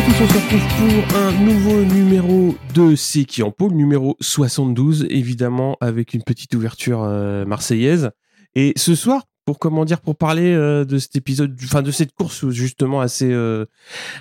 À 0.00 0.02
tous, 0.02 0.22
on 0.22 0.28
se 0.28 0.34
retrouve 0.34 0.62
pour 0.78 1.18
un 1.18 1.32
nouveau 1.32 1.84
numéro 1.84 2.54
de 2.74 2.94
C'est 2.94 3.24
qui 3.24 3.42
en 3.42 3.50
pôle, 3.50 3.72
numéro 3.72 4.16
72, 4.20 5.06
évidemment 5.10 5.76
avec 5.82 6.14
une 6.14 6.22
petite 6.22 6.54
ouverture 6.54 7.02
euh, 7.02 7.44
marseillaise. 7.44 8.10
Et 8.54 8.72
ce 8.76 8.94
soir, 8.94 9.24
pour 9.44 9.58
comment 9.58 9.84
dire, 9.84 10.00
pour 10.00 10.16
parler 10.16 10.54
euh, 10.54 10.86
de 10.86 10.96
cet 10.96 11.16
épisode, 11.16 11.54
enfin 11.64 11.82
de 11.82 11.90
cette 11.90 12.12
course 12.14 12.48
justement 12.48 13.02
assez 13.02 13.30
euh, 13.30 13.66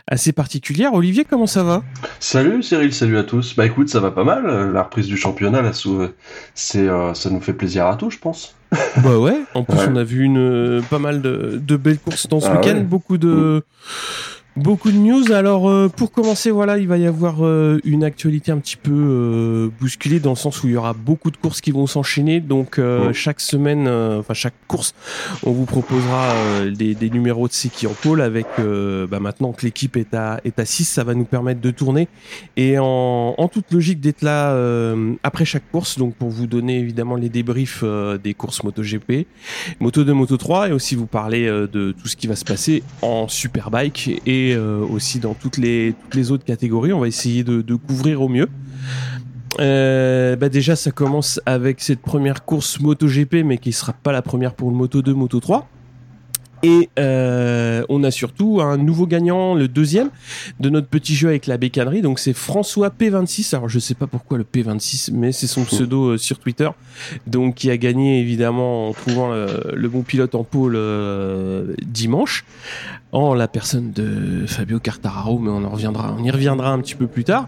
assez 0.07 0.33
particulière. 0.33 0.93
Olivier, 0.93 1.23
comment 1.23 1.47
ça 1.47 1.63
va? 1.63 1.81
Salut 2.19 2.61
Cyril, 2.61 2.91
salut 2.91 3.17
à 3.17 3.23
tous. 3.23 3.55
Bah 3.55 3.65
écoute, 3.65 3.87
ça 3.87 4.01
va 4.01 4.11
pas 4.11 4.25
mal. 4.25 4.73
La 4.73 4.83
reprise 4.83 5.07
du 5.07 5.15
championnat, 5.15 5.61
là, 5.61 5.71
c'est 6.55 6.87
ça 7.13 7.29
nous 7.29 7.41
fait 7.41 7.53
plaisir 7.53 7.85
à 7.85 7.95
tous, 7.95 8.11
je 8.11 8.19
pense. 8.19 8.55
bah 8.97 9.17
ouais. 9.17 9.39
En 9.53 9.63
plus, 9.63 9.79
on 9.87 9.95
a 9.95 10.03
vu 10.03 10.23
une 10.23 10.81
pas 10.89 10.99
mal 10.99 11.21
de, 11.21 11.61
de 11.63 11.77
belles 11.77 11.99
courses 11.99 12.27
dans 12.27 12.41
ce 12.41 12.47
Ah 12.47 12.59
week-end, 12.59 12.75
ouais. 12.75 12.83
beaucoup 12.83 13.17
de 13.17 13.63
Beaucoup 14.55 14.91
de 14.91 14.97
news. 14.97 15.31
Alors, 15.31 15.69
euh, 15.69 15.87
pour 15.87 16.11
commencer, 16.11 16.51
voilà, 16.51 16.77
il 16.79 16.87
va 16.87 16.97
y 16.97 17.05
avoir 17.05 17.45
euh, 17.45 17.79
une 17.85 18.03
actualité 18.03 18.51
un 18.51 18.57
petit 18.57 18.75
peu 18.75 18.91
euh, 18.91 19.69
bousculée 19.79 20.19
dans 20.19 20.31
le 20.31 20.35
sens 20.35 20.63
où 20.63 20.67
il 20.67 20.73
y 20.73 20.75
aura 20.75 20.91
beaucoup 20.93 21.31
de 21.31 21.37
courses 21.37 21.61
qui 21.61 21.71
vont 21.71 21.87
s'enchaîner. 21.87 22.41
Donc, 22.41 22.77
euh, 22.77 23.13
chaque 23.13 23.39
semaine, 23.39 23.87
euh, 23.87 24.19
enfin 24.19 24.33
chaque 24.33 24.55
course, 24.67 24.93
on 25.45 25.51
vous 25.51 25.63
proposera 25.65 26.31
euh, 26.33 26.71
des, 26.71 26.93
des 26.93 27.09
numéros 27.09 27.47
de 27.47 27.53
qui 27.53 27.87
en 27.87 27.93
pôle 27.93 28.21
avec. 28.21 28.47
euh, 28.59 29.07
bah, 29.07 29.19
maintenant 29.19 29.53
que 29.53 29.65
l'équipe 29.65 29.95
est 29.95 30.13
à 30.13 30.41
est 30.43 30.59
à 30.59 30.65
6, 30.65 30.83
ça 30.85 31.03
va 31.03 31.13
nous 31.13 31.25
permettre 31.25 31.61
de 31.61 31.71
tourner 31.71 32.07
et 32.57 32.77
en, 32.79 33.35
en 33.37 33.47
toute 33.47 33.71
logique 33.71 33.99
d'être 34.01 34.21
là 34.23 34.51
euh, 34.51 35.13
après 35.23 35.45
chaque 35.45 35.69
course. 35.71 35.97
Donc, 35.97 36.15
pour 36.15 36.29
vous 36.29 36.47
donner 36.47 36.79
évidemment 36.79 37.15
les 37.15 37.29
débriefs 37.29 37.81
euh, 37.83 38.17
des 38.17 38.33
courses 38.33 38.63
MotoGP, 38.63 39.25
Moto 39.79 40.03
2, 40.03 40.13
Moto 40.13 40.35
3 40.37 40.69
et 40.69 40.71
aussi 40.73 40.95
vous 40.95 41.05
parler 41.07 41.47
euh, 41.47 41.67
de 41.67 41.93
tout 41.93 42.07
ce 42.07 42.15
qui 42.15 42.27
va 42.27 42.35
se 42.35 42.45
passer 42.45 42.83
en 43.01 43.27
Superbike 43.27 44.21
et 44.25 44.38
euh, 44.53 44.79
aussi 44.79 45.19
dans 45.19 45.33
toutes 45.33 45.57
les, 45.57 45.93
autres 46.31 46.45
catégories. 46.45 46.93
On 46.93 46.99
va 46.99 47.07
essayer 47.07 47.43
de, 47.43 47.61
de 47.61 47.75
couvrir 47.75 48.21
au 48.21 48.29
mieux. 48.29 48.47
Euh, 49.59 50.35
bah 50.35 50.49
déjà, 50.49 50.75
ça 50.75 50.91
commence 50.91 51.41
avec 51.45 51.81
cette 51.81 52.01
première 52.01 52.45
course 52.45 52.79
MotoGP, 52.79 53.43
mais 53.45 53.57
qui 53.57 53.71
sera 53.71 53.93
pas 53.93 54.11
la 54.11 54.21
première 54.21 54.53
pour 54.53 54.69
le 54.69 54.75
Moto 54.75 55.01
2, 55.01 55.13
Moto 55.13 55.39
3. 55.39 55.67
Et 56.63 56.89
euh, 56.99 57.83
on 57.89 58.03
a 58.03 58.11
surtout 58.11 58.59
un 58.61 58.77
nouveau 58.77 59.07
gagnant, 59.07 59.55
le 59.55 59.67
deuxième 59.67 60.09
de 60.59 60.69
notre 60.69 60.87
petit 60.87 61.15
jeu 61.15 61.29
avec 61.29 61.47
la 61.47 61.57
bécannerie. 61.57 62.01
Donc 62.01 62.19
c'est 62.19 62.33
François 62.33 62.89
P26. 62.89 63.55
Alors 63.55 63.69
je 63.69 63.79
sais 63.79 63.95
pas 63.95 64.07
pourquoi 64.07 64.37
le 64.37 64.43
P26, 64.43 65.11
mais 65.13 65.31
c'est 65.31 65.47
son 65.47 65.63
pseudo 65.65 66.09
euh, 66.09 66.17
sur 66.17 66.39
Twitter. 66.39 66.69
Donc 67.27 67.55
qui 67.55 67.71
a 67.71 67.77
gagné 67.77 68.19
évidemment 68.19 68.89
en 68.89 68.93
trouvant 68.93 69.29
le 69.31 69.89
bon 69.89 70.01
pilote 70.01 70.35
en 70.35 70.43
pôle 70.43 70.75
euh, 70.75 71.73
dimanche 71.85 72.45
en 73.11 73.33
la 73.33 73.47
personne 73.47 73.91
de 73.91 74.45
Fabio 74.45 74.79
Quartararo, 74.79 75.39
mais 75.39 75.49
on 75.49 75.63
en 75.63 75.69
reviendra, 75.69 76.15
on 76.17 76.23
y 76.23 76.29
reviendra 76.29 76.71
un 76.71 76.79
petit 76.79 76.95
peu 76.95 77.07
plus 77.07 77.23
tard. 77.23 77.47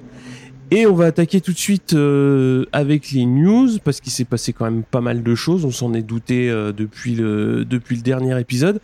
Et 0.73 0.85
on 0.87 0.95
va 0.95 1.07
attaquer 1.07 1.41
tout 1.41 1.51
de 1.51 1.57
suite 1.57 1.93
euh, 1.93 2.65
avec 2.71 3.11
les 3.11 3.25
news 3.25 3.67
parce 3.83 3.99
qu'il 3.99 4.11
s'est 4.13 4.23
passé 4.23 4.53
quand 4.53 4.63
même 4.63 4.83
pas 4.83 5.01
mal 5.01 5.21
de 5.21 5.35
choses. 5.35 5.65
On 5.65 5.71
s'en 5.71 5.93
est 5.93 6.01
douté 6.01 6.49
euh, 6.49 6.71
depuis 6.71 7.13
le 7.13 7.65
depuis 7.65 7.97
le 7.97 8.01
dernier 8.01 8.39
épisode, 8.39 8.79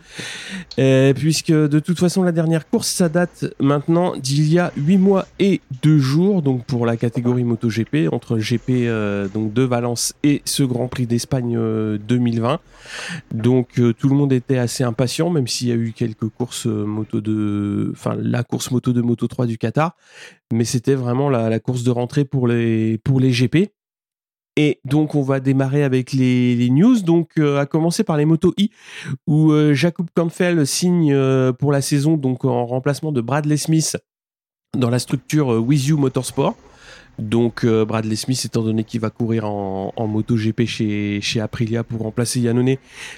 Euh, 0.78 1.14
puisque 1.14 1.50
de 1.50 1.78
toute 1.80 1.98
façon 1.98 2.22
la 2.22 2.32
dernière 2.32 2.68
course 2.68 2.88
ça 2.88 3.08
date 3.08 3.46
maintenant 3.58 4.16
d'il 4.16 4.52
y 4.52 4.58
a 4.58 4.70
8 4.76 4.98
mois 4.98 5.26
et 5.38 5.62
2 5.82 5.98
jours, 5.98 6.42
donc 6.42 6.64
pour 6.66 6.84
la 6.84 6.96
catégorie 6.98 7.42
MotoGP 7.44 8.12
entre 8.12 8.36
GP 8.38 8.70
euh, 8.70 9.26
donc 9.28 9.54
de 9.54 9.62
Valence 9.62 10.12
et 10.22 10.42
ce 10.44 10.62
Grand 10.62 10.88
Prix 10.88 11.06
d'Espagne 11.06 11.56
euh, 11.56 11.96
2020. 12.06 12.60
Donc 13.32 13.78
euh, 13.78 13.92
tout 13.92 14.08
le 14.08 14.14
monde 14.14 14.32
était 14.32 14.58
assez 14.58 14.84
impatient, 14.84 15.30
même 15.30 15.48
s'il 15.48 15.68
y 15.68 15.72
a 15.72 15.74
eu 15.74 15.92
quelques 15.92 16.28
courses 16.28 16.66
euh, 16.66 16.84
moto 16.84 17.20
de, 17.20 17.90
enfin 17.92 18.14
la 18.20 18.42
course 18.44 18.70
moto 18.70 18.92
de 18.92 19.00
Moto 19.00 19.26
3 19.26 19.46
du 19.46 19.58
Qatar, 19.58 19.96
mais 20.52 20.64
c'était 20.64 20.94
vraiment 20.94 21.28
la, 21.28 21.58
course 21.60 21.82
de 21.82 21.90
rentrée 21.90 22.24
pour 22.24 22.48
les 22.48 22.98
pour 22.98 23.20
les 23.20 23.30
GP. 23.30 23.70
Et 24.56 24.80
donc 24.84 25.14
on 25.14 25.22
va 25.22 25.38
démarrer 25.38 25.84
avec 25.84 26.12
les, 26.12 26.68
news. 26.70 27.00
Donc 27.00 27.32
euh, 27.38 27.60
à 27.60 27.66
commencer 27.66 28.02
par 28.02 28.16
les 28.16 28.24
motos 28.24 28.54
I, 28.56 28.70
où 29.26 29.52
euh, 29.52 29.72
Jacob 29.72 30.08
Campbell 30.14 30.66
signe 30.66 31.12
euh, 31.12 31.52
pour 31.52 31.70
la 31.70 31.80
saison 31.80 32.16
donc 32.16 32.44
en 32.44 32.66
remplacement 32.66 33.12
de 33.12 33.20
Bradley 33.20 33.56
Smith 33.56 33.96
dans 34.76 34.90
la 34.90 34.98
structure 34.98 35.48
With 35.48 35.86
You 35.86 35.96
Motorsport. 35.96 36.56
Donc 37.20 37.66
Bradley 37.66 38.14
Smith, 38.14 38.40
étant 38.44 38.62
donné 38.62 38.84
qu'il 38.84 39.00
va 39.00 39.10
courir 39.10 39.44
en, 39.44 39.92
en 39.96 40.06
MotoGP 40.06 40.66
chez, 40.66 41.20
chez 41.20 41.40
Aprilia 41.40 41.82
pour 41.82 42.02
remplacer 42.02 42.38
Yannone, 42.38 42.76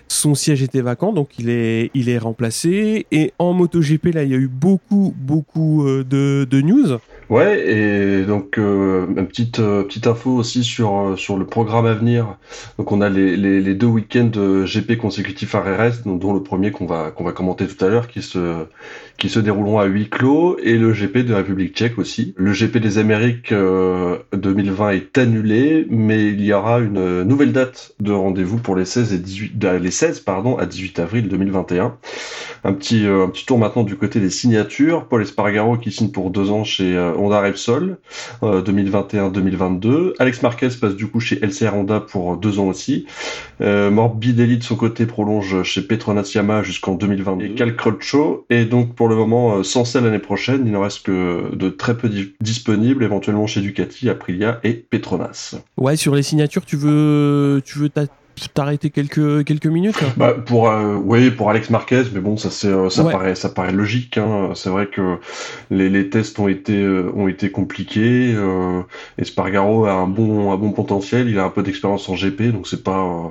son 0.08 0.34
siège 0.34 0.62
était 0.62 0.80
vacant, 0.80 1.12
donc 1.12 1.38
il 1.38 1.50
est, 1.50 1.91
il 1.92 2.08
est 2.08 2.16
remplacé. 2.16 3.06
Et 3.10 3.34
en 3.38 3.52
MotoGP, 3.52 4.14
là, 4.14 4.22
il 4.22 4.30
y 4.30 4.34
a 4.34 4.38
eu 4.38 4.48
beaucoup, 4.48 5.14
beaucoup 5.18 5.84
de, 5.86 6.47
de 6.48 6.60
news. 6.62 6.98
Ouais, 7.30 7.64
et 7.64 8.24
donc 8.24 8.58
euh, 8.58 9.06
une 9.16 9.28
petite 9.28 9.60
euh, 9.60 9.84
petite 9.84 10.08
info 10.08 10.32
aussi 10.32 10.64
sur 10.64 10.98
euh, 10.98 11.16
sur 11.16 11.36
le 11.38 11.46
programme 11.46 11.86
à 11.86 11.94
venir. 11.94 12.36
Donc 12.76 12.91
on 12.91 13.00
a 13.00 13.08
les, 13.08 13.36
les, 13.36 13.74
deux 13.76 13.86
week-ends 13.86 14.32
GP 14.64 14.96
consécutifs 14.98 15.54
à 15.54 15.60
RS, 15.60 16.02
dont, 16.04 16.34
le 16.34 16.42
premier 16.42 16.72
qu'on 16.72 16.86
va 16.86 17.12
qu'on 17.12 17.22
va 17.22 17.30
commenter 17.30 17.68
tout 17.68 17.84
à 17.84 17.88
l'heure, 17.88 18.08
qui 18.08 18.20
se 18.20 18.66
qui 19.20 19.28
se 19.28 19.38
dérouleront 19.38 19.78
à 19.78 19.84
huis 19.84 20.08
clos, 20.08 20.58
et 20.62 20.76
le 20.78 20.92
GP 20.92 21.18
de 21.18 21.34
République 21.34 21.76
Tchèque 21.76 21.98
aussi. 21.98 22.34
Le 22.36 22.52
GP 22.52 22.78
des 22.78 22.96
Amériques 22.96 23.52
euh, 23.52 24.16
2020 24.32 24.91
est 24.91 25.18
annulé, 25.18 25.86
mais 25.91 26.28
il 26.28 26.42
y 26.42 26.54
aura 26.54 26.80
une 26.80 27.22
nouvelle 27.24 27.52
date 27.52 27.92
de 28.00 28.12
rendez-vous 28.12 28.56
pour 28.56 28.76
les 28.76 28.86
16 28.86 29.12
et 29.12 29.18
18 29.18 29.64
euh, 29.64 29.78
les 29.78 29.91
16 29.91 30.20
pardon 30.20 30.56
à 30.56 30.64
18 30.64 30.98
avril 30.98 31.28
2021. 31.28 31.97
Un 32.64 32.72
petit, 32.72 33.06
un 33.06 33.28
petit 33.28 33.47
tour 33.47 33.58
maintenant 33.58 33.84
du 33.84 33.97
côté 33.97 34.20
des 34.20 34.30
signatures. 34.30 35.06
Paul 35.06 35.22
Espargaro 35.22 35.76
qui 35.76 35.92
signe 35.92 36.10
pour 36.10 36.30
deux 36.30 36.50
ans 36.50 36.64
chez 36.64 36.94
Honda 37.20 37.41
Repsol, 37.41 37.98
euh, 38.42 38.62
2021-2022. 38.62 40.14
Alex 40.19 40.42
Marquez 40.42 40.69
passe 40.81 40.94
du 40.94 41.06
coup 41.08 41.20
chez 41.20 41.38
LCR 41.44 41.75
Honda 41.75 42.00
pour 42.00 42.36
deux 42.36 42.58
ans 42.58 42.66
aussi. 42.69 43.06
Euh, 43.60 43.91
Morbidelli 43.91 44.58
de 44.58 44.62
son 44.62 44.76
côté 44.76 45.06
prolonge 45.06 45.62
chez 45.62 45.82
Petronas 45.82 46.32
Yamaha 46.34 46.62
jusqu'en 46.62 46.94
2022. 46.94 47.44
Et 47.44 47.50
Cal 47.54 47.76
Crutchlow 47.76 48.47
est 48.50 48.64
donc 48.64 48.94
pour 48.94 49.09
le 49.09 49.16
moment 49.16 49.56
euh, 49.59 49.62
sans 49.62 49.84
celle 49.84 50.04
l'année 50.04 50.19
prochaine. 50.19 50.62
Il 50.66 50.72
n'en 50.72 50.82
reste 50.82 51.04
que 51.04 51.54
de 51.54 51.69
très 51.69 51.97
peu 51.97 52.09
di- 52.09 52.34
disponibles, 52.41 53.04
éventuellement 53.04 53.47
chez 53.47 53.60
Ducati, 53.60 54.09
Aprilia 54.09 54.60
et 54.64 54.72
Petronas. 54.75 55.56
Ouais, 55.76 55.97
sur 55.97 56.14
les 56.14 56.22
signatures, 56.22 56.64
tu 56.64 56.76
veux, 56.76 57.60
tu 57.64 57.78
veux 57.78 57.88
t'arrêter 58.48 58.90
quelques, 58.90 59.44
quelques 59.44 59.66
minutes? 59.66 60.04
Bah 60.16 60.34
pour 60.34 60.68
euh, 60.70 60.94
oui 60.96 61.30
pour 61.30 61.50
Alex 61.50 61.70
Marquez 61.70 62.04
mais 62.12 62.20
bon 62.20 62.36
ça 62.36 62.50
c'est 62.50 62.68
euh, 62.68 62.88
ça 62.90 63.04
Ouais. 63.04 63.12
paraît 63.12 63.34
ça 63.34 63.48
paraît 63.50 63.72
logique 63.72 64.18
hein. 64.18 64.52
c'est 64.54 64.70
vrai 64.70 64.88
que 64.88 65.18
les, 65.70 65.88
les 65.90 66.10
tests 66.10 66.38
ont 66.38 66.48
été 66.48 66.80
euh, 66.82 67.10
ont 67.14 67.28
été 67.28 67.50
compliqués 67.50 68.32
euh, 68.34 68.82
Espargaro 69.18 69.84
a 69.86 69.92
un 69.92 70.06
bon 70.08 70.52
un 70.52 70.56
bon 70.56 70.72
potentiel 70.72 71.28
il 71.28 71.38
a 71.38 71.44
un 71.44 71.50
peu 71.50 71.62
d'expérience 71.62 72.08
en 72.08 72.14
GP 72.14 72.52
donc 72.52 72.66
c'est 72.68 72.82
pas 72.84 72.98
euh, 73.26 73.28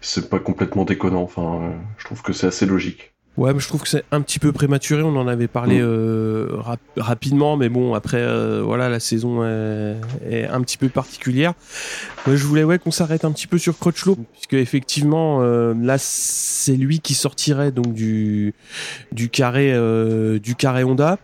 c'est 0.00 0.30
pas 0.30 0.40
complètement 0.40 0.84
déconnant 0.84 1.22
enfin 1.22 1.74
je 1.98 2.04
trouve 2.06 2.22
que 2.22 2.32
c'est 2.34 2.48
assez 2.48 2.66
logique 2.66 3.13
Ouais, 3.36 3.52
mais 3.52 3.58
je 3.58 3.66
trouve 3.66 3.82
que 3.82 3.88
c'est 3.88 4.04
un 4.12 4.20
petit 4.20 4.38
peu 4.38 4.52
prématuré. 4.52 5.02
On 5.02 5.16
en 5.16 5.26
avait 5.26 5.48
parlé 5.48 5.78
Mm. 5.80 5.84
euh, 5.84 6.46
rap- 6.52 6.78
rapidement, 6.96 7.56
mais 7.56 7.68
bon, 7.68 7.94
après, 7.94 8.20
euh, 8.20 8.62
voilà, 8.64 8.88
la 8.88 9.00
saison 9.00 9.44
est, 9.44 9.96
est 10.30 10.46
un 10.46 10.60
petit 10.60 10.76
peu 10.78 10.88
particulière. 10.88 11.52
Moi, 12.26 12.36
je 12.36 12.44
voulais 12.44 12.62
ouais 12.62 12.78
qu'on 12.78 12.92
s'arrête 12.92 13.24
un 13.24 13.32
petit 13.32 13.48
peu 13.48 13.58
sur 13.58 13.76
Crutchlow, 13.76 14.16
puisque 14.34 14.54
effectivement, 14.54 15.38
euh, 15.42 15.74
là, 15.76 15.96
c'est 15.98 16.76
lui 16.76 17.00
qui 17.00 17.14
sortirait 17.14 17.72
donc 17.72 17.92
du 17.92 18.54
du 19.10 19.28
carré 19.30 19.72
euh, 19.74 20.38
du 20.38 20.54
carré 20.54 20.84
Honda. 20.84 21.18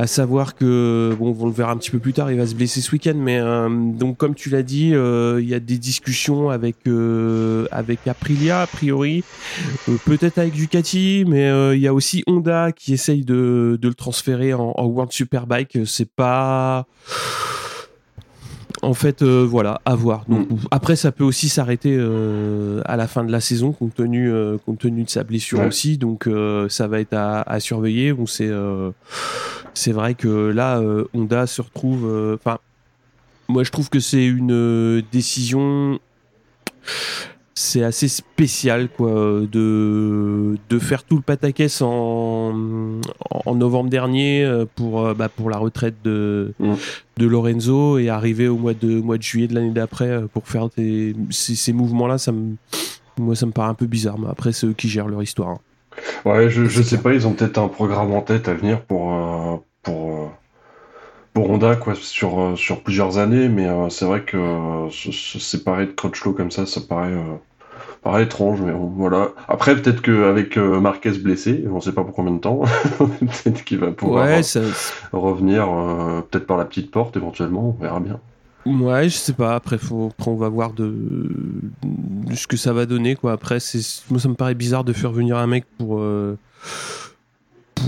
À 0.00 0.06
savoir 0.06 0.54
que, 0.54 1.12
bon, 1.18 1.36
on 1.40 1.46
le 1.46 1.50
verra 1.50 1.72
un 1.72 1.76
petit 1.76 1.90
peu 1.90 1.98
plus 1.98 2.12
tard, 2.12 2.30
il 2.30 2.38
va 2.38 2.46
se 2.46 2.54
blesser 2.54 2.80
ce 2.80 2.92
week-end, 2.92 3.16
mais 3.16 3.40
euh, 3.40 3.68
donc 3.68 4.16
comme 4.16 4.36
tu 4.36 4.48
l'as 4.48 4.62
dit, 4.62 4.94
euh, 4.94 5.40
il 5.42 5.48
y 5.48 5.54
a 5.54 5.58
des 5.58 5.76
discussions 5.76 6.50
avec 6.50 6.76
euh, 6.86 7.66
avec 7.72 8.06
Aprilia 8.06 8.60
a 8.60 8.68
priori, 8.68 9.24
euh, 9.88 9.96
peut-être 10.04 10.38
avec 10.38 10.52
Ducati, 10.52 11.24
mais 11.26 11.48
euh, 11.48 11.74
il 11.74 11.82
y 11.82 11.88
a 11.88 11.92
aussi 11.92 12.22
Honda 12.28 12.70
qui 12.70 12.92
essaye 12.92 13.24
de, 13.24 13.76
de 13.82 13.88
le 13.88 13.94
transférer 13.94 14.54
en, 14.54 14.72
en 14.76 14.84
World 14.84 15.10
Superbike. 15.10 15.78
C'est 15.84 16.08
pas 16.08 16.86
en 18.82 18.94
fait, 18.94 19.22
euh, 19.22 19.44
voilà, 19.48 19.80
à 19.84 19.94
voir. 19.94 20.24
Donc, 20.28 20.48
Après, 20.70 20.96
ça 20.96 21.12
peut 21.12 21.24
aussi 21.24 21.48
s'arrêter 21.48 21.96
euh, 21.98 22.80
à 22.84 22.96
la 22.96 23.06
fin 23.08 23.24
de 23.24 23.32
la 23.32 23.40
saison, 23.40 23.72
compte 23.72 23.94
tenu, 23.94 24.30
euh, 24.30 24.56
compte 24.64 24.78
tenu 24.78 25.04
de 25.04 25.10
sa 25.10 25.24
blessure 25.24 25.60
Ouais. 25.60 25.66
aussi. 25.66 25.98
Donc, 25.98 26.26
euh, 26.26 26.68
ça 26.68 26.86
va 26.88 27.00
être 27.00 27.14
à, 27.14 27.42
à 27.42 27.60
surveiller. 27.60 28.12
Bon, 28.12 28.26
c'est 28.26 28.48
euh, 28.48 28.90
c'est 29.74 29.92
vrai 29.92 30.14
que 30.14 30.28
là, 30.50 30.80
Honda 31.14 31.46
se 31.46 31.62
retrouve. 31.62 32.34
Enfin, 32.34 32.58
moi, 33.48 33.62
je 33.64 33.70
trouve 33.70 33.88
que 33.90 34.00
c'est 34.00 34.26
une 34.26 35.02
décision 35.12 35.98
c'est 37.58 37.82
assez 37.82 38.06
spécial 38.06 38.88
quoi 38.88 39.10
de, 39.10 40.56
de 40.68 40.78
faire 40.78 41.02
tout 41.02 41.16
le 41.16 41.22
pataquès 41.22 41.82
en, 41.82 42.54
en 43.30 43.54
novembre 43.56 43.90
dernier 43.90 44.44
euh, 44.44 44.64
pour, 44.76 45.04
euh, 45.04 45.14
bah, 45.14 45.28
pour 45.28 45.50
la 45.50 45.58
retraite 45.58 45.96
de, 46.04 46.54
mm. 46.60 46.74
de 47.16 47.26
Lorenzo 47.26 47.98
et 47.98 48.10
arriver 48.10 48.46
au 48.46 48.56
mois 48.56 48.74
de, 48.74 49.00
mois 49.00 49.18
de 49.18 49.22
juillet 49.22 49.48
de 49.48 49.56
l'année 49.56 49.72
d'après 49.72 50.08
euh, 50.08 50.26
pour 50.32 50.46
faire 50.46 50.68
ces, 50.76 51.16
ces 51.30 51.72
mouvements-là, 51.72 52.18
ça 52.18 52.30
me, 52.30 52.54
moi 53.18 53.34
ça 53.34 53.46
me 53.46 53.50
paraît 53.50 53.70
un 53.70 53.74
peu 53.74 53.86
bizarre. 53.86 54.20
Mais 54.20 54.28
après, 54.30 54.52
c'est 54.52 54.68
eux 54.68 54.74
qui 54.74 54.88
gèrent 54.88 55.08
leur 55.08 55.24
histoire. 55.24 55.48
Hein. 55.48 55.60
Ouais, 56.24 56.50
je, 56.50 56.66
je 56.66 56.80
sais 56.80 56.98
pas, 56.98 57.12
ils 57.12 57.26
ont 57.26 57.32
peut-être 57.32 57.58
un 57.58 57.66
programme 57.66 58.12
en 58.12 58.22
tête 58.22 58.46
à 58.46 58.54
venir 58.54 58.82
pour, 58.82 59.12
pour, 59.82 60.30
pour 61.32 61.50
Honda 61.50 61.74
quoi, 61.74 61.96
sur, 61.96 62.56
sur 62.56 62.84
plusieurs 62.84 63.18
années, 63.18 63.48
mais 63.48 63.66
c'est 63.90 64.04
vrai 64.04 64.22
que 64.22 64.86
se, 64.92 65.10
séparer 65.10 65.86
de 65.86 65.90
Crutchlow 65.90 66.34
comme 66.34 66.52
ça, 66.52 66.66
ça 66.66 66.80
paraît 66.80 67.16
paraît 68.02 68.24
étrange, 68.24 68.60
mais 68.60 68.72
voilà. 68.74 69.28
Après, 69.48 69.74
peut-être 69.76 70.02
qu'avec 70.02 70.56
euh, 70.56 70.80
Marquez 70.80 71.12
blessé, 71.12 71.64
on 71.70 71.76
ne 71.76 71.80
sait 71.80 71.92
pas 71.92 72.04
pour 72.04 72.14
combien 72.14 72.32
de 72.32 72.38
temps, 72.38 72.62
peut-être 72.98 73.64
qu'il 73.64 73.78
va 73.78 73.90
pouvoir 73.90 74.28
revenir, 75.12 75.68
euh, 75.68 76.20
peut-être 76.30 76.46
par 76.46 76.56
la 76.56 76.64
petite 76.64 76.90
porte 76.90 77.16
éventuellement, 77.16 77.76
on 77.78 77.82
verra 77.82 78.00
bien. 78.00 78.20
Ouais, 78.66 79.08
je 79.08 79.16
sais 79.16 79.32
pas. 79.32 79.54
Après, 79.54 79.78
faut, 79.78 80.12
on 80.26 80.34
va 80.34 80.48
voir 80.48 80.72
de... 80.72 80.94
ce 82.34 82.46
que 82.46 82.56
ça 82.56 82.72
va 82.72 82.86
donner. 82.86 83.14
Quoi. 83.14 83.32
Après, 83.32 83.58
moi, 84.10 84.20
ça 84.20 84.28
me 84.28 84.34
paraît 84.34 84.54
bizarre 84.54 84.84
de 84.84 84.92
faire 84.92 85.12
venir 85.12 85.36
un 85.38 85.46
mec 85.46 85.64
pour. 85.78 85.98
Euh, 86.00 86.36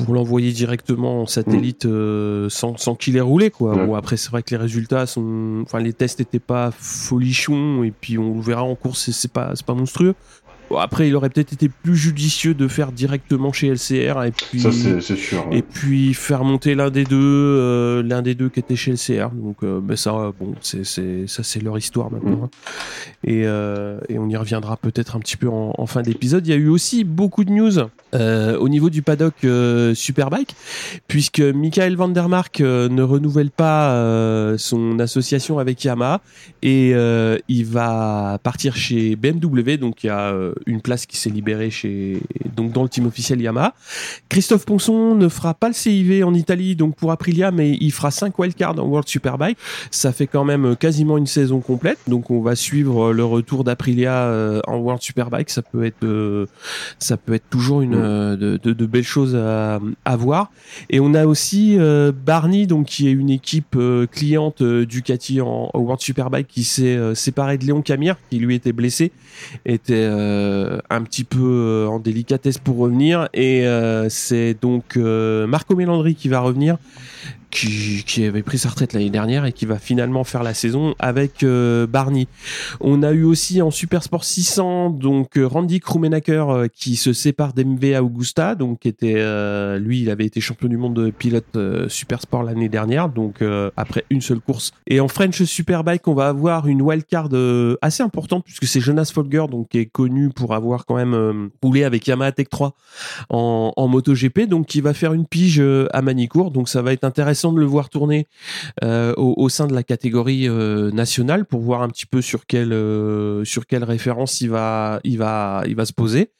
pour 0.04 0.14
l'envoyer 0.14 0.52
directement 0.52 1.22
en 1.22 1.26
satellite 1.26 1.84
mm. 1.84 1.90
euh, 1.90 2.48
sans, 2.48 2.76
sans 2.76 2.94
qu'il 2.94 3.16
ait 3.16 3.20
roulé 3.20 3.50
quoi. 3.50 3.74
Bon 3.74 3.94
après 3.94 4.16
c'est 4.16 4.30
vrai 4.30 4.42
que 4.42 4.50
les 4.50 4.56
résultats 4.56 5.06
sont 5.06 5.62
enfin 5.62 5.80
les 5.80 5.92
tests 5.92 6.18
n'étaient 6.18 6.38
pas 6.38 6.70
folichons 6.70 7.84
et 7.84 7.90
puis 7.90 8.18
on 8.18 8.40
verra 8.40 8.62
en 8.62 8.74
course 8.74 9.10
c'est 9.10 9.32
pas 9.32 9.52
c'est 9.54 9.66
pas 9.66 9.74
monstrueux 9.74 10.14
après, 10.78 11.08
il 11.08 11.16
aurait 11.16 11.30
peut-être 11.30 11.52
été 11.52 11.68
plus 11.68 11.96
judicieux 11.96 12.54
de 12.54 12.68
faire 12.68 12.92
directement 12.92 13.52
chez 13.52 13.68
LCR 13.68 14.22
et 14.24 14.30
puis 14.30 14.64
et 15.50 15.62
puis 15.62 16.14
faire 16.14 16.44
monter 16.44 16.74
l'un 16.74 16.90
des 16.90 17.04
deux, 17.04 17.18
euh, 17.20 18.02
l'un 18.02 18.22
des 18.22 18.34
deux 18.34 18.48
qui 18.48 18.60
était 18.60 18.76
chez 18.76 18.92
LCR. 18.92 19.30
Donc, 19.30 19.56
euh, 19.62 19.80
ben 19.80 19.96
ça, 19.96 20.32
bon, 20.38 20.54
c'est 20.60 20.84
ça, 20.84 21.42
c'est 21.42 21.62
leur 21.62 21.76
histoire 21.78 22.10
maintenant. 22.10 22.36
Mm. 22.36 22.44
Hein. 22.44 22.50
Et, 23.24 23.42
euh, 23.44 24.00
et, 24.08 24.18
on 24.18 24.28
y 24.28 24.36
reviendra 24.36 24.76
peut-être 24.76 25.16
un 25.16 25.20
petit 25.20 25.36
peu 25.36 25.48
en, 25.48 25.74
en 25.76 25.86
fin 25.86 26.02
d'épisode. 26.02 26.46
Il 26.46 26.50
y 26.50 26.52
a 26.52 26.56
eu 26.56 26.68
aussi 26.68 27.04
beaucoup 27.04 27.44
de 27.44 27.50
news 27.50 27.78
au 28.12 28.68
niveau 28.68 28.90
du 28.90 29.02
paddock 29.02 29.34
Superbike, 29.94 30.56
puisque 31.06 31.40
Michael 31.40 31.96
Vandermark 31.96 32.60
ne 32.60 33.02
renouvelle 33.02 33.50
pas 33.50 34.56
son 34.58 34.98
association 34.98 35.58
avec 35.58 35.84
Yamaha 35.84 36.20
et 36.62 36.92
il 37.48 37.64
va 37.64 38.38
partir 38.42 38.76
chez 38.76 39.16
BMW. 39.16 39.76
Donc, 39.76 40.02
il 40.02 40.08
y 40.08 40.10
a 40.10 40.34
une 40.66 40.80
place 40.80 41.06
qui 41.06 41.16
s'est 41.16 41.30
libérée 41.30 41.70
chez 41.70 42.20
donc 42.54 42.72
dans 42.72 42.82
le 42.82 42.88
team 42.88 43.06
officiel 43.06 43.40
Yamaha. 43.40 43.74
Christophe 44.28 44.66
Ponson 44.66 45.14
ne 45.14 45.28
fera 45.28 45.54
pas 45.54 45.68
le 45.68 45.74
CIV 45.74 46.24
en 46.24 46.34
Italie 46.34 46.76
donc 46.76 46.96
pour 46.96 47.12
Aprilia, 47.12 47.50
mais 47.50 47.76
il 47.80 47.92
fera 47.92 48.10
5 48.10 48.38
wildcards 48.38 48.78
en 48.78 48.86
World 48.86 49.08
Superbike. 49.08 49.58
Ça 49.90 50.12
fait 50.12 50.26
quand 50.26 50.44
même 50.44 50.76
quasiment 50.76 51.18
une 51.18 51.26
saison 51.26 51.60
complète, 51.60 51.98
donc 52.06 52.30
on 52.30 52.40
va 52.40 52.56
suivre 52.56 53.12
le 53.12 53.24
retour 53.24 53.64
d'Aprilia 53.64 54.24
euh, 54.24 54.60
en 54.66 54.76
World 54.76 55.02
Superbike. 55.02 55.50
Ça 55.50 55.62
peut 55.62 55.84
être 55.84 56.04
euh, 56.04 56.46
ça 56.98 57.16
peut 57.16 57.34
être 57.34 57.48
toujours 57.50 57.82
une 57.82 57.94
euh, 57.94 58.36
de, 58.36 58.56
de, 58.56 58.86
belles 58.86 59.02
choses 59.02 59.36
à, 59.36 59.80
à, 60.04 60.16
voir. 60.16 60.50
Et 60.88 61.00
on 61.00 61.14
a 61.14 61.26
aussi 61.26 61.78
Barney 62.24 62.66
donc 62.66 62.86
qui 62.86 63.08
est 63.08 63.12
une 63.12 63.30
équipe 63.30 63.76
cliente 64.10 64.62
Ducati 64.62 65.40
en, 65.40 65.70
World 65.74 66.00
Superbike 66.00 66.48
qui 66.48 66.64
s'est 66.64 67.14
séparé 67.14 67.58
de 67.58 67.64
Léon 67.64 67.82
Camire 67.82 68.16
qui 68.30 68.38
lui 68.38 68.54
était 68.54 68.72
blessé, 68.72 69.12
était 69.64 69.94
euh, 69.94 70.49
un 70.90 71.02
petit 71.02 71.24
peu 71.24 71.38
euh, 71.40 71.86
en 71.86 71.98
délicatesse 71.98 72.58
pour 72.58 72.78
revenir. 72.78 73.28
Et 73.34 73.66
euh, 73.66 74.08
c'est 74.08 74.56
donc 74.60 74.96
Marco 74.96 75.74
Melandri 75.76 76.14
qui 76.14 76.28
va 76.28 76.40
revenir 76.40 76.76
qui, 77.50 78.24
avait 78.24 78.42
pris 78.42 78.58
sa 78.58 78.68
retraite 78.68 78.92
l'année 78.92 79.10
dernière 79.10 79.44
et 79.44 79.52
qui 79.52 79.66
va 79.66 79.78
finalement 79.78 80.24
faire 80.24 80.42
la 80.42 80.54
saison 80.54 80.94
avec 80.98 81.42
euh, 81.42 81.86
Barney. 81.86 82.28
On 82.80 83.02
a 83.02 83.12
eu 83.12 83.24
aussi 83.24 83.60
en 83.62 83.70
Super 83.70 84.02
Sport 84.02 84.24
600 84.24 84.90
donc 84.90 85.36
euh, 85.36 85.46
Randy 85.46 85.80
Krumenacker 85.80 86.44
euh, 86.48 86.66
qui 86.72 86.96
se 86.96 87.12
sépare 87.12 87.52
d'MV 87.52 88.00
Augusta 88.00 88.54
donc 88.54 88.80
qui 88.80 88.88
était 88.88 89.20
lui 89.78 90.02
il 90.02 90.10
avait 90.10 90.26
été 90.26 90.40
champion 90.40 90.68
du 90.68 90.76
monde 90.76 90.94
de 90.94 91.10
pilote 91.10 91.56
Super 91.88 92.20
Sport 92.22 92.42
l'année 92.42 92.68
dernière 92.68 93.08
donc 93.08 93.42
après 93.76 94.04
une 94.10 94.20
seule 94.20 94.40
course. 94.40 94.72
Et 94.86 95.00
en 95.00 95.08
French 95.08 95.42
Superbike 95.42 96.06
on 96.08 96.14
va 96.14 96.28
avoir 96.28 96.66
une 96.66 96.82
wildcard 96.82 97.28
assez 97.82 98.02
importante 98.02 98.44
puisque 98.44 98.66
c'est 98.66 98.80
Jonas 98.80 99.10
Folger 99.12 99.44
donc 99.50 99.68
qui 99.68 99.78
est 99.78 99.86
connu 99.86 100.30
pour 100.30 100.54
avoir 100.54 100.86
quand 100.86 100.96
même 100.96 101.50
roulé 101.62 101.84
avec 101.84 102.06
Yamaha 102.06 102.32
Tech 102.32 102.48
3 102.48 102.74
en, 103.30 103.72
en 103.76 103.88
MotoGP 103.88 104.42
donc 104.42 104.66
qui 104.66 104.80
va 104.80 104.94
faire 104.94 105.12
une 105.12 105.26
pige 105.26 105.62
à 105.92 106.02
Manicourt 106.02 106.50
donc 106.50 106.68
ça 106.68 106.82
va 106.82 106.92
être 106.92 107.04
intéressant 107.04 107.39
de 107.48 107.58
le 107.58 107.66
voir 107.66 107.88
tourner 107.88 108.28
euh, 108.84 109.14
au, 109.16 109.48
sein 109.48 109.66
de 109.66 109.74
la 109.74 109.82
catégorie 109.82 110.48
euh, 110.48 110.90
nationale 110.90 111.44
pour 111.44 111.60
voir 111.60 111.82
un 111.82 111.88
petit 111.88 112.06
peu 112.06 112.22
sur 112.22 112.46
quelle 112.46 112.72
euh, 112.72 113.44
sur 113.44 113.66
quelle 113.66 113.84
référence 113.84 114.40
il 114.40 114.50
va 114.50 115.00
il 115.04 115.18
va 115.18 115.62
il 115.66 115.74
va 115.74 115.84
se 115.84 115.92
poser. 115.92 116.30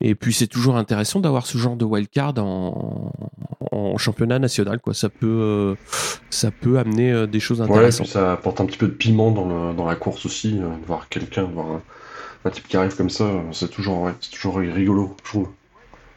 Et 0.00 0.14
puis 0.14 0.32
c'est 0.32 0.46
toujours 0.46 0.76
intéressant 0.76 1.20
d'avoir 1.20 1.46
ce 1.46 1.58
genre 1.58 1.76
de 1.76 1.84
wildcard 1.84 2.34
en, 2.38 3.12
en 3.72 3.98
championnat 3.98 4.38
national 4.38 4.80
quoi. 4.80 4.94
Ça 4.94 5.08
peut 5.08 5.76
ça 6.30 6.50
peut 6.50 6.78
amener 6.78 7.26
des 7.26 7.40
choses 7.40 7.60
intéressantes. 7.60 8.06
ça 8.06 8.32
apporte 8.32 8.60
un 8.60 8.66
petit 8.66 8.78
peu 8.78 8.86
de 8.86 8.92
piment 8.92 9.30
dans, 9.32 9.48
le, 9.48 9.74
dans 9.74 9.86
la 9.86 9.96
course 9.96 10.26
aussi, 10.26 10.52
de 10.52 10.86
voir 10.86 11.08
quelqu'un, 11.08 11.44
voir 11.44 11.80
un, 12.44 12.50
type 12.50 12.68
qui 12.68 12.76
arrive 12.76 12.96
comme 12.96 13.10
ça, 13.10 13.28
c'est 13.52 13.70
toujours 13.70 14.10
c'est 14.20 14.30
toujours 14.30 14.58
rigolo, 14.58 15.14
je 15.24 15.30
trouve. 15.30 15.48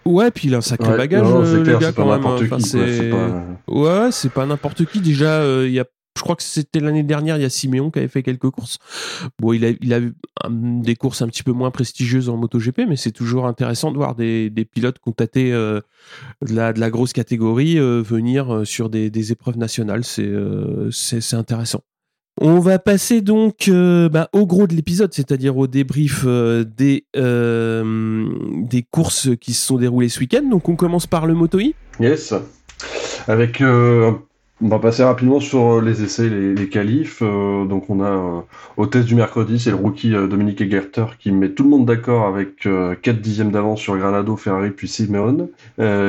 Ouais, 0.06 0.32
puis 0.32 0.48
il 0.48 0.56
a 0.56 0.58
un 0.58 0.62
sacré 0.62 0.98
bagage, 0.98 1.28
euh, 1.28 1.64
le 1.64 1.78
gars, 1.78 1.92
quand 1.92 2.10
même. 2.10 2.26
Enfin. 2.26 3.58
Ouais, 3.68 4.12
c'est 4.12 4.32
pas 4.32 4.46
n'importe 4.46 4.86
qui. 4.86 5.00
Déjà, 5.00 5.42
euh, 5.42 5.68
il 5.68 5.74
y 5.74 5.80
a 5.80 5.86
je 6.18 6.24
crois 6.24 6.36
que 6.36 6.44
c'était 6.44 6.82
l'année 6.82 7.04
dernière, 7.04 7.38
il 7.38 7.42
y 7.42 7.46
a 7.46 7.50
Siméon 7.50 7.90
qui 7.90 8.00
avait 8.00 8.10
fait 8.10 8.22
quelques 8.22 8.50
courses. 8.50 8.80
Bon, 9.40 9.54
il 9.54 9.64
a, 9.64 9.70
il 9.70 9.94
a 9.94 10.00
eu 10.00 10.14
des 10.50 10.96
courses 10.98 11.22
un 11.22 11.28
petit 11.28 11.42
peu 11.42 11.54
moins 11.54 11.72
prestigieuses 11.72 12.28
en 12.28 12.36
MotoGP, 12.36 12.82
mais 12.88 12.98
c'est 12.98 13.14
toujours 13.14 13.48
intéressant 13.48 13.94
de 13.94 13.98
voir 13.98 14.14
des, 14.14 14.50
des 14.50 14.66
pilotes 14.66 14.98
tâté 15.16 15.54
euh, 15.54 15.80
de, 16.46 16.54
la, 16.54 16.74
de 16.74 16.82
la 16.82 16.90
grosse 16.90 17.14
catégorie 17.14 17.80
venir 17.80 18.64
sur 18.66 18.90
des, 18.90 19.10
des 19.10 19.32
épreuves 19.32 19.58
nationales. 19.58 20.04
C'est, 20.04 20.30
c'est, 20.92 21.34
intéressant. 21.34 21.82
On 22.44 22.60
va 22.60 22.80
passer 22.80 23.22
donc 23.22 23.68
euh, 23.68 24.10
bah, 24.10 24.28
au 24.34 24.48
gros 24.48 24.66
de 24.66 24.74
l'épisode, 24.74 25.14
c'est-à-dire 25.14 25.56
au 25.58 25.68
débrief 25.68 26.24
euh, 26.26 26.64
des, 26.64 27.06
euh, 27.16 28.26
des 28.64 28.82
courses 28.82 29.30
qui 29.40 29.54
se 29.54 29.64
sont 29.64 29.78
déroulées 29.78 30.10
ce 30.10 30.20
week-end. 30.20 30.42
Donc 30.50 30.68
on 30.68 30.76
commence 30.76 31.06
par 31.06 31.28
le 31.28 31.36
Moto 31.36 31.60
Yes. 32.00 32.34
Avec 33.28 33.62
on 34.62 34.68
va 34.68 34.80
passer 34.80 35.04
rapidement 35.04 35.40
sur 35.40 35.78
euh, 35.78 35.82
les 35.82 36.04
essais, 36.04 36.30
les, 36.30 36.54
les 36.54 36.70
qualifs. 36.70 37.22
Euh, 37.22 37.66
donc 37.66 37.90
on 37.90 38.02
a 38.02 38.10
euh, 38.10 38.40
au 38.78 38.86
test 38.86 39.08
du 39.08 39.16
mercredi, 39.16 39.60
c'est 39.60 39.72
le 39.72 39.76
rookie 39.76 40.12
Dominique 40.12 40.62
Egerter 40.62 41.06
qui 41.20 41.32
met 41.32 41.50
tout 41.50 41.64
le 41.64 41.70
monde 41.70 41.86
d'accord 41.86 42.28
avec 42.28 42.68
4 43.02 43.22
dixièmes 43.22 43.52
d'avance 43.52 43.80
sur 43.80 43.98
Granado, 43.98 44.36
Ferrari 44.36 44.72
puis 44.72 44.88
Simeone, 44.88 45.48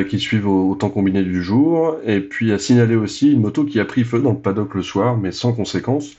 qui 0.08 0.18
suivent 0.18 0.48
au, 0.48 0.74
temps 0.74 0.90
combiné 0.90 1.22
du 1.22 1.42
jour. 1.42 1.96
Et 2.06 2.20
puis 2.20 2.52
à 2.52 2.58
signaler 2.58 2.96
aussi 2.96 3.32
une 3.32 3.40
moto 3.40 3.64
qui 3.64 3.80
a 3.80 3.84
pris 3.84 4.04
feu 4.04 4.20
dans 4.20 4.30
le 4.30 4.38
paddock 4.38 4.74
le 4.74 4.82
soir, 4.82 5.16
mais 5.16 5.32
sans 5.32 5.52
conséquence. 5.52 6.12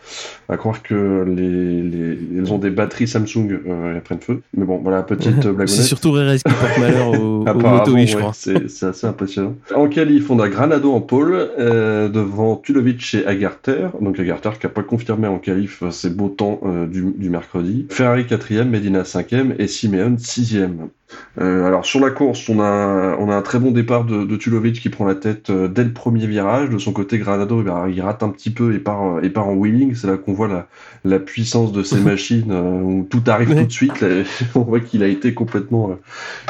À 0.50 0.58
croire 0.58 0.84
que 0.84 1.26
les, 1.28 1.82
les 1.82 2.20
ils 2.34 2.54
ont 2.54 2.58
des 2.58 2.70
batteries 2.70 3.08
Samsung 3.08 3.60
elles 3.96 4.02
prennent 4.02 4.20
feu. 4.20 4.42
Mais 4.56 4.66
bon, 4.66 4.80
voilà, 4.84 5.04
petite 5.04 5.48
blague. 5.48 5.68
c'est 5.68 5.84
surtout 5.84 6.12
Rérez 6.12 6.38
qui 6.38 6.44
porte 6.44 6.80
malheur 6.80 7.08
au, 7.10 7.46
au 7.48 7.54
moto, 7.54 7.98
je 7.98 8.18
crois. 8.18 8.34
C'est 8.34 8.84
assez 8.84 9.08
impressionnant. 9.08 9.56
En 9.76 9.88
qualif, 9.88 10.30
on 10.30 10.40
a 10.40 10.50
Granado 10.50 10.92
en 10.92 11.02
pôle. 11.02 11.50
de 11.58 12.23
devant 12.26 12.56
Tulovic 12.56 13.16
et 13.16 13.26
Agarter. 13.26 13.90
Donc 14.02 14.20
Agarter 14.20 14.52
qui 14.60 14.66
n'a 14.66 14.72
pas 14.72 14.84
confirmé 14.84 15.28
en 15.28 15.40
qualif 15.40 15.84
ses 15.92 16.10
beaux 16.10 16.30
temps 16.30 16.60
euh, 16.64 16.88
du, 16.88 17.30
mercredi. 17.30 17.88
Ferrari 17.90 18.26
4 18.26 18.64
Medina 18.64 19.04
5 19.04 19.34
et 19.60 19.68
Simeone 19.68 20.18
6 20.18 20.58
euh, 21.42 21.66
alors 21.66 21.86
sur 21.86 22.00
la 22.00 22.12
course, 22.12 22.48
on 22.50 22.60
a, 22.60 23.16
on 23.20 23.30
a 23.30 23.36
un 23.36 23.42
très 23.42 23.60
bon 23.60 23.72
départ 23.72 24.06
de, 24.06 24.24
de 24.24 24.36
Tulovic 24.36 24.80
qui 24.80 24.90
prend 24.90 25.06
la 25.06 25.16
tête 25.16 25.50
euh, 25.50 25.68
dès 25.68 25.84
le 25.84 25.92
premier 25.92 26.28
virage. 26.28 26.70
De 26.70 26.78
son 26.78 26.94
côté, 26.94 27.18
Granado, 27.18 27.62
eh 27.62 27.64
ben, 27.64 27.88
il 27.90 28.02
rate 28.02 28.24
un 28.24 28.30
petit 28.30 28.52
peu 28.52 28.74
et 28.74 28.80
part, 28.80 29.24
et 29.24 29.30
part 29.30 29.48
en 29.48 29.54
wheeling. 29.54 29.96
C'est 29.96 30.08
là 30.08 30.18
qu'on 30.18 30.34
voit 30.34 30.48
la, 30.48 30.68
la, 31.06 31.20
puissance 31.20 31.72
de 31.72 31.84
ces 31.84 32.00
machines 32.00 32.52
où 32.52 33.08
tout 33.10 33.24
arrive 33.28 33.56
tout 33.56 33.66
de 33.66 33.72
suite. 33.72 34.06
on 34.56 34.62
voit 34.62 34.80
qu'il 34.80 35.04
a 35.04 35.08
été 35.08 35.34
complètement, 35.34 35.98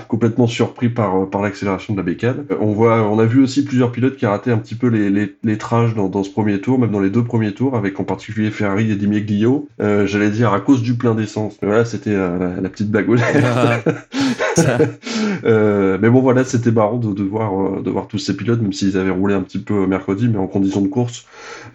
complètement 0.08 0.48
surpris 0.48 0.90
par, 0.90 1.30
par 1.30 1.42
l'accélération 1.42 1.94
de 1.94 2.00
la 2.00 2.04
bécane. 2.04 2.46
On 2.60 2.74
voit, 2.74 3.04
on 3.04 3.20
a 3.20 3.26
vu 3.26 3.42
aussi 3.42 3.64
plusieurs 3.64 3.92
pilotes 3.92 4.18
qui 4.18 4.26
rataient 4.26 4.52
un 4.52 4.58
petit 4.58 4.76
peu 4.76 4.88
les, 4.88 5.10
les, 5.10 5.36
les 5.44 5.58
dans, 5.96 6.10
dans, 6.10 6.24
ce 6.24 6.30
premier 6.30 6.60
tour, 6.60 6.78
même 6.78 6.92
dans 6.92 7.00
les 7.00 7.10
deux 7.10 7.24
premiers 7.24 7.54
tours, 7.54 7.76
avec 7.76 8.00
en 8.00 8.04
particulier 8.04 8.52
Ferrari 8.52 8.92
et 8.92 8.96
Dimiglio. 8.96 9.68
Euh, 9.82 10.06
J'allais 10.06 10.30
dire 10.30 10.54
à 10.54 10.60
cause 10.60 10.82
du 10.82 10.96
plein 10.96 11.16
d'essence. 11.16 11.58
Mais 11.62 11.68
voilà, 11.68 11.86
c'était 11.86 12.12
euh, 12.12 12.62
la, 12.62 12.70
petite 12.70 12.90
blague 12.90 13.08
Euh, 15.46 15.98
mais 16.02 16.10
bon, 16.10 16.22
voilà, 16.22 16.46
c'était 16.46 16.72
marrant 16.72 16.98
de, 16.98 17.12
de 17.14 17.24
voir, 17.24 17.60
euh, 17.60 17.82
de 17.82 17.90
voir 17.90 18.08
tous 18.08 18.18
ces 18.18 18.36
pilotes, 18.38 18.62
même 18.62 18.72
s'ils 18.72 18.98
avaient 18.98 19.10
roulé 19.10 19.34
un 19.34 19.42
petit 19.42 19.60
peu 19.60 19.86
mercredi, 19.88 20.28
mais 20.30 20.38
en 20.38 20.48
condition 20.48 20.82
de 20.82 20.88
course, 20.88 21.26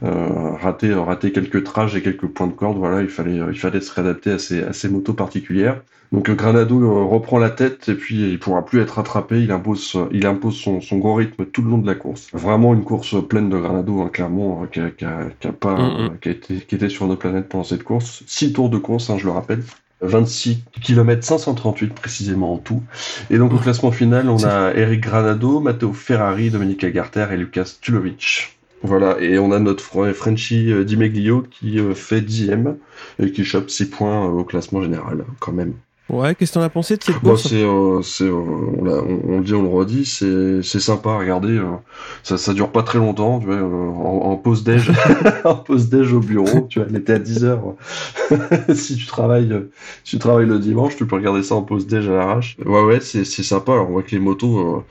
euh, 0.02 0.52
rater, 0.54 0.94
rater 0.94 1.32
quelques 1.32 1.64
trages 1.64 1.94
et 1.96 2.02
quelques 2.02 2.26
points 2.28 2.46
de 2.46 2.52
corde. 2.52 2.78
Voilà, 2.78 3.02
il 3.02 3.08
fallait, 3.08 3.36
il 3.36 3.58
fallait 3.58 3.80
se 3.80 3.92
réadapter 3.92 4.30
à 4.32 4.38
ces, 4.38 4.62
à 4.62 4.72
ces 4.72 4.88
motos 4.88 5.12
particulières. 5.14 5.82
Donc 6.12 6.30
Granado 6.30 7.06
reprend 7.08 7.38
la 7.38 7.50
tête 7.50 7.88
et 7.90 7.94
puis 7.94 8.30
il 8.32 8.38
pourra 8.38 8.64
plus 8.64 8.80
être 8.80 8.92
rattrapé. 8.92 9.42
Il 9.42 9.52
impose, 9.52 9.96
il 10.12 10.26
impose 10.26 10.56
son, 10.56 10.80
son 10.80 10.96
gros 10.98 11.14
rythme 11.14 11.44
tout 11.46 11.62
le 11.62 11.70
long 11.70 11.78
de 11.78 11.86
la 11.86 11.94
course. 11.94 12.28
Vraiment 12.32 12.72
une 12.74 12.84
course 12.84 13.16
pleine 13.28 13.50
de 13.50 13.58
Granado, 13.58 14.00
hein, 14.00 14.08
clairement, 14.10 14.66
qui 14.66 14.80
a, 14.80 14.90
qui 14.90 15.04
a, 15.04 15.28
qui 15.38 15.48
a 15.48 15.52
pas, 15.52 15.76
Mm, 15.76 16.14
mm. 16.14 16.18
qui 16.20 16.28
a 16.28 16.32
été, 16.32 16.60
qui 16.66 16.74
était 16.74 16.88
sur 16.88 17.06
notre 17.06 17.20
planète 17.20 17.48
pendant 17.48 17.64
cette 17.64 17.84
course. 17.84 18.22
Six 18.26 18.52
tours 18.52 18.70
de 18.70 18.78
course, 18.78 19.10
hein, 19.10 19.18
je 19.18 19.24
le 19.26 19.32
rappelle. 19.32 19.62
26 20.00 20.62
km 20.80 21.24
538 21.24 21.94
précisément 21.94 22.54
en 22.54 22.58
tout. 22.58 22.82
Et 23.30 23.38
donc 23.38 23.52
au 23.52 23.58
classement 23.58 23.90
final, 23.90 24.28
on 24.28 24.44
a 24.44 24.72
Eric 24.74 25.00
Granado, 25.00 25.60
Matteo 25.60 25.92
Ferrari, 25.92 26.50
Dominique 26.50 26.84
Agarter 26.84 27.26
et 27.32 27.36
Lucas 27.36 27.76
Tulovic. 27.80 28.58
Voilà, 28.82 29.20
et 29.20 29.38
on 29.38 29.50
a 29.50 29.58
notre 29.58 30.12
Frenchy 30.12 30.72
euh, 30.72 30.84
Di 30.84 30.96
Meglio 30.96 31.42
qui 31.42 31.80
euh, 31.80 31.94
fait 31.94 32.20
dixième 32.20 32.76
et 33.18 33.32
qui 33.32 33.44
chope 33.44 33.70
6 33.70 33.90
points 33.90 34.26
euh, 34.26 34.30
au 34.30 34.44
classement 34.44 34.80
général, 34.82 35.24
quand 35.40 35.52
même. 35.52 35.74
Ouais, 36.08 36.34
qu'est-ce 36.34 36.52
que 36.52 36.58
t'en 36.58 36.62
as 36.64 36.70
pensé 36.70 36.96
de 36.96 37.02
cette 37.04 37.20
Bon, 37.22 37.30
course 37.30 37.48
c'est, 37.48 37.62
euh, 37.62 38.00
c'est, 38.00 38.24
euh, 38.24 38.32
on, 38.32 38.82
l'a- 38.84 39.02
on- 39.02 39.20
on 39.34 39.38
le 39.38 39.44
dit, 39.44 39.52
on 39.54 39.60
le 39.62 39.68
redit, 39.68 40.06
c'est, 40.06 40.62
c'est 40.62 40.80
sympa 40.80 41.10
à 41.10 41.18
regarder. 41.18 41.58
euh, 41.58 41.64
ça, 42.22 42.38
ça 42.38 42.54
dure 42.54 42.72
pas 42.72 42.82
très 42.82 42.98
longtemps, 42.98 43.38
tu 43.40 43.44
vois, 43.46 43.56
euh, 43.56 43.62
en, 43.90 44.30
en 44.30 44.36
pause 44.36 44.64
déj, 44.64 44.90
en 45.44 45.56
pause 45.56 45.90
déj 45.90 46.14
au 46.14 46.20
bureau, 46.20 46.66
tu 46.70 46.78
vois, 46.78 46.88
elle 46.88 46.96
était 46.96 47.12
à 47.12 47.18
10 47.18 47.44
heures. 47.44 47.60
si 48.74 48.96
tu 48.96 49.04
travailles, 49.06 49.52
si 50.02 50.16
tu 50.16 50.18
travailles 50.18 50.46
le 50.46 50.58
dimanche, 50.58 50.96
tu 50.96 51.06
peux 51.06 51.16
regarder 51.16 51.42
ça 51.42 51.56
en 51.56 51.62
pause 51.62 51.86
déj 51.86 52.08
à 52.08 52.12
l'arrache. 52.16 52.56
Ouais, 52.64 52.82
ouais, 52.82 53.00
c'est, 53.00 53.24
c'est 53.24 53.42
sympa. 53.42 53.72
Alors, 53.72 53.88
on 53.90 53.92
voit 53.92 54.02
que 54.02 54.12
les 54.12 54.18
motos, 54.18 54.84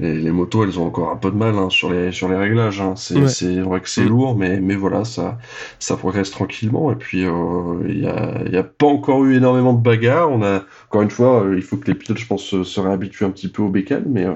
les, 0.00 0.14
les 0.20 0.30
motos, 0.30 0.64
elles 0.64 0.78
ont 0.78 0.86
encore 0.86 1.10
un 1.10 1.16
peu 1.16 1.30
de 1.30 1.36
mal 1.36 1.56
hein, 1.56 1.70
sur 1.70 1.90
les, 1.90 2.12
sur 2.12 2.28
les 2.28 2.36
réglages. 2.36 2.80
Hein. 2.82 2.92
C'est, 2.96 3.16
Ouais. 3.18 3.28
c'est 3.28 3.60
vrai 3.60 3.80
que 3.80 3.88
c'est 3.88 4.04
Mm. 4.04 4.08
lourd, 4.08 4.36
mais, 4.36 4.60
mais 4.60 4.76
voilà, 4.76 5.04
ça, 5.04 5.38
ça 5.78 5.96
progresse 5.96 6.30
tranquillement. 6.30 6.92
Et 6.92 6.96
puis, 6.96 7.22
il 7.22 8.00
y 8.02 8.06
a, 8.06 8.42
y 8.50 8.56
a 8.56 8.62
pas 8.64 8.86
encore 8.86 9.24
eu 9.24 9.34
énormément 9.36 9.72
de 9.72 9.82
bagarres. 9.82 10.30
On 10.30 10.42
a, 10.42 10.57
encore 10.88 11.02
une 11.02 11.10
fois, 11.10 11.44
euh, 11.44 11.56
il 11.56 11.62
faut 11.62 11.76
que 11.76 11.86
les 11.90 11.94
pilotes, 11.94 12.18
je 12.18 12.26
pense, 12.26 12.42
se, 12.44 12.64
se 12.64 12.80
réhabituent 12.80 13.24
un 13.24 13.30
petit 13.30 13.48
peu 13.48 13.62
au 13.62 13.68
bécane, 13.68 14.04
mais, 14.06 14.24
euh, 14.26 14.34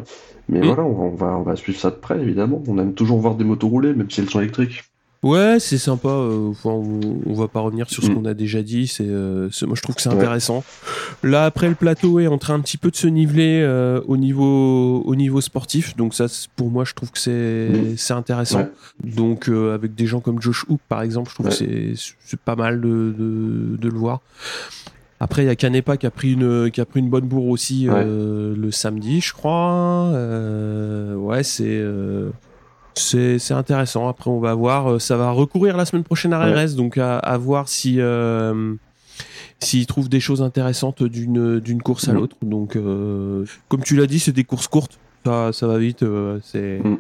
mais 0.48 0.60
Mm. 0.60 0.66
voilà, 0.66 0.82
on, 0.84 1.10
va, 1.14 1.36
on 1.38 1.42
va 1.42 1.56
suivre 1.56 1.78
ça 1.78 1.90
de 1.90 1.96
près, 1.96 2.20
évidemment. 2.20 2.62
On 2.68 2.78
aime 2.78 2.94
toujours 2.94 3.18
voir 3.20 3.34
des 3.36 3.44
motos 3.44 3.68
rouler, 3.68 3.92
même 3.94 4.10
si 4.10 4.20
elles 4.20 4.30
sont 4.30 4.40
électriques. 4.40 4.84
Ouais, 5.24 5.58
c'est 5.60 5.78
sympa. 5.78 6.08
euh, 6.08 6.50
enfin, 6.50 6.70
on, 6.70 7.32
va 7.34 7.46
pas 7.46 7.60
revenir 7.60 7.88
sur 7.88 8.02
ce 8.02 8.10
Mm. 8.10 8.14
qu'on 8.16 8.24
a 8.24 8.34
déjà 8.34 8.60
dit. 8.60 8.88
C'est, 8.88 9.06
euh, 9.06 9.48
moi, 9.68 9.76
je 9.76 9.80
trouve 9.82 9.94
que 9.94 10.02
c'est 10.02 10.08
Ouais. 10.08 10.16
intéressant. 10.16 10.64
Là, 11.22 11.44
après, 11.44 11.68
le 11.68 11.76
plateau 11.76 12.18
est 12.18 12.26
en 12.26 12.38
train 12.38 12.54
un 12.54 12.60
petit 12.60 12.76
peu 12.76 12.90
de 12.90 12.96
se 12.96 13.06
niveler 13.06 13.60
euh, 13.62 14.00
au 14.08 14.16
niveau 14.16 15.00
au 15.06 15.14
niveau 15.14 15.40
sportif. 15.40 15.96
Donc 15.96 16.14
ça, 16.14 16.26
pour 16.56 16.70
moi, 16.70 16.84
je 16.84 16.94
trouve 16.94 17.12
que 17.12 17.20
c'est 17.20 17.68
Mm. 17.70 17.96
c'est 17.96 18.14
intéressant. 18.14 18.62
Ouais. 18.62 18.70
Donc 19.04 19.48
euh, 19.48 19.72
avec 19.76 19.94
des 19.94 20.06
gens 20.06 20.18
comme 20.18 20.42
Josh 20.42 20.64
Hook, 20.68 20.80
par 20.88 21.02
exemple, 21.02 21.30
je 21.30 21.34
trouve 21.36 21.46
Ouais. 21.46 21.52
que 21.52 21.94
c'est 21.94 22.14
c'est 22.24 22.40
pas 22.40 22.56
mal 22.56 22.80
de, 22.80 23.14
de, 23.16 23.76
de 23.76 23.88
le 23.88 23.96
voir. 23.96 24.22
Après, 25.24 25.44
il 25.44 25.46
y 25.46 25.50
a 25.50 25.54
Canepa 25.56 25.96
qui 25.96 26.06
a 26.06 26.10
pris 26.10 26.32
une 26.32 26.68
qui 26.72 26.80
a 26.80 26.84
pris 26.84 26.98
une 26.98 27.08
bonne 27.08 27.26
bourre 27.26 27.46
aussi 27.46 27.86
euh, 27.88 28.56
le 28.56 28.70
samedi, 28.72 29.20
je 29.20 29.32
crois. 29.32 30.10
Euh, 30.14 31.14
ouais, 31.14 31.44
c'est 31.44 31.64
euh, 31.68 32.30
c'est 32.94 33.38
c'est 33.38 33.54
intéressant. 33.54 34.08
Après, 34.08 34.30
on 34.30 34.40
va 34.40 34.52
voir. 34.54 34.90
euh, 34.92 34.98
Ça 34.98 35.16
va 35.16 35.30
recourir 35.30 35.76
la 35.76 35.84
semaine 35.84 36.02
prochaine 36.02 36.32
à 36.32 36.40
Ouais. 36.40 36.64
RS, 36.64 36.74
donc 36.74 36.98
à, 36.98 37.18
à 37.18 37.38
voir 37.38 37.68
si 37.68 38.00
euh, 38.00 38.74
s'ils 39.60 39.86
trouvent 39.86 40.08
des 40.08 40.18
choses 40.20 40.42
intéressantes 40.42 41.04
d'une 41.04 41.60
d'une 41.60 41.82
course 41.82 42.08
à 42.08 42.12
Mm. 42.12 42.16
l'autre. 42.16 42.36
Donc, 42.42 42.74
euh, 42.74 43.44
comme 43.68 43.82
tu 43.84 43.94
l'as 43.96 44.06
dit, 44.06 44.18
c'est 44.18 44.32
des 44.32 44.44
courses 44.44 44.66
courtes. 44.66 44.98
Ça, 45.24 45.52
ça 45.52 45.68
va 45.68 45.78
vite. 45.78 46.02
euh, 46.02 46.40
c'est 46.42 46.80
Mm. 46.82 46.96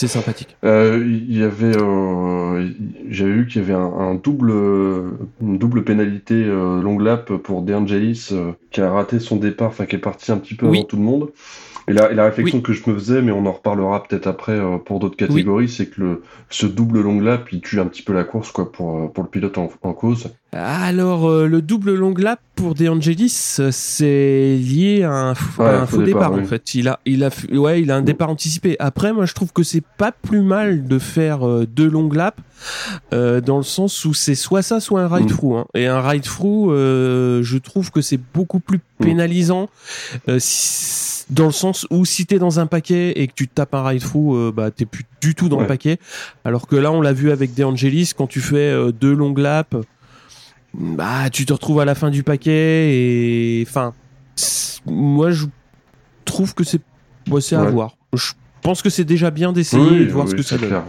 C'est 0.00 0.08
sympathique. 0.08 0.56
Euh, 0.64 1.02
Il 1.04 1.36
y 1.36 1.42
avait, 1.42 1.76
euh, 1.76 2.68
j'avais 3.08 3.32
vu 3.32 3.46
qu'il 3.46 3.60
y 3.60 3.64
avait 3.64 3.74
un, 3.74 3.92
un 3.92 4.14
double, 4.14 4.50
une 5.40 5.58
double 5.58 5.84
pénalité 5.84 6.34
euh, 6.34 6.80
long 6.80 6.98
lap 6.98 7.32
pour 7.32 7.62
De 7.62 7.74
Angelis 7.74 8.28
euh, 8.32 8.52
qui 8.70 8.80
a 8.80 8.90
raté 8.90 9.18
son 9.20 9.36
départ, 9.36 9.68
enfin 9.68 9.86
qui 9.86 9.96
est 9.96 10.00
parti 10.00 10.32
un 10.32 10.38
petit 10.38 10.54
peu 10.54 10.66
Oui. 10.66 10.78
avant 10.78 10.86
tout 10.86 10.96
le 10.96 11.02
monde. 11.02 11.30
Et 11.88 11.92
la, 11.92 12.12
et 12.12 12.14
la 12.14 12.24
réflexion 12.24 12.60
que 12.60 12.72
je 12.72 12.88
me 12.88 12.94
faisais, 12.94 13.20
mais 13.20 13.32
on 13.32 13.46
en 13.46 13.52
reparlera 13.52 14.02
peut-être 14.04 14.26
après 14.28 14.52
euh, 14.52 14.78
pour 14.78 15.00
d'autres 15.00 15.16
catégories, 15.16 15.68
c'est 15.68 15.86
que 15.86 16.00
le, 16.00 16.22
ce 16.48 16.66
double 16.66 17.00
long 17.00 17.20
lap, 17.20 17.52
il 17.52 17.60
tue 17.60 17.80
un 17.80 17.86
petit 17.86 18.02
peu 18.02 18.12
la 18.12 18.24
course 18.24 18.52
quoi 18.52 18.70
pour, 18.70 19.12
pour 19.12 19.24
le 19.24 19.30
pilote 19.30 19.58
en, 19.58 19.70
en 19.82 19.92
cause. 19.92 20.32
Alors, 20.52 21.30
euh, 21.30 21.46
le 21.46 21.62
double 21.62 21.94
long 21.94 22.12
lap 22.12 22.40
pour 22.56 22.74
De 22.74 22.88
Angelis, 22.88 23.56
euh, 23.60 23.70
c'est 23.70 24.56
lié 24.60 25.04
à 25.04 25.12
un, 25.12 25.32
f- 25.34 25.58
Ouais, 25.60 25.66
à 25.66 25.82
un 25.82 25.86
faux 25.86 25.98
faux 25.98 26.02
départ, 26.02 26.30
départ, 26.32 26.44
en 26.44 26.48
fait. 26.48 26.74
Il 26.74 26.88
a, 26.88 26.98
il 27.06 27.22
a, 27.22 27.30
ouais, 27.52 27.80
il 27.82 27.90
a 27.92 27.96
un 27.96 28.00
Mm. 28.00 28.04
départ 28.04 28.30
anticipé. 28.30 28.74
Après, 28.80 29.12
moi, 29.12 29.26
je 29.26 29.34
trouve 29.34 29.52
que 29.52 29.62
c'est 29.62 29.84
pas 29.96 30.10
plus 30.10 30.40
mal 30.42 30.84
de 30.88 30.98
faire 30.98 31.46
euh, 31.46 31.66
deux 31.66 31.88
long 31.88 32.10
laps, 32.10 32.42
euh, 33.14 33.40
dans 33.40 33.58
le 33.58 33.62
sens 33.62 34.04
où 34.04 34.12
c'est 34.12 34.34
soit 34.34 34.62
ça, 34.62 34.80
soit 34.80 35.02
un 35.02 35.08
ride 35.08 35.26
Mm. 35.26 35.36
through. 35.36 35.56
hein. 35.56 35.66
Et 35.74 35.86
un 35.86 36.00
ride 36.00 36.24
through, 36.24 36.72
euh, 36.72 37.44
je 37.44 37.56
trouve 37.58 37.92
que 37.92 38.00
c'est 38.00 38.18
beaucoup 38.34 38.58
plus 38.58 38.78
Mm. 38.98 39.04
pénalisant, 39.04 39.68
euh, 40.28 40.38
si- 40.40 41.26
dans 41.30 41.46
le 41.46 41.52
sens 41.52 41.86
où 41.90 42.04
si 42.04 42.26
t'es 42.26 42.40
dans 42.40 42.58
un 42.58 42.66
paquet 42.66 43.12
et 43.20 43.28
que 43.28 43.34
tu 43.36 43.46
tapes 43.46 43.72
un 43.76 43.84
ride 43.86 44.02
through, 44.02 44.52
bah 44.52 44.72
t'es 44.72 44.84
plus 44.84 45.04
du 45.20 45.36
tout 45.36 45.48
dans 45.48 45.60
le 45.60 45.68
paquet. 45.68 45.98
Alors 46.44 46.66
que 46.66 46.74
là, 46.74 46.90
on 46.90 47.00
l'a 47.00 47.12
vu 47.12 47.30
avec 47.30 47.54
De 47.54 47.62
Angelis, 47.62 48.10
quand 48.16 48.26
tu 48.26 48.40
fais 48.40 48.74
deux 48.90 49.14
long 49.14 49.32
laps, 49.36 49.78
bah 50.74 51.30
tu 51.30 51.44
te 51.46 51.52
retrouves 51.52 51.80
à 51.80 51.84
la 51.84 51.94
fin 51.94 52.10
du 52.10 52.22
paquet 52.22 52.92
et 52.94 53.64
enfin 53.68 53.92
moi 54.86 55.30
je 55.30 55.46
trouve 56.24 56.54
que 56.54 56.64
c'est 56.64 56.80
ouais, 57.28 57.40
c'est 57.40 57.56
à 57.56 57.64
voir. 57.64 57.96
Je 58.14 58.32
pense 58.62 58.82
que 58.82 58.90
c'est 58.90 59.04
déjà 59.04 59.30
bien 59.30 59.52
d'essayer 59.52 59.82
Oui, 59.82 60.02
et 60.02 60.06
de 60.06 60.10
voir 60.12 60.26
oui, 60.26 60.30
ce 60.32 60.36
que 60.36 60.42
ça 60.42 60.58
donne. 60.58 60.82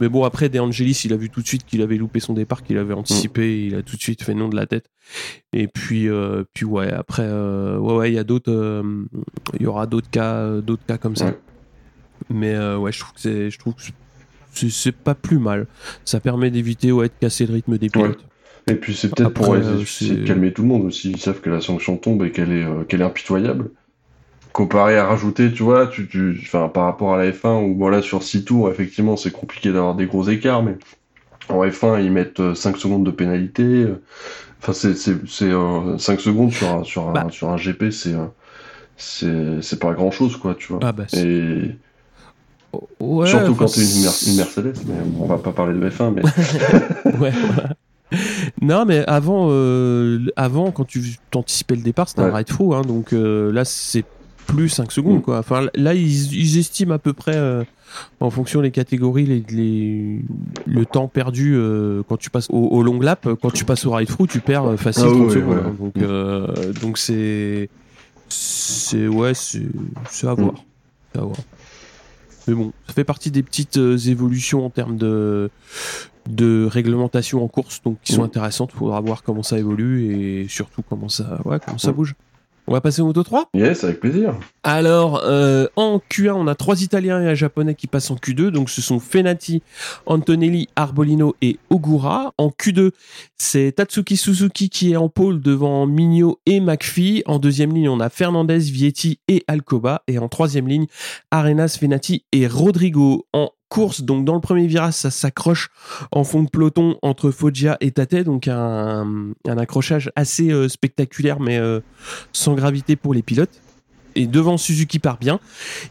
mais 0.00 0.08
bon 0.08 0.24
après 0.24 0.48
De 0.48 0.58
Angelis 0.58 1.02
il 1.04 1.12
a 1.12 1.16
vu 1.16 1.30
tout 1.30 1.40
de 1.40 1.46
suite 1.46 1.64
qu'il 1.64 1.82
avait 1.82 1.96
loupé 1.96 2.20
son 2.20 2.34
départ 2.34 2.62
qu'il 2.62 2.78
avait 2.78 2.94
anticipé 2.94 3.42
Mm. 3.42 3.66
il 3.68 3.74
a 3.76 3.82
tout 3.82 3.96
de 3.96 4.00
suite 4.02 4.22
fait 4.22 4.34
non 4.34 4.48
de 4.48 4.56
la 4.56 4.66
tête. 4.66 4.86
Et 5.52 5.66
puis 5.68 6.08
euh, 6.08 6.44
puis 6.52 6.64
ouais 6.66 6.92
après 6.92 7.24
euh, 7.24 7.78
ouais 7.78 7.94
ouais 7.94 8.10
il 8.10 8.14
y 8.14 8.18
a 8.18 8.24
d'autres 8.24 8.52
euh, 8.52 9.04
il 9.58 9.62
y 9.62 9.66
aura 9.66 9.86
d'autres 9.86 10.10
cas 10.10 10.60
d'autres 10.60 10.84
cas 10.86 10.98
comme 10.98 11.16
ça. 11.16 11.26
Ouais. 11.26 11.38
mais 12.28 12.74
ouais 12.74 12.92
je 12.92 12.98
trouve 13.00 13.12
que 13.14 13.20
c'est 13.20 13.50
je 13.50 13.58
trouve 13.58 13.74
que 13.74 13.82
c'est 14.52 14.92
pas 14.92 15.14
plus 15.14 15.38
mal 15.38 15.66
ça 16.04 16.20
permet 16.20 16.50
d'éviter 16.50 16.92
ouais 16.92 17.08
de 17.08 17.12
casser 17.20 17.46
le 17.46 17.54
rythme 17.54 17.78
des 17.78 17.88
pilotes 17.88 18.24
Et 18.68 18.74
puis 18.74 18.94
c'est 18.94 19.08
peut-être 19.14 19.30
pour 19.32 19.54
euh, 19.54 19.80
essayer 19.80 20.16
de 20.16 20.26
calmer 20.26 20.52
tout 20.52 20.62
le 20.62 20.68
monde 20.68 20.84
aussi. 20.84 21.10
Ils 21.10 21.18
savent 21.20 21.40
que 21.40 21.50
la 21.50 21.60
sanction 21.60 21.96
tombe 21.96 22.22
et 22.24 22.30
qu'elle 22.30 22.52
est, 22.52 22.64
euh, 22.64 22.84
qu'elle 22.84 23.00
est 23.00 23.04
impitoyable. 23.04 23.70
Comparé 24.52 24.96
à 24.98 25.06
rajouter, 25.06 25.52
tu 25.52 25.62
vois, 25.62 25.86
tu, 25.86 26.08
tu, 26.08 26.38
enfin, 26.42 26.68
par 26.68 26.84
rapport 26.84 27.14
à 27.14 27.18
la 27.24 27.30
F1 27.30 27.64
où 27.64 27.76
voilà 27.78 28.02
sur 28.02 28.22
6 28.22 28.44
tours, 28.44 28.68
effectivement, 28.70 29.16
c'est 29.16 29.30
compliqué 29.30 29.72
d'avoir 29.72 29.94
des 29.94 30.06
gros 30.06 30.28
écarts, 30.28 30.62
mais 30.64 30.76
en 31.48 31.64
F1 31.64 32.02
ils 32.04 32.12
mettent 32.12 32.40
euh, 32.40 32.54
5 32.54 32.76
secondes 32.78 33.04
de 33.06 33.10
pénalité. 33.12 33.62
euh, 33.64 34.02
Enfin, 34.62 34.72
c'est, 34.74 34.94
c'est, 34.96 35.16
c'est 35.26 35.50
euh, 35.50 35.98
5 35.98 36.20
secondes 36.20 36.52
sur 36.52 36.68
un, 36.68 36.84
sur 36.84 37.08
un, 37.08 37.12
Bah. 37.12 37.26
sur 37.30 37.48
un 37.50 37.56
GP, 37.56 37.90
c'est, 37.90 38.14
euh, 38.14 38.26
c'est, 39.62 39.78
pas 39.80 39.92
grand 39.94 40.10
chose, 40.10 40.36
quoi, 40.36 40.54
tu 40.54 40.72
vois. 40.72 40.82
ah 40.82 40.92
bah 40.92 41.06
Et 41.12 41.76
Ouais, 43.00 43.26
surtout 43.28 43.54
quand 43.54 43.64
Mer- 43.64 43.70
c'est- 43.70 44.30
une 44.30 44.36
Mercedes, 44.36 44.74
mais 44.86 44.94
on 45.18 45.26
va 45.26 45.38
pas 45.38 45.52
parler 45.52 45.78
de 45.78 45.90
F1, 45.90 46.12
mais 46.14 46.22
ouais, 47.18 47.32
voilà. 47.32 47.74
Non, 48.60 48.84
mais 48.84 49.04
avant, 49.06 49.46
euh, 49.50 50.18
avant, 50.36 50.70
quand 50.70 50.84
tu 50.84 51.00
t'anticipais 51.30 51.76
le 51.76 51.82
départ, 51.82 52.08
c'était 52.08 52.22
un 52.22 52.26
Ouais. 52.30 52.36
ride 52.38 52.46
through, 52.46 52.74
hein, 52.74 52.82
donc 52.82 53.12
euh, 53.12 53.52
là, 53.52 53.64
c'est 53.64 54.04
plus 54.46 54.68
5 54.68 54.90
secondes, 54.92 55.18
Mm. 55.18 55.22
quoi. 55.22 55.38
Enfin, 55.38 55.66
là, 55.74 55.94
ils, 55.94 56.32
ils 56.34 56.58
estiment 56.58 56.94
à 56.94 56.98
peu 56.98 57.12
près, 57.12 57.36
euh, 57.36 57.62
en 58.20 58.30
fonction 58.30 58.62
des 58.62 58.70
catégories, 58.72 59.26
les, 59.26 59.44
les- 59.50 60.20
le 60.66 60.86
temps 60.86 61.06
perdu 61.08 61.54
euh, 61.56 62.02
quand 62.08 62.16
tu 62.16 62.30
passes 62.30 62.48
au, 62.50 62.56
au 62.58 62.82
long 62.82 63.00
lap. 63.00 63.28
Quand 63.42 63.50
tu 63.52 63.64
passes 63.64 63.86
au 63.86 63.92
ride 63.92 64.08
through, 64.08 64.28
tu 64.28 64.40
perds 64.40 64.64
euh, 64.66 64.76
facile 64.76 65.04
Ah 65.06 65.10
30 65.10 65.22
oui, 65.28 65.32
secondes. 65.34 65.54
ouais. 65.54 65.62
hein. 65.66 65.74
donc, 65.78 65.96
euh, 65.98 66.72
donc 66.82 66.98
c'est, 66.98 67.68
c'est, 68.28 69.06
ouais, 69.08 69.34
c'est, 69.34 69.62
c'est 70.10 70.26
à 70.26 70.32
Mm. 70.34 70.40
voir. 70.42 70.54
C'est 71.12 71.20
à 71.20 71.24
voir. 71.24 71.36
Mais 72.50 72.56
bon, 72.56 72.72
ça 72.88 72.92
fait 72.94 73.04
partie 73.04 73.30
des 73.30 73.44
petites 73.44 73.76
euh, 73.76 73.96
évolutions 73.96 74.66
en 74.66 74.70
termes 74.70 74.96
de, 74.96 75.50
de 76.28 76.66
réglementation 76.68 77.44
en 77.44 77.48
course, 77.48 77.80
donc 77.82 77.98
qui 78.02 78.12
sont 78.12 78.24
intéressantes. 78.24 78.70
Il 78.74 78.78
faudra 78.78 79.00
voir 79.00 79.22
comment 79.22 79.44
ça 79.44 79.56
évolue 79.56 80.12
et 80.12 80.48
surtout 80.48 80.82
comment 80.82 81.08
ça, 81.08 81.40
ouais, 81.44 81.58
comment 81.64 81.78
ça 81.78 81.92
bouge. 81.92 82.16
On 82.70 82.74
va 82.74 82.80
passer 82.80 83.02
au 83.02 83.06
Moto 83.06 83.24
3 83.24 83.48
yes, 83.52 83.82
avec 83.82 83.98
plaisir. 83.98 84.32
alors, 84.62 85.22
euh, 85.24 85.66
en 85.74 85.98
Q1, 85.98 86.34
on 86.34 86.46
a 86.46 86.54
trois 86.54 86.82
Italiens 86.82 87.20
et 87.20 87.26
un 87.26 87.34
Japonais 87.34 87.74
qui 87.74 87.88
passent 87.88 88.12
en 88.12 88.14
Q2. 88.14 88.50
Donc, 88.50 88.70
ce 88.70 88.80
sont 88.80 89.00
Fenati, 89.00 89.60
Antonelli, 90.06 90.68
Arbolino 90.76 91.34
et 91.42 91.58
Ogura. 91.70 92.32
En 92.38 92.50
Q2, 92.50 92.92
c'est 93.38 93.72
Tatsuki 93.72 94.16
Suzuki 94.16 94.70
qui 94.70 94.92
est 94.92 94.96
en 94.96 95.08
pôle 95.08 95.40
devant 95.40 95.84
Migno 95.88 96.38
et 96.46 96.60
McPhee. 96.60 97.24
En 97.26 97.40
deuxième 97.40 97.74
ligne, 97.74 97.88
on 97.88 97.98
a 97.98 98.08
Fernandez, 98.08 98.60
Vietti 98.60 99.18
et 99.26 99.42
Alcoba. 99.48 100.04
Et 100.06 100.20
en 100.20 100.28
troisième 100.28 100.68
ligne, 100.68 100.86
Arenas, 101.32 101.76
Fenati 101.80 102.24
et 102.30 102.46
Rodrigo. 102.46 103.26
En 103.32 103.50
course. 103.70 104.02
Donc 104.02 104.26
dans 104.26 104.34
le 104.34 104.40
premier 104.40 104.66
virage, 104.66 104.94
ça 104.94 105.10
s'accroche 105.10 105.70
en 106.12 106.24
fond 106.24 106.42
de 106.42 106.50
peloton 106.50 106.98
entre 107.00 107.30
Foggia 107.30 107.78
et 107.80 107.92
Tate, 107.92 108.16
donc 108.16 108.48
un, 108.48 109.32
un 109.48 109.58
accrochage 109.58 110.10
assez 110.16 110.50
euh, 110.50 110.68
spectaculaire, 110.68 111.40
mais 111.40 111.58
euh, 111.58 111.80
sans 112.32 112.54
gravité 112.54 112.96
pour 112.96 113.14
les 113.14 113.22
pilotes 113.22 113.62
et 114.20 114.26
devant 114.26 114.58
Suzuki 114.58 114.98
part 114.98 115.16
bien. 115.18 115.40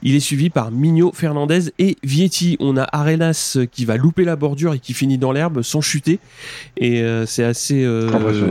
Il 0.04 0.16
est 0.16 0.20
suivi 0.20 0.50
par 0.50 0.72
Mignot, 0.72 1.12
Fernandez 1.14 1.72
et 1.80 1.98
Vietti. 2.04 2.58
On 2.60 2.78
a 2.78 2.88
Arenas 2.92 3.58
qui 3.72 3.86
va 3.86 3.98
louper 3.98 4.24
la 4.24 4.36
bordure 4.36 4.74
et 4.74 4.80
qui 4.80 4.94
finit 4.94 5.18
dans 5.18 5.32
l'herbe 5.32 5.62
sans 5.64 5.82
chuter. 5.82 6.20
Et 6.78 7.02
euh, 7.02 7.26
c'est 7.26 7.44
assez 7.44 7.84
euh, 7.84 8.10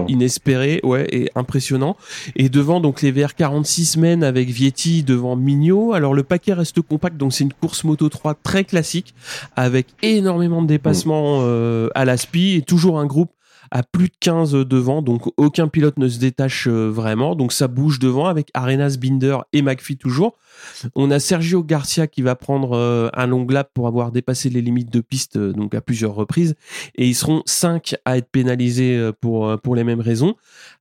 inespéré, 0.08 0.80
ouais, 0.82 1.06
et 1.12 1.30
impressionnant. 1.34 1.96
Et 2.34 2.48
devant 2.48 2.80
donc 2.80 3.02
les 3.02 3.12
VR46 3.12 3.98
mènent 3.98 4.24
avec 4.24 4.48
Vietti 4.48 5.02
devant 5.04 5.36
Mignot. 5.36 5.92
Alors 5.92 6.14
le 6.14 6.24
paquet 6.24 6.52
reste 6.52 6.80
compact, 6.82 7.16
donc 7.16 7.32
c'est 7.32 7.44
une 7.44 7.52
course 7.52 7.84
Moto 7.84 8.08
3 8.08 8.34
très 8.42 8.64
classique 8.64 9.14
avec 9.54 9.86
énormément 10.02 10.62
de 10.62 10.66
dépassements 10.66 11.40
euh, 11.42 11.88
à 11.94 12.04
la 12.04 12.16
spi 12.16 12.56
et 12.56 12.62
toujours 12.62 12.98
un 12.98 13.06
groupe 13.06 13.30
à 13.70 13.82
plus 13.82 14.08
de 14.08 14.14
15 14.20 14.52
devant, 14.52 15.02
donc 15.02 15.22
aucun 15.36 15.68
pilote 15.68 15.98
ne 15.98 16.08
se 16.08 16.18
détache 16.18 16.68
euh, 16.68 16.88
vraiment, 16.88 17.34
donc 17.34 17.52
ça 17.52 17.68
bouge 17.68 17.98
devant 17.98 18.26
avec 18.26 18.50
Arenas, 18.54 18.96
Binder 19.00 19.38
et 19.52 19.62
McPhee 19.62 19.96
toujours. 19.96 20.36
On 20.94 21.10
a 21.10 21.18
Sergio 21.18 21.62
Garcia 21.62 22.06
qui 22.06 22.22
va 22.22 22.34
prendre 22.34 22.76
euh, 22.76 23.08
un 23.14 23.26
long 23.26 23.46
lap 23.46 23.70
pour 23.72 23.86
avoir 23.86 24.12
dépassé 24.12 24.50
les 24.50 24.60
limites 24.60 24.92
de 24.92 25.00
piste 25.00 25.36
euh, 25.36 25.52
donc 25.52 25.74
à 25.74 25.80
plusieurs 25.80 26.14
reprises 26.14 26.54
et 26.96 27.06
ils 27.06 27.14
seront 27.14 27.42
5 27.46 27.96
à 28.04 28.18
être 28.18 28.30
pénalisés 28.30 29.10
pour, 29.20 29.58
pour 29.60 29.74
les 29.74 29.84
mêmes 29.84 30.00
raisons. 30.00 30.34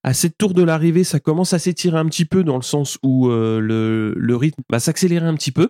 À 0.03 0.13
cette 0.13 0.37
tour 0.37 0.53
de 0.53 0.63
l'arrivée, 0.63 1.03
ça 1.03 1.19
commence 1.19 1.53
à 1.53 1.59
s'étirer 1.59 1.97
un 1.97 2.05
petit 2.05 2.25
peu 2.25 2.43
dans 2.43 2.55
le 2.55 2.61
sens 2.61 2.97
où 3.03 3.29
le, 3.29 4.13
le, 4.15 4.35
rythme 4.35 4.61
va 4.69 4.79
s'accélérer 4.79 5.25
un 5.25 5.35
petit 5.35 5.51
peu 5.51 5.69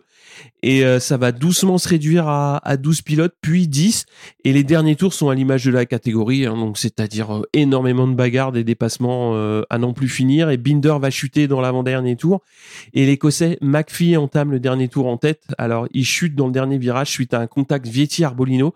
et 0.62 0.84
ça 1.00 1.18
va 1.18 1.32
doucement 1.32 1.78
se 1.78 1.88
réduire 1.90 2.28
à, 2.28 2.58
à 2.68 2.78
12 2.78 3.02
pilotes 3.02 3.36
puis 3.42 3.68
10 3.68 4.06
et 4.44 4.54
les 4.54 4.64
derniers 4.64 4.96
tours 4.96 5.14
sont 5.14 5.30
à 5.30 5.36
l'image 5.36 5.66
de 5.66 5.72
la 5.72 5.86
catégorie 5.86 6.46
hein, 6.46 6.56
donc 6.56 6.78
c'est-à-dire 6.78 7.38
euh, 7.38 7.42
énormément 7.54 8.08
de 8.08 8.14
bagarres, 8.14 8.52
des 8.52 8.64
dépassements 8.64 9.34
euh, 9.36 9.64
à 9.70 9.78
non 9.78 9.94
plus 9.94 10.08
finir. 10.08 10.50
Et 10.50 10.58
Binder 10.58 10.96
va 11.00 11.10
chuter 11.10 11.48
dans 11.48 11.62
l'avant-dernier 11.62 12.16
tour. 12.16 12.42
Et 12.94 13.06
l'Écossais 13.06 13.58
Entame 14.18 14.52
le 14.52 14.60
dernier 14.60 14.88
tour 14.88 15.08
en 15.08 15.18
tête. 15.18 15.44
Alors 15.58 15.88
il 15.92 16.06
chute 16.06 16.36
dans 16.36 16.46
le 16.46 16.52
dernier 16.52 16.78
virage 16.78 17.10
suite 17.10 17.34
à 17.34 17.40
un 17.40 17.48
contact 17.48 17.88
Vietti-Arbolino. 17.88 18.74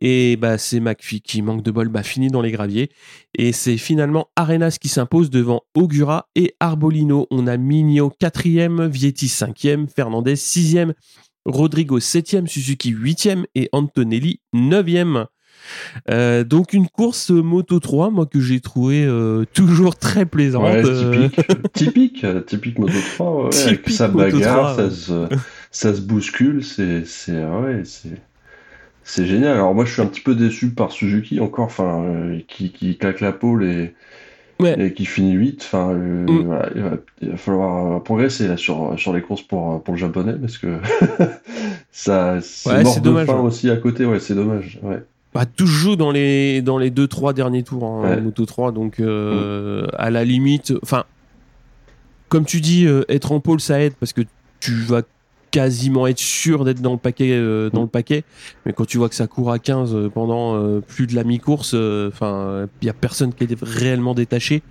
Et 0.00 0.36
bah 0.36 0.58
c'est 0.58 0.80
McPhee 0.80 1.20
qui 1.20 1.42
manque 1.42 1.62
de 1.62 1.70
bol, 1.70 1.88
bah 1.88 2.02
finit 2.02 2.28
dans 2.28 2.40
les 2.40 2.50
graviers. 2.50 2.90
Et 3.36 3.52
c'est 3.52 3.76
finalement 3.76 4.28
Arenas 4.36 4.78
qui 4.80 4.88
s'impose 4.88 5.30
devant 5.30 5.62
Augura 5.74 6.28
et 6.34 6.54
Arbolino. 6.60 7.26
On 7.30 7.46
a 7.46 7.56
Migno 7.56 8.10
quatrième, 8.10 8.86
Vietti 8.86 9.28
cinquième, 9.28 9.88
Fernandez 9.88 10.36
sixième. 10.36 10.94
Rodrigo 11.44 11.98
7e, 11.98 12.46
Suzuki 12.46 12.94
8e 12.94 13.44
et 13.54 13.68
Antonelli 13.72 14.40
9e. 14.54 15.26
Euh, 16.10 16.44
donc 16.44 16.72
une 16.72 16.88
course 16.88 17.30
Moto 17.30 17.80
3, 17.80 18.10
moi 18.10 18.26
que 18.26 18.40
j'ai 18.40 18.60
trouvé 18.60 19.04
euh, 19.04 19.44
toujours 19.52 19.96
très 19.96 20.26
plaisante. 20.26 20.64
Euh. 20.64 21.28
typique, 21.28 21.72
typique, 21.72 22.46
typique 22.46 22.78
Moto 22.78 22.98
3, 23.14 23.44
ouais, 23.44 23.62
avec 23.66 23.90
sa 23.90 24.08
bagarre, 24.08 24.76
ça, 24.76 24.90
se, 24.90 25.28
ça 25.70 25.94
se 25.94 26.00
bouscule, 26.00 26.64
c'est 26.64 27.04
c'est 27.04 27.44
ouais, 27.44 27.82
c'est 27.84 28.20
c'est 29.04 29.26
génial. 29.26 29.54
Alors 29.54 29.74
moi 29.74 29.84
je 29.84 29.92
suis 29.92 30.02
un 30.02 30.06
petit 30.06 30.20
peu 30.20 30.34
déçu 30.34 30.70
par 30.70 30.92
Suzuki 30.92 31.40
encore, 31.40 31.66
enfin 31.66 32.04
qui, 32.48 32.70
qui 32.70 32.96
claque 32.96 33.20
la 33.20 33.32
pole 33.32 33.64
et 33.64 33.94
et 34.64 34.92
qui 34.92 35.06
finit 35.06 35.32
8. 35.32 35.62
Enfin, 35.64 35.92
mm. 35.92 36.26
il, 36.74 36.82
va, 36.82 37.36
falloir 37.36 38.02
progresser 38.02 38.48
là, 38.48 38.56
sur, 38.56 38.94
sur 38.96 39.12
les 39.12 39.20
courses 39.20 39.42
pour, 39.42 39.82
pour 39.82 39.94
le 39.94 39.98
japonais 39.98 40.34
parce 40.34 40.58
que 40.58 40.78
ça 41.90 42.40
c'est 42.40 42.82
mort 42.82 43.00
de 43.00 43.24
fin 43.24 43.40
aussi 43.40 43.70
à 43.70 43.76
côté. 43.76 44.04
Ouais, 44.04 44.20
c'est 44.20 44.34
dommage. 44.34 44.78
Ouais 44.82 45.02
bah, 45.34 45.46
toujours 45.46 45.96
dans 45.96 46.10
les 46.10 46.60
dans 46.60 46.78
les 46.78 46.90
deux 46.90 47.08
trois 47.08 47.32
derniers 47.32 47.62
tours 47.62 47.84
en 47.84 48.20
moto 48.20 48.44
3 48.44 48.72
donc 48.72 49.00
euh, 49.00 49.86
à 49.96 50.10
la 50.10 50.24
limite 50.24 50.74
enfin 50.82 51.04
comme 52.28 52.44
tu 52.44 52.60
dis 52.60 52.86
euh, 52.86 53.04
être 53.08 53.32
en 53.32 53.40
pôle 53.40 53.60
ça 53.60 53.80
aide 53.80 53.94
parce 53.98 54.12
que 54.12 54.22
tu 54.60 54.74
vas 54.74 55.02
quasiment 55.50 56.06
être 56.06 56.18
sûr 56.18 56.64
d'être 56.64 56.80
dans 56.80 56.92
le 56.92 56.98
paquet 56.98 57.32
euh, 57.32 57.68
dans 57.68 57.82
le 57.82 57.88
paquet. 57.88 58.24
Mais 58.64 58.72
quand 58.72 58.86
tu 58.86 58.96
vois 58.96 59.10
que 59.10 59.14
ça 59.14 59.26
court 59.26 59.52
à 59.52 59.58
15 59.58 60.10
pendant 60.14 60.80
plus 60.80 61.06
de 61.06 61.14
la 61.14 61.24
mi-course 61.24 61.74
enfin 61.74 62.68
il 62.82 62.86
y 62.86 62.90
a 62.90 62.94
personne 62.94 63.32
qui 63.32 63.44
est 63.44 63.56
réellement 63.62 64.14
détaché 64.14 64.62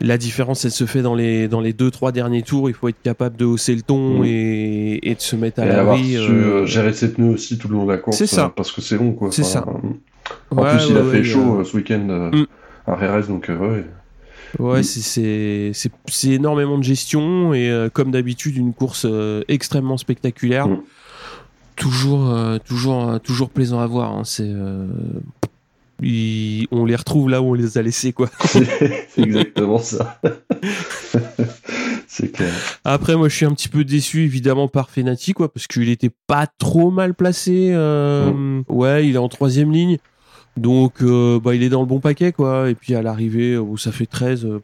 la 0.00 0.18
différence, 0.18 0.64
elle 0.64 0.70
se 0.70 0.84
fait 0.84 1.02
dans 1.02 1.14
les 1.14 1.48
dans 1.48 1.60
les 1.60 1.72
deux 1.72 1.90
trois 1.90 2.12
derniers 2.12 2.42
tours. 2.42 2.68
Il 2.68 2.74
faut 2.74 2.88
être 2.88 3.00
capable 3.02 3.36
de 3.36 3.44
hausser 3.44 3.74
le 3.74 3.82
ton 3.82 4.20
mm. 4.20 4.24
et, 4.24 5.10
et, 5.10 5.14
de 5.14 5.20
se 5.20 5.36
mettre 5.36 5.60
à 5.60 5.64
l'abri. 5.64 6.16
Euh, 6.16 6.28
euh, 6.28 6.66
gérer 6.66 6.92
cette 6.92 7.14
pneus 7.14 7.34
aussi 7.34 7.58
tout 7.58 7.68
le 7.68 7.74
long 7.74 7.86
de 7.86 7.92
la 7.92 7.98
course. 7.98 8.18
C'est 8.18 8.26
ça. 8.26 8.46
Euh, 8.46 8.48
parce 8.48 8.72
que 8.72 8.80
c'est 8.80 8.96
long, 8.96 9.12
quoi. 9.12 9.30
C'est 9.32 9.44
ça. 9.44 9.64
En 10.50 10.64
plus, 10.64 10.90
il 10.90 10.96
a 10.96 11.04
fait 11.04 11.24
chaud 11.24 11.64
ce 11.64 11.76
week-end 11.76 12.30
mm. 12.32 12.46
à 12.86 12.94
Rérez, 12.96 13.22
donc 13.28 13.48
ouais. 13.48 13.84
Ouais, 14.58 14.80
mm. 14.80 15.72
c'est 16.06 16.30
énormément 16.30 16.78
de 16.78 16.84
gestion 16.84 17.54
et 17.54 17.88
comme 17.92 18.10
d'habitude 18.10 18.56
une 18.56 18.74
course 18.74 19.06
extrêmement 19.48 19.96
spectaculaire. 19.96 20.68
Toujours 21.74 22.34
toujours 22.64 23.20
toujours 23.20 23.50
plaisant 23.50 23.80
à 23.80 23.86
voir. 23.86 24.12
Hein. 24.14 24.22
C'est 24.24 24.50
on 26.02 26.84
les 26.84 26.96
retrouve 26.96 27.30
là 27.30 27.40
où 27.42 27.46
on 27.46 27.54
les 27.54 27.78
a 27.78 27.82
laissés, 27.82 28.12
quoi. 28.12 28.28
c'est 28.44 29.18
exactement 29.18 29.78
ça. 29.78 30.20
c'est 32.06 32.32
clair. 32.32 32.52
Après, 32.84 33.16
moi, 33.16 33.28
je 33.28 33.36
suis 33.36 33.46
un 33.46 33.52
petit 33.52 33.68
peu 33.68 33.84
déçu, 33.84 34.24
évidemment, 34.24 34.68
par 34.68 34.90
Fenati, 34.90 35.32
quoi, 35.32 35.52
parce 35.52 35.66
qu'il 35.66 35.88
était 35.88 36.10
pas 36.26 36.46
trop 36.46 36.90
mal 36.90 37.14
placé. 37.14 37.70
Euh, 37.72 38.30
mm. 38.32 38.64
Ouais, 38.68 39.08
il 39.08 39.14
est 39.14 39.18
en 39.18 39.28
troisième 39.28 39.72
ligne. 39.72 39.98
Donc, 40.56 41.02
euh, 41.02 41.38
bah, 41.40 41.54
il 41.54 41.62
est 41.62 41.68
dans 41.68 41.80
le 41.80 41.86
bon 41.86 42.00
paquet, 42.00 42.32
quoi. 42.32 42.70
Et 42.70 42.74
puis, 42.74 42.94
à 42.94 43.02
l'arrivée, 43.02 43.56
où 43.58 43.76
ça 43.76 43.92
fait 43.92 44.06
13, 44.06 44.44
euh, 44.44 44.62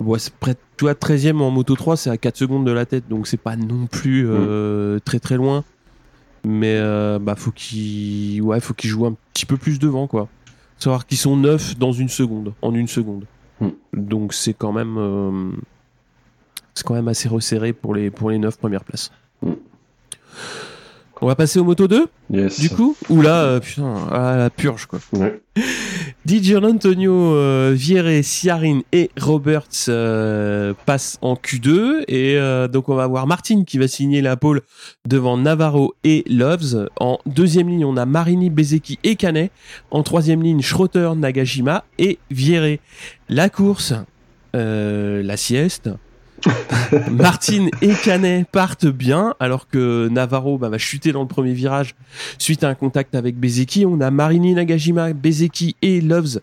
ouais, 0.00 0.18
c'est 0.18 0.34
près, 0.34 0.54
tu 0.76 0.84
vois, 0.84 0.94
13e 0.94 1.40
en 1.40 1.50
moto 1.50 1.74
3, 1.74 1.96
c'est 1.96 2.10
à 2.10 2.16
4 2.16 2.36
secondes 2.36 2.66
de 2.66 2.72
la 2.72 2.86
tête. 2.86 3.08
Donc, 3.08 3.26
c'est 3.26 3.40
pas 3.40 3.56
non 3.56 3.86
plus 3.86 4.26
mm. 4.26 5.00
très, 5.04 5.20
très 5.20 5.36
loin 5.36 5.64
mais 6.44 6.76
euh, 6.76 7.18
bah 7.18 7.34
faut 7.36 7.50
qu'ils 7.50 8.42
ouais 8.42 8.60
faut 8.60 8.74
qu'ils 8.74 8.90
jouent 8.90 9.06
un 9.06 9.16
petit 9.32 9.46
peu 9.46 9.56
plus 9.56 9.78
devant 9.78 10.06
quoi 10.06 10.28
savoir 10.78 11.06
qu'ils 11.06 11.18
sont 11.18 11.36
neufs 11.36 11.78
dans 11.78 11.92
une 11.92 12.08
seconde 12.08 12.52
en 12.62 12.74
une 12.74 12.88
seconde 12.88 13.24
hmm. 13.60 13.70
donc 13.94 14.34
c'est 14.34 14.54
quand 14.54 14.72
même 14.72 14.96
euh, 14.98 15.50
c'est 16.74 16.84
quand 16.84 16.94
même 16.94 17.08
assez 17.08 17.28
resserré 17.28 17.72
pour 17.72 17.94
les 17.94 18.10
pour 18.10 18.30
les 18.30 18.38
neuf 18.38 18.58
premières 18.58 18.84
places 18.84 19.10
hmm. 19.42 19.52
On 21.20 21.26
va 21.26 21.36
passer 21.36 21.58
au 21.58 21.64
Moto 21.64 21.88
2 21.88 22.06
Du 22.28 22.68
coup? 22.68 22.96
Ou 23.08 23.22
là, 23.22 23.44
euh, 23.44 23.60
putain, 23.60 23.94
à 24.08 24.36
la 24.36 24.50
purge 24.50 24.84
quoi. 24.84 24.98
Ouais. 25.12 25.40
Di 26.24 26.56
Antonio, 26.56 27.34
euh, 27.34 27.76
Siarin 28.22 28.80
et 28.92 29.10
Roberts 29.20 29.68
euh, 29.88 30.72
passent 30.86 31.18
en 31.20 31.34
Q2 31.34 32.04
et 32.08 32.38
euh, 32.38 32.66
donc 32.66 32.88
on 32.88 32.94
va 32.94 33.06
voir 33.06 33.26
Martin 33.26 33.64
qui 33.64 33.76
va 33.76 33.88
signer 33.88 34.22
la 34.22 34.34
pole 34.34 34.62
devant 35.06 35.36
Navarro 35.36 35.94
et 36.02 36.24
Loves. 36.26 36.88
En 36.98 37.18
deuxième 37.26 37.68
ligne, 37.68 37.84
on 37.84 37.98
a 37.98 38.06
Marini, 38.06 38.48
Bezeki 38.48 38.98
et 39.04 39.16
Canet. 39.16 39.50
En 39.90 40.02
troisième 40.02 40.42
ligne, 40.42 40.62
Schroeter, 40.62 41.10
Nagashima 41.14 41.84
et 41.98 42.18
Vierre. 42.30 42.78
La 43.28 43.50
course, 43.50 43.92
la 44.54 45.36
sieste, 45.36 45.90
Martin 47.10 47.68
et 47.80 47.92
Canet 48.02 48.46
partent 48.50 48.86
bien, 48.86 49.34
alors 49.40 49.68
que 49.68 50.08
Navarro 50.10 50.58
bah, 50.58 50.68
va 50.68 50.78
chuter 50.78 51.12
dans 51.12 51.22
le 51.22 51.28
premier 51.28 51.52
virage 51.52 51.94
suite 52.38 52.64
à 52.64 52.68
un 52.68 52.74
contact 52.74 53.14
avec 53.14 53.36
Bezeki. 53.36 53.86
On 53.86 54.00
a 54.00 54.10
Marini 54.10 54.54
Nagajima, 54.54 55.12
Bezeki 55.12 55.76
et 55.82 56.00
Loves 56.00 56.40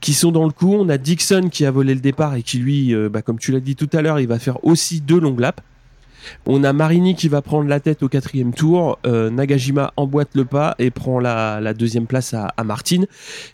qui 0.00 0.14
sont 0.14 0.32
dans 0.32 0.44
le 0.44 0.52
coup. 0.52 0.74
On 0.74 0.88
a 0.88 0.98
Dixon 0.98 1.48
qui 1.50 1.64
a 1.64 1.70
volé 1.70 1.94
le 1.94 2.00
départ 2.00 2.34
et 2.34 2.42
qui 2.42 2.58
lui, 2.58 2.94
euh, 2.94 3.08
bah, 3.08 3.22
comme 3.22 3.38
tu 3.38 3.52
l'as 3.52 3.60
dit 3.60 3.76
tout 3.76 3.90
à 3.92 4.02
l'heure, 4.02 4.20
il 4.20 4.28
va 4.28 4.38
faire 4.38 4.64
aussi 4.64 5.00
deux 5.00 5.20
longues 5.20 5.40
laps. 5.40 5.62
On 6.46 6.64
a 6.64 6.72
Marini 6.72 7.14
qui 7.14 7.28
va 7.28 7.42
prendre 7.42 7.68
la 7.68 7.80
tête 7.80 8.02
au 8.02 8.08
quatrième 8.08 8.52
tour. 8.52 8.98
Euh, 9.06 9.30
Nagajima 9.30 9.92
emboîte 9.96 10.30
le 10.34 10.44
pas 10.44 10.74
et 10.78 10.90
prend 10.90 11.20
la, 11.20 11.74
deuxième 11.74 12.06
place 12.06 12.34
à, 12.34 12.52
à 12.56 12.64
Martin. 12.64 13.02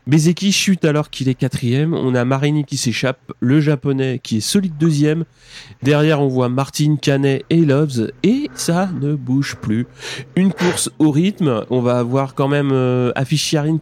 Bezeki 0.06 0.52
chute 0.52 0.84
alors 0.84 1.10
qu'il 1.10 1.28
est 1.28 1.34
quatrième. 1.34 1.94
On 1.94 2.14
a 2.14 2.24
Marini 2.24 2.64
qui 2.64 2.76
s'échappe. 2.76 3.32
Le 3.40 3.60
japonais 3.60 4.20
qui 4.22 4.38
est 4.38 4.40
solide 4.40 4.76
deuxième. 4.78 5.24
Derrière, 5.82 6.20
on 6.20 6.28
voit 6.28 6.48
Martin, 6.48 6.96
Canet 7.00 7.44
et 7.50 7.64
Loves. 7.64 8.10
Et 8.22 8.50
ça 8.54 8.90
ne 9.00 9.14
bouge 9.14 9.56
plus. 9.60 9.86
Une 10.36 10.52
course 10.52 10.90
au 10.98 11.10
rythme. 11.10 11.64
On 11.70 11.80
va 11.80 11.98
avoir 11.98 12.34
quand 12.34 12.48
même 12.48 12.70
euh, 12.72 13.12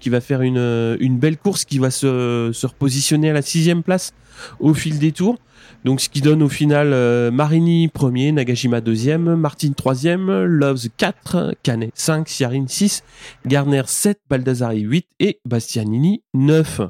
qui 0.00 0.08
va 0.08 0.20
faire 0.20 0.42
une, 0.42 0.96
une 1.00 1.18
belle 1.18 1.36
course 1.36 1.64
qui 1.64 1.78
va 1.78 1.90
se, 1.90 2.50
se 2.52 2.66
repositionner 2.66 3.30
à 3.30 3.32
la 3.32 3.42
sixième 3.42 3.82
place 3.82 4.12
au 4.60 4.74
fil 4.74 4.98
des 4.98 5.12
tours. 5.12 5.38
Donc 5.84 6.00
ce 6.00 6.08
qui 6.08 6.20
donne 6.20 6.42
au 6.42 6.48
final 6.48 6.92
euh, 6.92 7.30
Marini 7.30 7.88
premier, 7.88 8.32
Nagashima 8.32 8.80
deuxième, 8.80 9.34
Martin 9.34 9.72
troisième, 9.72 10.30
Loves 10.44 10.88
4, 10.96 11.54
Canet 11.62 11.90
5, 11.94 12.28
Siarin 12.28 12.66
6, 12.66 13.02
Garner 13.46 13.82
7, 13.86 14.20
Baldassari 14.30 14.80
8 14.80 15.06
et 15.20 15.40
Bastianini 15.44 16.22
9. 16.34 16.82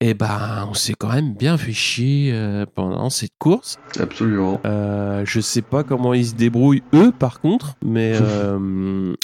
Eh 0.00 0.14
ben, 0.14 0.68
on 0.70 0.74
s'est 0.74 0.94
quand 0.94 1.12
même 1.12 1.34
bien 1.34 1.58
fait 1.58 1.72
chier 1.72 2.30
euh, 2.32 2.66
pendant 2.72 3.10
cette 3.10 3.36
course. 3.38 3.80
Absolument. 3.98 4.60
Euh, 4.64 5.24
je 5.26 5.40
sais 5.40 5.62
pas 5.62 5.82
comment 5.82 6.14
ils 6.14 6.28
se 6.28 6.34
débrouillent 6.36 6.84
eux, 6.94 7.10
par 7.10 7.40
contre, 7.40 7.74
mais 7.84 8.16
euh, 8.20 9.14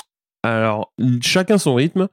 alors 0.52 0.92
chacun 1.22 1.58
son 1.58 1.74
rythme. 1.74 2.08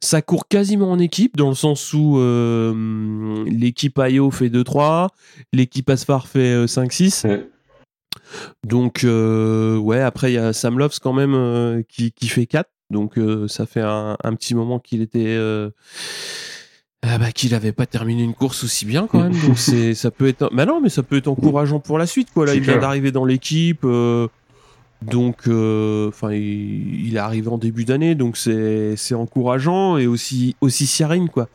Ça 0.00 0.22
court 0.22 0.48
quasiment 0.48 0.90
en 0.90 0.98
équipe, 0.98 1.36
dans 1.36 1.48
le 1.48 1.54
sens 1.54 1.92
où 1.92 2.18
euh, 2.18 3.44
l'équipe 3.46 3.98
IO 3.98 4.30
fait 4.30 4.48
2-3, 4.48 5.08
l'équipe 5.52 5.88
Asphar 5.90 6.26
fait 6.28 6.64
5-6. 6.66 7.26
Ouais. 7.28 7.48
Donc, 8.66 9.04
euh, 9.04 9.76
ouais, 9.76 10.00
après, 10.00 10.32
il 10.32 10.34
y 10.34 10.38
a 10.38 10.52
Sam 10.52 10.78
Loves 10.78 10.98
quand 11.00 11.12
même 11.12 11.34
euh, 11.34 11.82
qui, 11.88 12.12
qui 12.12 12.28
fait 12.28 12.46
4. 12.46 12.68
Donc, 12.90 13.18
euh, 13.18 13.46
ça 13.48 13.66
fait 13.66 13.80
un, 13.82 14.16
un 14.22 14.34
petit 14.34 14.54
moment 14.54 14.78
qu'il 14.78 15.02
était. 15.02 15.24
euh, 15.26 15.70
ah 17.02 17.18
bah, 17.18 17.30
qu'il 17.30 17.54
avait 17.54 17.72
pas 17.72 17.86
terminé 17.86 18.22
une 18.22 18.34
course 18.34 18.64
aussi 18.64 18.84
bien 18.86 19.06
quand 19.06 19.20
même. 19.22 19.38
Donc, 19.46 19.58
c'est, 19.58 19.94
ça 19.94 20.10
peut 20.10 20.26
être. 20.28 20.48
Bah 20.52 20.66
non, 20.66 20.80
mais 20.80 20.88
ça 20.88 21.02
peut 21.02 21.16
être 21.16 21.28
encourageant 21.28 21.78
pour 21.78 21.98
la 21.98 22.06
suite, 22.06 22.28
quoi. 22.32 22.46
Là, 22.46 22.52
C'est 22.52 22.58
il 22.58 22.64
vient 22.64 22.78
d'arriver 22.78 23.12
dans 23.12 23.24
l'équipe. 23.24 23.84
Donc, 25.02 25.46
euh, 25.46 26.08
enfin, 26.08 26.32
il, 26.32 27.06
il 27.06 27.16
est 27.16 27.20
arrivé 27.20 27.48
en 27.48 27.58
début 27.58 27.84
d'année, 27.84 28.14
donc 28.14 28.36
c'est, 28.36 28.96
encourageant 29.14 29.98
et 29.98 30.06
aussi, 30.06 30.56
aussi 30.60 30.86
Siarine, 30.86 31.28
quoi. 31.28 31.48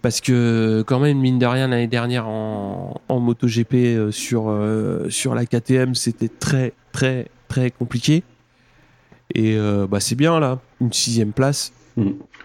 Parce 0.00 0.20
que, 0.20 0.82
quand 0.86 0.98
même, 0.98 1.18
mine 1.18 1.38
de 1.38 1.46
rien, 1.46 1.68
l'année 1.68 1.86
dernière 1.86 2.28
en, 2.28 3.00
en 3.08 3.20
MotoGP 3.20 3.74
euh, 3.74 4.10
sur, 4.10 4.48
euh, 4.48 5.08
sur 5.10 5.34
la 5.34 5.44
KTM, 5.44 5.94
c'était 5.94 6.28
très, 6.28 6.72
très, 6.92 7.28
très 7.48 7.70
compliqué. 7.70 8.22
Et 9.34 9.58
bah, 9.90 10.00
c'est 10.00 10.14
bien, 10.14 10.40
là, 10.40 10.58
une 10.80 10.90
sixième 10.90 11.32
place. 11.32 11.72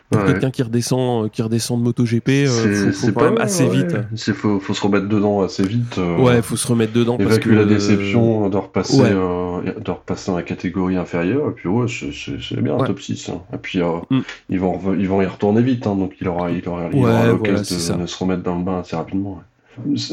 Pour 0.09 0.21
Ouais. 0.21 0.27
quelqu'un 0.27 0.51
qui 0.51 0.61
redescend, 0.61 1.25
euh, 1.25 1.29
qui 1.29 1.41
redescend 1.41 1.79
de 1.79 1.83
MotoGP, 1.85 2.29
euh, 2.29 2.47
C'est- 2.47 2.91
faut, 2.91 3.07
faut 3.07 3.13
quand 3.13 3.19
pas 3.21 3.29
même 3.31 3.41
assez 3.41 3.63
ouais. 3.63 3.77
vite. 3.77 3.95
C'est 4.15 4.33
faut, 4.33 4.59
faut 4.59 4.73
se 4.75 4.81
remettre 4.83 5.07
dedans 5.07 5.41
assez 5.41 5.63
vite. 5.63 5.97
euh, 5.97 6.17
Ouais, 6.19 6.41
faut 6.43 6.55
se 6.55 6.67
remettre 6.67 6.93
dedans 6.93 7.17
parce 7.17 7.39
que 7.39 7.49
Évacuer 7.49 7.55
la 7.55 7.65
déception 7.65 8.47
de 8.49 8.57
repasser, 8.57 9.01
Ouais. 9.01 9.09
euh, 9.11 9.61
de 9.83 9.91
repasser 9.91 10.29
dans 10.29 10.37
la 10.37 10.43
catégorie 10.43 10.97
inférieure, 10.97 11.49
et 11.49 11.53
puis 11.53 11.67
ouais, 11.67 11.87
c'est- 11.87 12.61
bien, 12.61 12.75
Ouais. 12.77 12.85
top 12.87 12.99
6. 12.99 13.29
hein. 13.29 13.41
Et 13.53 13.57
puis 13.57 13.81
euh, 13.81 13.93
Mm. 14.11 14.19
ils, 14.49 14.59
vont, 14.59 14.79
ils 14.99 15.07
vont 15.09 15.21
y 15.21 15.25
retourner 15.25 15.61
vite, 15.63 15.87
hein, 15.87 15.95
donc 15.95 16.13
il 16.21 16.27
aura, 16.27 16.51
il 16.51 16.67
aura, 16.69 16.89
il 16.93 16.99
aura 16.99 17.11
voilà, 17.11 17.27
l'occasion 17.31 17.63
c'est 17.63 17.95
de, 17.97 18.01
de 18.01 18.05
se 18.05 18.17
remettre 18.19 18.43
dans 18.43 18.55
le 18.57 18.63
bain 18.63 18.79
assez 18.81 18.95
rapidement. 18.95 19.41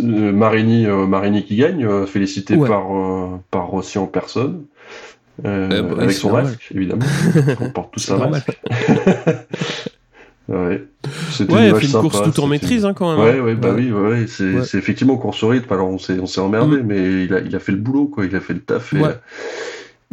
euh, 0.03 0.33
Marini, 0.33 0.87
euh, 0.87 1.07
Marini 1.07 1.45
qui 1.45 1.57
gagne, 1.57 1.85
euh, 1.85 2.07
félicité 2.07 2.57
par, 2.57 2.87
euh, 2.97 3.27
par 3.51 3.67
Rossi 3.67 3.99
en 3.99 4.07
personne, 4.07 4.63
euh, 5.47 5.83
bah, 5.83 6.03
avec 6.03 6.13
son 6.13 6.33
masque, 6.33 6.71
évidemment. 6.75 7.05
On 7.61 7.71
porte 7.71 7.93
tout 7.95 8.01
C'est 8.01 8.09
ça 8.13 8.19
normal. 8.19 8.43
Ouais, 10.49 10.85
C'était 11.31 11.53
Ouais, 11.55 11.75
fait 11.81 11.87
une 11.87 11.93
course 11.93 12.23
tout 12.33 12.41
en 12.41 12.49
maîtrise 12.49 12.85
hein, 12.85 12.93
quand 12.93 13.15
même. 13.15 13.25
Ouais, 13.25 13.39
hein. 13.39 13.43
ouais, 13.45 13.55
bah 13.55 13.73
oui, 13.73 13.93
ouais, 13.93 14.01
ouais, 14.11 14.27
c'est 14.27 14.53
Ouais. 14.55 14.65
c'est 14.65 14.79
effectivement 14.79 15.17
course 15.17 15.43
au 15.45 15.49
rythme. 15.49 15.73
Alors 15.73 15.89
on 15.89 15.99
s'est 15.99 16.19
on 16.19 16.27
s'est 16.27 16.41
emmerdé, 16.41 16.79
Mm. 16.79 16.87
mais 16.87 17.25
il 17.25 17.33
a, 17.35 17.39
il 17.41 17.55
a 17.55 17.61
fait 17.61 17.71
le 17.73 17.79
boulot, 17.79 18.07
quoi. 18.07 18.27
Il 18.27 18.35
a 18.35 18.41
fait 18.41 18.55
le 18.55 18.61
taf 18.61 18.93
et, 18.93 18.99
Ouais. 18.99 19.15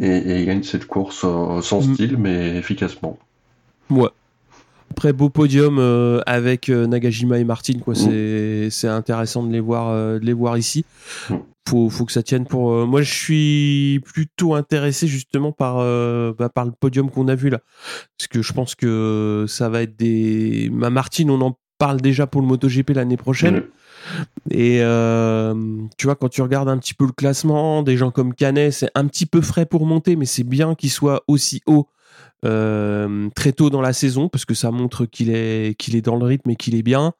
et, 0.00 0.06
et 0.06 0.40
il 0.40 0.46
gagne 0.46 0.62
cette 0.62 0.86
course 0.86 1.22
euh, 1.24 1.60
sans 1.60 1.80
Mm. 1.88 1.94
style, 1.94 2.16
mais 2.18 2.56
efficacement. 2.56 3.18
Ouais. 3.90 4.08
Après, 4.98 5.12
beau 5.12 5.28
podium 5.28 5.78
euh, 5.78 6.20
avec 6.26 6.68
euh, 6.68 6.88
Nagajima 6.88 7.38
et 7.38 7.44
Martin, 7.44 7.78
quoi. 7.78 7.94
Mm. 7.94 7.96
C'est 7.96 8.68
c'est 8.70 8.88
intéressant 8.88 9.44
de 9.44 9.52
les 9.52 9.60
voir, 9.60 9.90
euh, 9.90 10.18
de 10.18 10.26
les 10.26 10.32
voir 10.32 10.58
ici. 10.58 10.84
Mm. 11.30 11.34
Faut, 11.68 11.88
faut 11.88 12.04
que 12.04 12.10
ça 12.10 12.24
tienne 12.24 12.46
pour. 12.46 12.84
Moi, 12.84 13.02
je 13.02 13.14
suis 13.14 14.00
plutôt 14.04 14.56
intéressé 14.56 15.06
justement 15.06 15.52
par, 15.52 15.76
bah, 16.34 16.48
par 16.48 16.64
le 16.64 16.72
podium 16.72 17.10
qu'on 17.10 17.28
a 17.28 17.36
vu 17.36 17.48
là, 17.48 17.60
parce 18.16 18.26
que 18.26 18.42
je 18.42 18.52
pense 18.52 18.74
que 18.74 19.44
ça 19.46 19.68
va 19.68 19.82
être 19.82 19.96
des. 19.96 20.68
Ma 20.72 20.90
Martin, 20.90 21.28
on 21.28 21.40
en 21.42 21.56
parle 21.78 22.00
déjà 22.00 22.26
pour 22.26 22.40
le 22.40 22.48
MotoGP 22.48 22.90
l'année 22.90 23.16
prochaine. 23.16 23.54
Ouais. 23.54 23.70
Et 24.50 24.78
euh, 24.82 25.54
tu 25.96 26.06
vois, 26.06 26.16
quand 26.16 26.28
tu 26.28 26.42
regardes 26.42 26.68
un 26.68 26.78
petit 26.78 26.94
peu 26.94 27.06
le 27.06 27.12
classement, 27.12 27.82
des 27.82 27.96
gens 27.96 28.10
comme 28.10 28.34
Canet, 28.34 28.72
c'est 28.72 28.90
un 28.94 29.06
petit 29.06 29.26
peu 29.26 29.40
frais 29.40 29.66
pour 29.66 29.86
monter, 29.86 30.16
mais 30.16 30.24
c'est 30.24 30.44
bien 30.44 30.74
qu'il 30.74 30.90
soit 30.90 31.22
aussi 31.28 31.62
haut 31.66 31.88
très 32.42 33.52
tôt 33.52 33.70
dans 33.70 33.80
la 33.80 33.92
saison, 33.92 34.28
parce 34.28 34.44
que 34.44 34.54
ça 34.54 34.70
montre 34.70 35.04
qu'il 35.06 35.30
est, 35.30 35.74
qu'il 35.78 35.96
est 35.96 36.02
dans 36.02 36.16
le 36.16 36.24
rythme 36.24 36.50
et 36.50 36.56
qu'il 36.56 36.74
est 36.74 36.82
bien. 36.82 37.12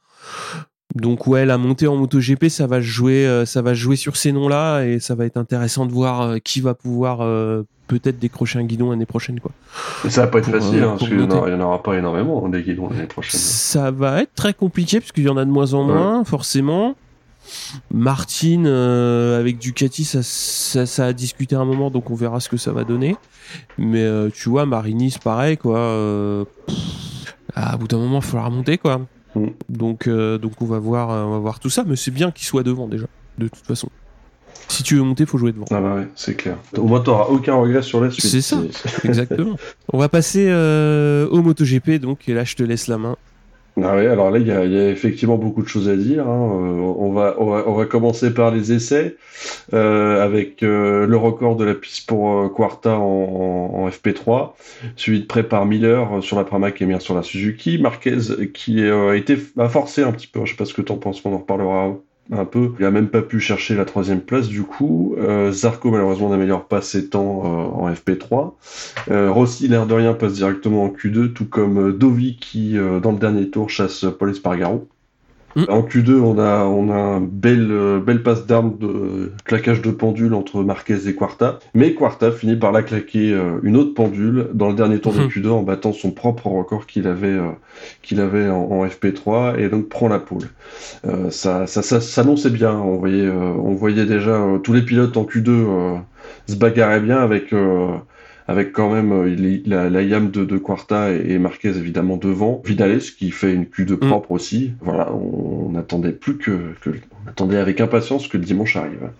Donc 0.95 1.27
ouais, 1.27 1.45
la 1.45 1.59
montée 1.59 1.87
en 1.87 1.97
MotoGP, 1.97 2.49
ça 2.49 2.67
va 2.67 2.81
jouer, 2.81 3.27
euh, 3.27 3.45
ça 3.45 3.61
va 3.61 3.75
jouer 3.75 3.97
sur 3.97 4.17
ces 4.17 4.33
noms-là, 4.33 4.85
et 4.85 5.01
ça 5.01 5.15
va 5.15 5.27
être 5.27 5.37
intéressant 5.37 5.85
de 5.85 5.93
voir 5.93 6.23
euh, 6.23 6.39
qui 6.39 6.63
va 6.63 6.73
pouvoir 6.73 7.21
euh, 7.21 7.63
peut-être 7.89 8.19
décrocher 8.19 8.59
un 8.59 8.65
guidon 8.65 8.91
l'année 8.91 9.05
prochaine, 9.07 9.39
quoi. 9.39 9.51
Ça 10.09 10.23
va 10.23 10.29
pas 10.29 10.39
être 10.39 10.51
facile, 10.51 10.83
euh, 10.83 10.87
hein, 10.89 10.97
parce 10.99 11.09
qu'il 11.11 11.21
y 11.21 11.23
en 11.23 11.61
aura- 11.61 11.83
pas 11.83 11.95
énormément 11.99 12.49
des 12.49 12.63
guidons 12.63 12.89
l'année 12.89 13.07
prochaine. 13.07 13.39
Ça 13.39 13.91
va 13.91 14.23
être 14.23 14.35
très 14.35 14.55
compliqué 14.55 14.99
parce 15.01 15.13
qu'il 15.13 15.25
y 15.25 15.29
en 15.29 15.37
a 15.37 15.45
de 15.45 15.51
moins 15.51 15.75
en 15.75 15.87
Ouais. 15.87 15.93
moins, 15.95 16.25
forcément. 16.25 16.95
Martin 17.91 18.65
euh, 18.65 19.39
avec 19.39 19.59
Ducati, 19.59 20.05
ça, 20.05 20.23
ça, 20.23 20.87
ça 20.87 21.07
a 21.07 21.13
discuté 21.13 21.57
un 21.57 21.65
moment, 21.65 21.91
donc 21.91 22.11
on 22.11 22.15
verra 22.15 22.41
ce 22.41 22.49
que 22.49 22.57
ça 22.57 22.73
va 22.73 22.85
donner. 22.85 23.17
Mais 23.79 24.03
euh, 24.03 24.31
tu 24.33 24.49
vois, 24.49 24.67
Marini, 24.67 25.11
c'est 25.11 25.23
pareil, 25.23 25.57
quoi. 25.57 25.79
euh, 25.79 26.45
pff, 26.67 27.35
à 27.55 27.77
bout 27.77 27.89
d'un 27.89 27.99
moment, 27.99 28.19
il 28.19 28.25
faudra 28.25 28.47
remonter, 28.47 28.79
quoi. 28.79 29.03
Mm. 29.35 29.47
Donc, 29.69 30.09
donc 30.09 30.53
on 30.61 30.67
va 30.67 30.79
voir, 30.79 31.09
on 31.09 31.33
va 31.33 31.39
voir 31.39 31.61
tout 31.61 31.71
ça. 31.71 31.85
Mais 31.87 31.97
c'est 31.97 32.11
bien 32.11 32.31
qu'il 32.31 32.47
soit 32.47 32.63
devant 32.63 32.89
déjà, 32.89 33.07
de 33.39 33.49
toute 33.49 33.67
façon. 33.67 33.89
Si 34.69 34.83
tu 34.83 34.97
veux 34.97 35.03
monter, 35.03 35.25
faut 35.25 35.39
jouer 35.39 35.53
devant. 35.53 35.65
Ah 35.71 35.81
bah 35.81 35.95
ouais, 35.95 36.09
c'est 36.15 36.35
clair. 36.35 36.57
Au 36.77 36.83
moins, 36.83 37.01
t'auras 37.01 37.27
aucun 37.27 37.55
regret 37.55 37.81
sur 37.81 38.03
la 38.03 38.11
suite. 38.11 38.27
C'est 38.27 38.43
ça. 38.43 38.59
Exactement. 39.05 39.57
on 39.93 39.99
va 39.99 40.09
passer 40.11 40.47
au 40.53 41.43
MotoGP, 41.43 41.93
donc 42.01 42.29
et 42.29 42.35
là, 42.35 42.45
je 42.45 42.55
te 42.55 42.63
laisse 42.63 42.87
la 42.87 42.99
main. 42.99 43.17
Ah 43.83 43.95
ouais, 43.97 44.07
alors 44.07 44.31
là, 44.31 44.39
il 44.39 44.47
y, 44.47 44.51
a 44.51 44.89
effectivement 44.91 45.37
beaucoup 45.37 45.63
de 45.63 45.69
choses 45.69 45.89
à 45.89 45.97
dire. 45.97 46.27
hein. 46.27 46.51
Euh, 46.63 46.81
on, 46.81 47.13
va, 47.13 47.87
commencer 47.87 48.33
par 48.35 48.51
les 48.51 48.73
essais, 48.73 49.17
euh, 49.75 50.23
avec 50.25 50.63
euh, 50.63 51.07
le 51.07 51.17
record 51.17 51.57
de 51.57 51.65
la 51.65 51.75
piste 51.75 52.09
pour 52.09 52.53
Quarta 52.55 52.99
en, 52.99 53.03
en- 53.03 53.81
en 53.85 53.89
FP3, 53.91 54.57
suivi 54.97 55.21
de 55.21 55.27
près 55.27 55.45
par 55.49 55.67
Miller 55.67 56.23
sur 56.23 56.37
la 56.39 56.45
Pramac 56.45 56.81
et 56.83 56.87
Mir 56.87 57.03
sur 57.03 57.15
la 57.15 57.23
Suzuki. 57.23 57.79
Marquez 57.79 58.17
qui 58.55 58.83
a 58.83 59.15
été 59.15 59.37
forcé 59.37 60.03
un 60.03 60.13
petit 60.13 60.27
peu, 60.27 60.45
je 60.45 60.53
sais 60.53 60.57
pas 60.57 60.65
ce 60.65 60.75
que 60.75 60.83
t'en 60.83 60.97
penses, 60.99 61.25
on 61.25 61.35
en 61.35 61.39
reparlera 61.39 61.97
un 62.31 62.45
peu. 62.45 62.73
Il 62.79 62.85
a 62.85 62.91
même 62.91 63.09
pas 63.09 63.23
pu 63.23 63.41
chercher 63.41 63.75
la 63.75 63.85
troisième 63.85 64.21
place 64.21 64.49
du 64.49 64.63
coup. 64.63 65.15
Euh, 65.19 65.53
Zarco 65.53 65.91
malheureusement 65.91 66.29
n'améliore 66.29 66.67
pas 66.67 66.83
ses 66.83 67.09
temps 67.09 67.43
euh, 67.45 67.49
en 67.49 67.93
FP3. 67.93 68.53
Euh, 69.11 69.31
Rossi, 69.31 69.69
l'air 69.69 69.87
de 69.87 69.95
rien, 69.95 70.15
passe 70.15 70.35
directement 70.35 70.85
en 70.85 70.89
Q2, 70.89 71.33
tout 71.33 71.47
comme 71.47 71.89
euh, 71.89 71.93
Dovi 71.93 72.37
qui, 72.37 72.77
dans 73.03 73.13
le 73.13 73.19
dernier 73.19 73.49
tour, 73.51 73.71
chasse 73.71 74.05
Paul 74.19 74.31
Espargaro. 74.31 74.89
Mm. 75.57 75.65
En 75.69 75.83
Q2, 75.83 76.21
on 76.21 76.39
a, 76.39 76.65
on 76.65 76.91
a 76.91 76.97
un 76.97 77.21
bel, 77.21 77.69
euh, 77.71 78.01
belle 78.01 78.23
passe 78.23 78.47
d'armes 78.47 78.77
de 78.79 79.33
claquage 79.45 79.83
de 79.83 79.91
pendule 79.91 80.35
entre 80.35 80.63
Marquez 80.63 81.09
et 81.09 81.15
Quarta. 81.15 81.59
Mais 81.75 81.95
Quarta 81.95 82.31
finit 82.31 82.57
par 82.57 82.71
la 82.73 82.83
claquer 82.83 83.33
euh, 83.33 83.59
une 83.63 83.77
autre 83.77 83.95
pendule 83.95 84.49
dans 84.53 84.69
le 84.69 84.75
dernier 84.75 85.01
tour 85.01 85.15
de 85.15 85.21
Mhm. 85.21 85.29
Q2 85.29 85.49
en 85.51 85.63
battant 85.63 85.93
son 85.93 86.11
propre 86.13 86.47
record 86.49 86.87
qu'il 86.87 87.07
avait, 87.07 87.29
euh, 87.29 87.51
qu'il 88.03 88.21
avait 88.21 88.49
en, 88.49 88.61
en 88.71 88.87
FP3 88.87 89.59
et 89.59 89.69
donc 89.69 89.89
prend 89.89 90.09
la. 90.09 90.23
Euh, 91.07 91.31
ça, 91.31 91.67
ça, 91.67 91.83
ça 91.83 92.01
s'annonçait 92.01 92.51
bien. 92.51 92.73
On 92.73 92.97
voyait, 92.97 93.29
on 93.29 93.75
voyait 93.75 94.05
déjà 94.07 94.41
tous 94.63 94.73
les 94.73 94.83
pilotes 94.83 95.17
en 95.17 95.25
Q2 95.25 95.49
euh, 95.49 95.97
se 96.47 96.57
bagarraient 96.57 97.01
bien 97.01 97.19
avec, 97.19 97.53
avec 98.49 98.73
quand 98.73 98.91
même 98.93 99.13
euh, 99.13 99.29
il- 99.29 99.63
la, 99.67 99.89
la 99.91 100.03
yam 100.03 100.31
de, 100.31 100.45
de 100.45 100.59
Quarta 100.59 101.13
et, 101.13 101.33
et 101.33 101.39
Marquez 101.39 101.69
évidemment 101.69 102.17
devant. 102.17 102.63
Vidales 102.65 102.99
qui 103.01 103.31
fait 103.31 103.53
une 103.53 103.65
Q2 103.65 103.97
propre 103.97 104.33
aussi. 104.33 104.73
Voilà, 104.81 105.13
on 105.15 105.71
n'attendait 105.71 106.13
plus 106.13 106.39
que, 106.39 106.73
que, 106.81 106.91
on 106.91 107.29
attendait 107.29 107.59
avec 107.59 107.81
impatience 107.81 108.27
que 108.27 108.39
le 108.39 108.45
dimanche 108.45 108.75
arrive. 108.77 109.11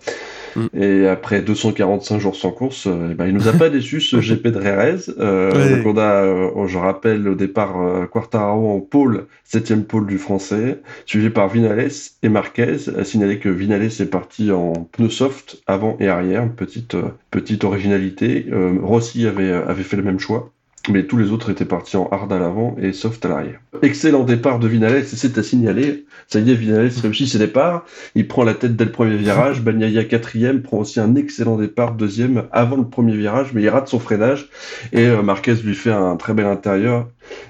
Mm. 0.55 0.67
Et 0.73 1.07
après 1.07 1.41
245 1.41 2.19
jours 2.19 2.35
sans 2.35 2.51
course, 2.51 2.87
euh, 2.87 3.09
eh 3.11 3.13
ben, 3.15 3.27
il 3.27 3.33
nous 3.33 3.47
a 3.47 3.53
pas 3.53 3.69
déçu 3.69 4.01
ce 4.01 4.17
GP 4.17 4.47
de 4.47 4.57
Rerez. 4.59 5.11
Euh, 5.19 5.49
Ouais. 5.49 5.83
On 5.85 5.97
a, 5.97 6.23
euh, 6.23 6.67
je 6.67 6.77
rappelle 6.77 7.27
au 7.27 7.35
départ, 7.35 7.81
euh, 7.81 8.05
Quartararo 8.05 8.71
en 8.75 8.79
pôle, 8.79 9.27
septième 9.43 9.83
pôle 9.85 10.07
du 10.07 10.17
français, 10.17 10.81
suivi 11.05 11.29
par 11.29 11.49
Vinales 11.49 11.89
et 12.23 12.29
Marquez. 12.29 12.89
À 12.97 13.03
signaler 13.03 13.39
que 13.39 13.49
Vinales 13.49 13.83
est 13.85 14.09
parti 14.09 14.51
en 14.51 14.73
pneu 14.91 15.09
soft 15.09 15.61
avant 15.67 15.97
et 15.99 16.07
arrière, 16.07 16.43
une 16.43 16.55
petite, 16.55 16.95
petite 17.31 17.63
originalité. 17.63 18.45
Rossi 18.81 19.27
avait, 19.27 19.51
avait 19.51 19.83
fait 19.83 19.97
le 19.97 20.03
même 20.03 20.19
choix. 20.19 20.51
Mais 20.89 21.03
tous 21.03 21.17
les 21.17 21.31
autres 21.31 21.51
étaient 21.51 21.65
partis 21.65 21.97
en 21.97 22.07
hard 22.11 22.31
à 22.33 22.39
l'avant 22.39 22.75
et 22.81 22.93
soft 22.93 23.23
à 23.25 23.29
l'arrière. 23.29 23.59
Excellent 23.81 24.23
départ 24.23 24.59
de 24.59 24.67
Vinales, 24.67 25.05
c'est 25.05 25.37
à 25.37 25.43
signaler. 25.43 26.05
Ça 26.27 26.39
y 26.39 26.51
est, 26.51 26.55
Vinales 26.55 26.91
réussit 27.01 27.27
ses 27.27 27.39
départs. 27.39 27.85
Il 28.15 28.27
prend 28.27 28.43
la 28.43 28.53
tête 28.53 28.75
dès 28.75 28.85
le 28.85 28.91
premier 28.91 29.15
virage. 29.17 29.61
Bagnaia 29.61 30.03
quatrième 30.03 30.61
prend 30.61 30.77
aussi 30.79 30.99
un 30.99 31.15
excellent 31.15 31.57
départ 31.57 31.93
deuxième 31.93 32.43
avant 32.51 32.77
le 32.77 32.85
premier 32.85 33.15
virage, 33.15 33.53
mais 33.53 33.61
il 33.61 33.69
rate 33.69 33.87
son 33.87 33.99
freinage. 33.99 34.49
Et 34.91 35.05
euh, 35.07 35.21
Marquez 35.21 35.55
lui 35.63 35.75
fait 35.75 35.91
un 35.91 36.15
très 36.17 36.33
bel 36.33 36.45
intérieur. 36.45 37.07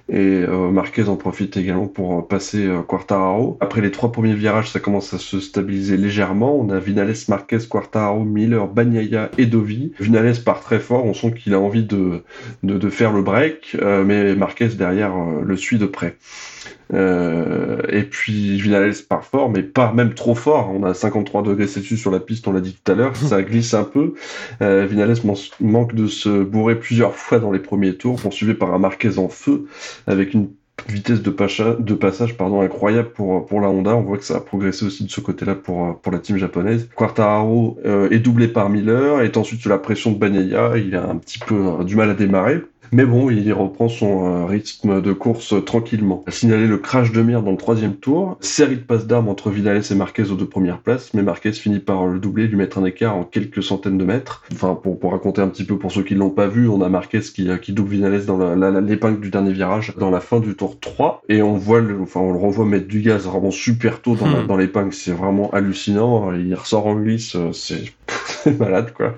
Et 0.10 0.44
euh, 0.48 0.72
Marquez 0.72 1.08
en 1.08 1.16
profite 1.16 1.56
également 1.58 1.88
pour 1.88 2.18
euh, 2.18 2.22
passer 2.22 2.66
euh, 2.66 2.82
Quartararo. 2.82 3.58
Après 3.60 3.82
les 3.82 3.92
trois 3.92 4.12
premiers 4.12 4.34
virages, 4.34 4.72
ça 4.72 4.80
commence 4.80 5.14
à 5.14 5.20
se 5.20 5.40
stabiliser 5.40 5.98
légèrement. 5.98 6.60
On 6.60 6.70
a 6.70 6.80
Vinales, 6.80 7.14
Marquez, 7.28 7.60
Quartararo, 7.70 8.24
Miller, 8.24 8.68
Bagnaia 8.68 9.30
et 9.38 9.46
Dovi. 9.46 9.94
Vinales 10.00 10.42
part 10.44 10.62
très 10.62 10.80
fort. 10.80 11.06
On 11.06 11.14
sent 11.14 11.34
qu'il 11.34 11.54
a 11.54 11.60
envie 11.60 11.84
de, 11.84 12.24
faire 12.90 13.14
le 13.14 13.22
break, 13.22 13.78
mais 14.06 14.36
Marquez 14.36 14.70
derrière 14.70 15.14
le 15.16 15.58
suit 15.58 15.78
de 15.78 15.86
près. 15.86 16.18
Et 16.92 18.04
puis 18.04 18.60
Vinales 18.60 18.94
part 19.08 19.24
fort, 19.24 19.50
mais 19.50 19.64
pas 19.64 19.94
même 19.94 20.14
trop 20.14 20.36
fort. 20.36 20.72
On 20.74 20.84
a 20.84 20.94
53 20.94 21.44
degrés 21.44 21.68
Celsius 21.68 22.00
sur 22.00 22.12
la 22.12 22.20
piste, 22.20 22.48
on 22.48 22.52
l'a 22.52 22.62
dit 22.62 22.74
tout 22.74 22.92
à 22.92 22.96
l'heure, 22.96 23.16
ça 23.16 23.42
glisse 23.44 23.74
un 23.74 23.84
peu. 23.84 24.14
Vinales 24.60 25.16
manque 25.60 25.94
de 25.94 26.08
se 26.08 26.44
bourrer 26.44 26.80
plusieurs 26.80 27.16
fois 27.16 27.40
dans 27.40 27.52
les 27.52 27.60
premiers 27.60 27.96
tours, 27.96 28.20
poursuivi 28.20 28.54
par 28.54 28.74
un 28.74 28.80
Marquez 28.80 29.20
en 29.20 29.30
feu 29.30 29.66
avec 30.08 30.34
une 30.34 30.50
vitesse 30.88 31.22
de, 31.22 31.30
passage 31.30 32.36
incroyable 32.40 33.10
pour, 33.10 33.62
la 33.62 33.70
Honda. 33.70 33.96
On 33.96 34.02
voit 34.02 34.18
que 34.18 34.24
ça 34.24 34.38
a 34.38 34.40
progressé 34.40 34.86
aussi 34.86 35.04
de 35.04 35.10
ce 35.10 35.22
côté-là 35.22 35.56
pour, 35.56 36.00
la 36.12 36.20
team 36.20 36.38
japonaise. 36.38 36.90
Quartararo 36.96 37.78
euh, 37.86 38.10
est 38.10 38.20
doublé 38.20 38.48
par 38.48 38.70
Miller, 38.70 39.22
et 39.22 39.32
ensuite 39.36 39.62
sous 39.62 39.70
la 39.70 39.78
pression 39.78 40.12
de 40.12 40.18
Bagnaia. 40.18 40.78
Il 40.78 40.96
a 40.96 41.08
un 41.08 41.18
petit 41.18 41.40
peu 41.40 41.56
euh, 41.56 41.84
du 41.84 41.96
mal 41.96 42.10
à 42.10 42.14
démarrer. 42.14 42.62
Mais 42.92 43.06
bon, 43.06 43.30
il 43.30 43.52
reprend 43.54 43.88
son 43.88 44.26
euh, 44.26 44.46
rythme 44.46 45.02
de 45.02 45.14
course 45.14 45.54
tranquillement. 45.66 46.24
A 46.28 46.32
signalé 46.32 46.68
le 46.68 46.78
crash 46.78 47.12
de 47.12 47.22
Mir 47.22 47.44
dans 47.44 47.52
le 47.52 47.58
troisième 47.58 47.96
tour. 47.96 48.38
Série 48.40 48.78
de 48.78 48.82
passes 48.82 49.08
d'armes 49.08 49.30
entre 49.30 49.50
Vinales 49.50 49.84
et 49.90 49.96
Marquez 49.96 50.32
aux 50.32 50.36
deux 50.36 50.48
premières 50.48 50.80
places, 50.80 51.14
mais 51.14 51.22
Marquez 51.22 51.52
finit 51.52 51.80
par 51.80 52.08
le 52.08 52.20
doubler, 52.20 52.48
lui 52.48 52.58
mettre 52.58 52.78
un 52.78 52.86
écart 52.86 53.16
en 53.16 53.24
quelques 53.24 53.64
centaines 53.64 53.98
de 53.98 54.06
mètres. 54.06 54.44
Enfin, 54.54 54.76
pour, 54.82 55.00
pour 55.00 55.12
raconter 55.12 55.42
un 55.42 55.48
petit 55.48 55.64
peu 55.64 55.78
pour 55.78 55.92
ceux 55.92 56.04
qui 56.04 56.16
l'ont 56.16 56.30
pas 56.30 56.48
vu, 56.48 56.68
on 56.68 56.82
a 56.82 56.90
Marquez 56.90 57.20
qui, 57.20 57.50
qui 57.62 57.74
double 57.74 57.90
Vinales 57.90 58.26
dans 58.26 58.56
l'épingle 58.82 59.20
du 59.20 59.30
dernier 59.30 59.54
virage 59.54 59.94
dans 59.98 60.10
la 60.10 60.20
fin 60.20 60.40
du 60.40 60.56
tour 60.56 60.80
3. 60.80 61.24
Et 61.30 61.42
on 61.42 61.54
voit 61.54 61.82
le, 61.82 62.02
enfin, 62.02 62.20
on 62.20 62.32
le 62.32 62.40
revoit 62.40 62.66
mettre 62.66 62.88
du 62.88 63.02
gaz 63.02 63.26
vraiment 63.26 63.52
super 63.52 64.02
tôt 64.02 64.16
dans, 64.16 64.28
hmm. 64.28 64.48
dans 64.48 64.58
l'épingle. 64.58 64.94
C'est 64.94 65.12
vraiment 65.12 65.50
hallucinant. 65.52 66.34
Il 66.34 66.54
ressort 66.56 66.88
en 66.88 66.96
glisse. 66.96 67.38
C'est 68.44 68.58
malade, 68.58 68.94
quoi. 68.96 69.16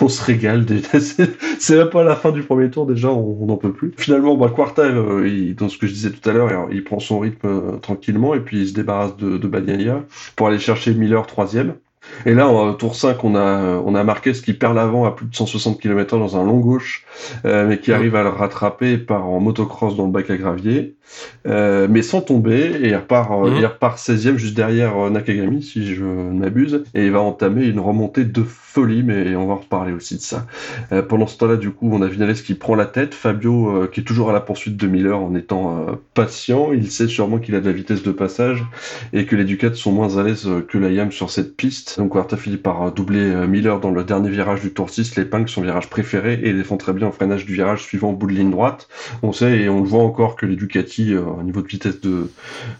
on 0.00 0.08
se 0.08 0.22
régale. 0.22 0.64
C'est 1.58 1.76
même 1.76 1.90
pas 1.90 2.04
la 2.04 2.16
fin 2.16 2.30
du 2.30 2.42
premier 2.42 2.70
tour 2.70 2.86
déjà, 2.86 3.03
on 3.12 3.46
n'en 3.46 3.56
peut 3.56 3.72
plus. 3.72 3.92
Finalement, 3.96 4.36
bah, 4.36 4.52
Quarta, 4.54 4.82
euh, 4.82 5.54
dans 5.54 5.68
ce 5.68 5.78
que 5.78 5.86
je 5.86 5.92
disais 5.92 6.10
tout 6.10 6.28
à 6.28 6.32
l'heure, 6.32 6.68
il 6.70 6.84
prend 6.84 6.98
son 6.98 7.18
rythme 7.18 7.46
euh, 7.46 7.76
tranquillement 7.78 8.34
et 8.34 8.40
puis 8.40 8.60
il 8.60 8.68
se 8.68 8.74
débarrasse 8.74 9.16
de, 9.16 9.38
de 9.38 9.48
pour 10.36 10.48
aller 10.48 10.58
chercher 10.58 10.94
Miller 10.94 11.26
troisième. 11.26 11.74
Et 12.26 12.34
là, 12.34 12.48
en 12.48 12.72
tour 12.74 12.94
5, 12.94 13.22
on 13.24 13.34
a, 13.34 13.82
on 13.84 13.94
a 13.94 14.04
Marquez 14.04 14.32
qui 14.32 14.54
perd 14.54 14.74
l'avant 14.74 15.04
à 15.04 15.10
plus 15.10 15.26
de 15.26 15.34
160 15.34 15.80
km 15.80 16.18
dans 16.18 16.36
un 16.36 16.44
long 16.44 16.58
gauche, 16.58 17.04
euh, 17.44 17.66
mais 17.66 17.78
qui 17.78 17.92
arrive 17.92 18.16
à 18.16 18.22
le 18.22 18.28
rattraper 18.28 18.98
par 18.98 19.26
en 19.28 19.40
motocross 19.40 19.96
dans 19.96 20.06
le 20.06 20.12
bac 20.12 20.30
à 20.30 20.36
gravier, 20.36 20.94
euh, 21.46 21.86
mais 21.90 22.02
sans 22.02 22.22
tomber, 22.22 22.72
et 22.82 22.88
il 22.88 22.96
repart, 22.96 23.30
euh, 23.30 23.50
mhm. 23.50 23.56
il 23.58 23.66
repart 23.66 23.98
16e 23.98 24.36
juste 24.36 24.54
derrière 24.54 25.10
Nakagami, 25.10 25.62
si 25.62 25.94
je 25.94 26.04
ne 26.04 26.38
m'abuse, 26.38 26.84
et 26.94 27.04
il 27.04 27.12
va 27.12 27.20
entamer 27.20 27.66
une 27.66 27.80
remontée 27.80 28.24
de 28.24 28.42
folie, 28.42 29.02
mais 29.02 29.36
on 29.36 29.46
va 29.46 29.54
en 29.54 29.56
reparler 29.56 29.92
aussi 29.92 30.16
de 30.16 30.20
ça. 30.20 30.46
pendant 31.08 31.26
ce 31.26 31.38
temps-là, 31.38 31.56
du 31.56 31.70
coup, 31.70 31.88
on 31.92 32.02
a 32.02 32.08
Vinales 32.08 32.34
qui 32.34 32.54
prend 32.54 32.74
la 32.74 32.86
tête, 32.86 33.14
Fabio 33.14 33.86
qui 33.92 34.00
est 34.00 34.04
toujours 34.04 34.30
à 34.30 34.32
la 34.32 34.40
poursuite 34.40 34.76
de 34.76 34.86
Miller 34.86 35.18
en 35.18 35.34
étant 35.34 35.86
patient, 36.14 36.72
il 36.72 36.90
sait 36.90 37.06
sûrement 37.06 37.38
qu'il 37.38 37.54
a 37.54 37.60
de 37.60 37.66
la 37.66 37.72
vitesse 37.72 38.02
de 38.02 38.10
passage, 38.10 38.64
et 39.12 39.26
que 39.26 39.36
les 39.36 39.44
Ducats 39.44 39.74
sont 39.74 39.92
moins 39.92 40.18
à 40.18 40.22
l'aise 40.22 40.48
que 40.68 40.78
la 40.78 40.90
Yam 40.90 41.12
sur 41.12 41.30
cette 41.30 41.56
piste, 41.56 41.93
donc 41.98 42.12
Quarta 42.12 42.36
finit 42.36 42.56
par 42.56 42.92
doubler 42.92 43.20
euh, 43.20 43.46
Miller 43.46 43.80
dans 43.80 43.90
le 43.90 44.04
dernier 44.04 44.30
virage 44.30 44.60
du 44.60 44.72
Tour 44.72 44.90
6, 44.90 45.16
l'épingle 45.16 45.48
son 45.48 45.62
virage 45.62 45.88
préféré 45.88 46.40
et 46.42 46.52
défend 46.52 46.76
très 46.76 46.92
bien 46.92 47.08
au 47.08 47.12
freinage 47.12 47.46
du 47.46 47.54
virage 47.54 47.82
suivant 47.82 48.10
au 48.10 48.12
bout 48.14 48.26
de 48.26 48.32
ligne 48.32 48.50
droite. 48.50 48.88
On 49.22 49.32
sait 49.32 49.58
et 49.58 49.68
on 49.68 49.80
le 49.80 49.86
voit 49.86 50.02
encore 50.02 50.36
que 50.36 50.46
les 50.46 50.56
Ducati 50.56 51.14
euh, 51.14 51.22
au 51.22 51.42
niveau 51.42 51.62
de 51.62 51.68
vitesse 51.68 52.00
de, 52.00 52.30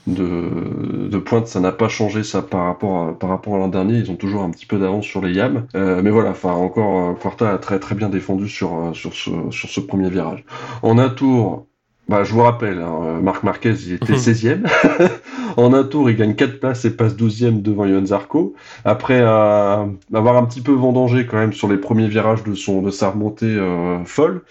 de, 0.07 1.18
pointe 1.18 1.46
ça 1.46 1.61
n'a 1.61 1.72
pas 1.72 1.88
changé 1.88 2.22
ça 2.22 2.42
par 2.42 2.64
rapport 2.66 3.09
à, 3.09 3.18
par 3.18 3.31
rapport 3.31 3.55
à 3.55 3.59
l'an 3.59 3.68
dernier, 3.68 3.98
ils 3.98 4.11
ont 4.11 4.16
toujours 4.16 4.42
un 4.42 4.50
petit 4.50 4.66
peu 4.66 4.79
d'avance 4.79 5.05
sur 5.05 5.22
les 5.22 5.33
Yam. 5.33 5.66
Euh, 5.74 6.00
mais 6.03 6.11
voilà, 6.11 6.31
enfin 6.31 6.53
encore 6.53 7.18
Quarta 7.18 7.53
a 7.53 7.59
très 7.59 7.79
très 7.79 7.94
bien 7.94 8.09
défendu 8.09 8.48
sur, 8.48 8.90
sur, 8.94 9.14
ce, 9.14 9.31
sur 9.50 9.68
ce 9.68 9.81
premier 9.81 10.11
virage. 10.11 10.44
En 10.83 10.98
un 10.98 11.09
tour, 11.09 11.66
bah, 12.09 12.24
je 12.24 12.33
vous 12.33 12.42
rappelle, 12.42 12.81
hein, 12.81 13.20
Marc 13.22 13.42
Marquez, 13.44 13.74
il 13.87 13.94
était 13.94 14.12
16e. 14.14 14.66
en 15.56 15.72
un 15.72 15.84
tour, 15.84 16.10
il 16.10 16.16
gagne 16.16 16.34
4 16.34 16.60
places 16.60 16.84
et 16.84 16.90
passe 16.90 17.14
12e 17.14 17.62
devant 17.62 17.86
Johan 17.86 18.06
Zarco. 18.06 18.54
Après 18.84 19.20
euh, 19.20 19.84
avoir 20.12 20.36
un 20.36 20.44
petit 20.44 20.60
peu 20.60 20.72
vendangé 20.72 21.26
quand 21.26 21.36
même 21.36 21.52
sur 21.52 21.68
les 21.68 21.76
premiers 21.76 22.08
virages 22.08 22.44
de, 22.44 22.54
son, 22.54 22.82
de 22.82 22.90
sa 22.90 23.10
remontée 23.10 23.46
euh, 23.46 24.04
folle, 24.04 24.42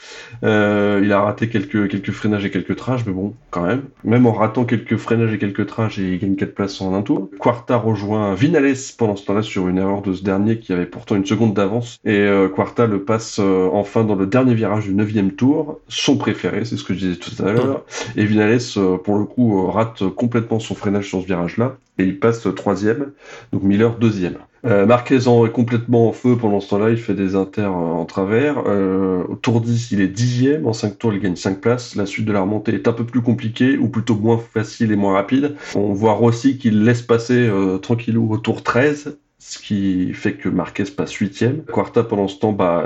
euh, 0.43 1.01
il 1.03 1.11
a 1.11 1.21
raté 1.21 1.49
quelques, 1.49 1.89
quelques 1.89 2.11
freinages 2.11 2.45
et 2.45 2.51
quelques 2.51 2.75
trages, 2.75 3.05
mais 3.05 3.13
bon, 3.13 3.33
quand 3.49 3.63
même. 3.63 3.83
Même 4.03 4.25
en 4.25 4.33
ratant 4.33 4.65
quelques 4.65 4.97
freinages 4.97 5.33
et 5.33 5.37
quelques 5.37 5.67
trages, 5.67 5.97
il 5.97 6.19
gagne 6.19 6.35
4 6.35 6.53
places 6.53 6.81
en 6.81 6.93
un 6.93 7.01
tour. 7.01 7.29
Quarta 7.39 7.77
rejoint 7.77 8.33
Vinales 8.35 8.73
pendant 8.97 9.15
ce 9.15 9.25
temps-là 9.25 9.41
sur 9.41 9.67
une 9.67 9.77
erreur 9.77 10.01
de 10.01 10.13
ce 10.13 10.23
dernier 10.23 10.59
qui 10.59 10.73
avait 10.73 10.85
pourtant 10.85 11.15
une 11.15 11.25
seconde 11.25 11.53
d'avance. 11.53 11.97
Et 12.05 12.27
Quarta 12.55 12.85
le 12.85 13.03
passe 13.03 13.39
enfin 13.39 14.03
dans 14.03 14.15
le 14.15 14.25
dernier 14.25 14.53
virage 14.53 14.85
du 14.85 14.95
9e 14.95 15.31
tour, 15.31 15.79
son 15.87 16.17
préféré, 16.17 16.65
c'est 16.65 16.77
ce 16.77 16.83
que 16.83 16.93
je 16.93 16.99
disais 16.99 17.15
tout 17.15 17.43
à 17.43 17.51
l'heure 17.51 17.83
et 18.15 18.25
Vinales, 18.25 18.59
euh, 18.77 18.97
pour 18.97 19.17
le 19.17 19.25
coup, 19.25 19.59
euh, 19.59 19.69
rate 19.69 20.03
complètement 20.09 20.59
son 20.59 20.75
freinage 20.75 20.92
sur 21.01 21.21
ce 21.21 21.25
virage-là. 21.25 21.77
Et 21.97 22.05
il 22.05 22.19
passe 22.19 22.47
troisième. 22.55 23.11
Donc 23.51 23.63
Miller 23.63 23.97
deuxième. 23.97 24.35
Euh, 24.65 24.85
Marquez 24.85 25.17
est 25.17 25.51
complètement 25.51 26.07
en 26.07 26.13
feu 26.13 26.37
pendant 26.37 26.61
ce 26.61 26.69
temps-là, 26.69 26.89
il 26.89 26.97
fait 26.97 27.13
des 27.13 27.35
inters 27.35 27.71
en 27.71 28.05
travers. 28.05 28.65
au 28.65 29.35
tour 29.35 29.59
10, 29.59 29.91
il 29.91 30.01
est 30.01 30.07
dixième, 30.07 30.65
en 30.65 30.73
5 30.73 30.97
tours, 30.97 31.13
il 31.13 31.19
gagne 31.19 31.35
5 31.35 31.59
places. 31.59 31.95
La 31.95 32.05
suite 32.05 32.25
de 32.25 32.31
la 32.31 32.41
remontée 32.41 32.73
est 32.73 32.87
un 32.87 32.93
peu 32.93 33.05
plus 33.05 33.21
compliquée, 33.21 33.77
ou 33.77 33.89
plutôt 33.89 34.15
moins 34.15 34.37
facile 34.37 34.91
et 34.91 34.95
moins 34.95 35.13
rapide. 35.13 35.55
On 35.75 35.91
voit 35.91 36.13
Rossi 36.13 36.57
qu'il 36.57 36.85
laisse 36.85 37.01
passer 37.01 37.49
tranquillou 37.81 38.31
au 38.31 38.37
tour 38.37 38.63
13, 38.63 39.17
ce 39.37 39.59
qui 39.59 40.13
fait 40.13 40.33
que 40.33 40.47
Marquez 40.47 40.85
passe 40.85 41.13
huitième. 41.13 41.63
Quarta, 41.65 42.03
pendant 42.03 42.29
ce 42.29 42.39
temps, 42.39 42.53
bah, 42.53 42.85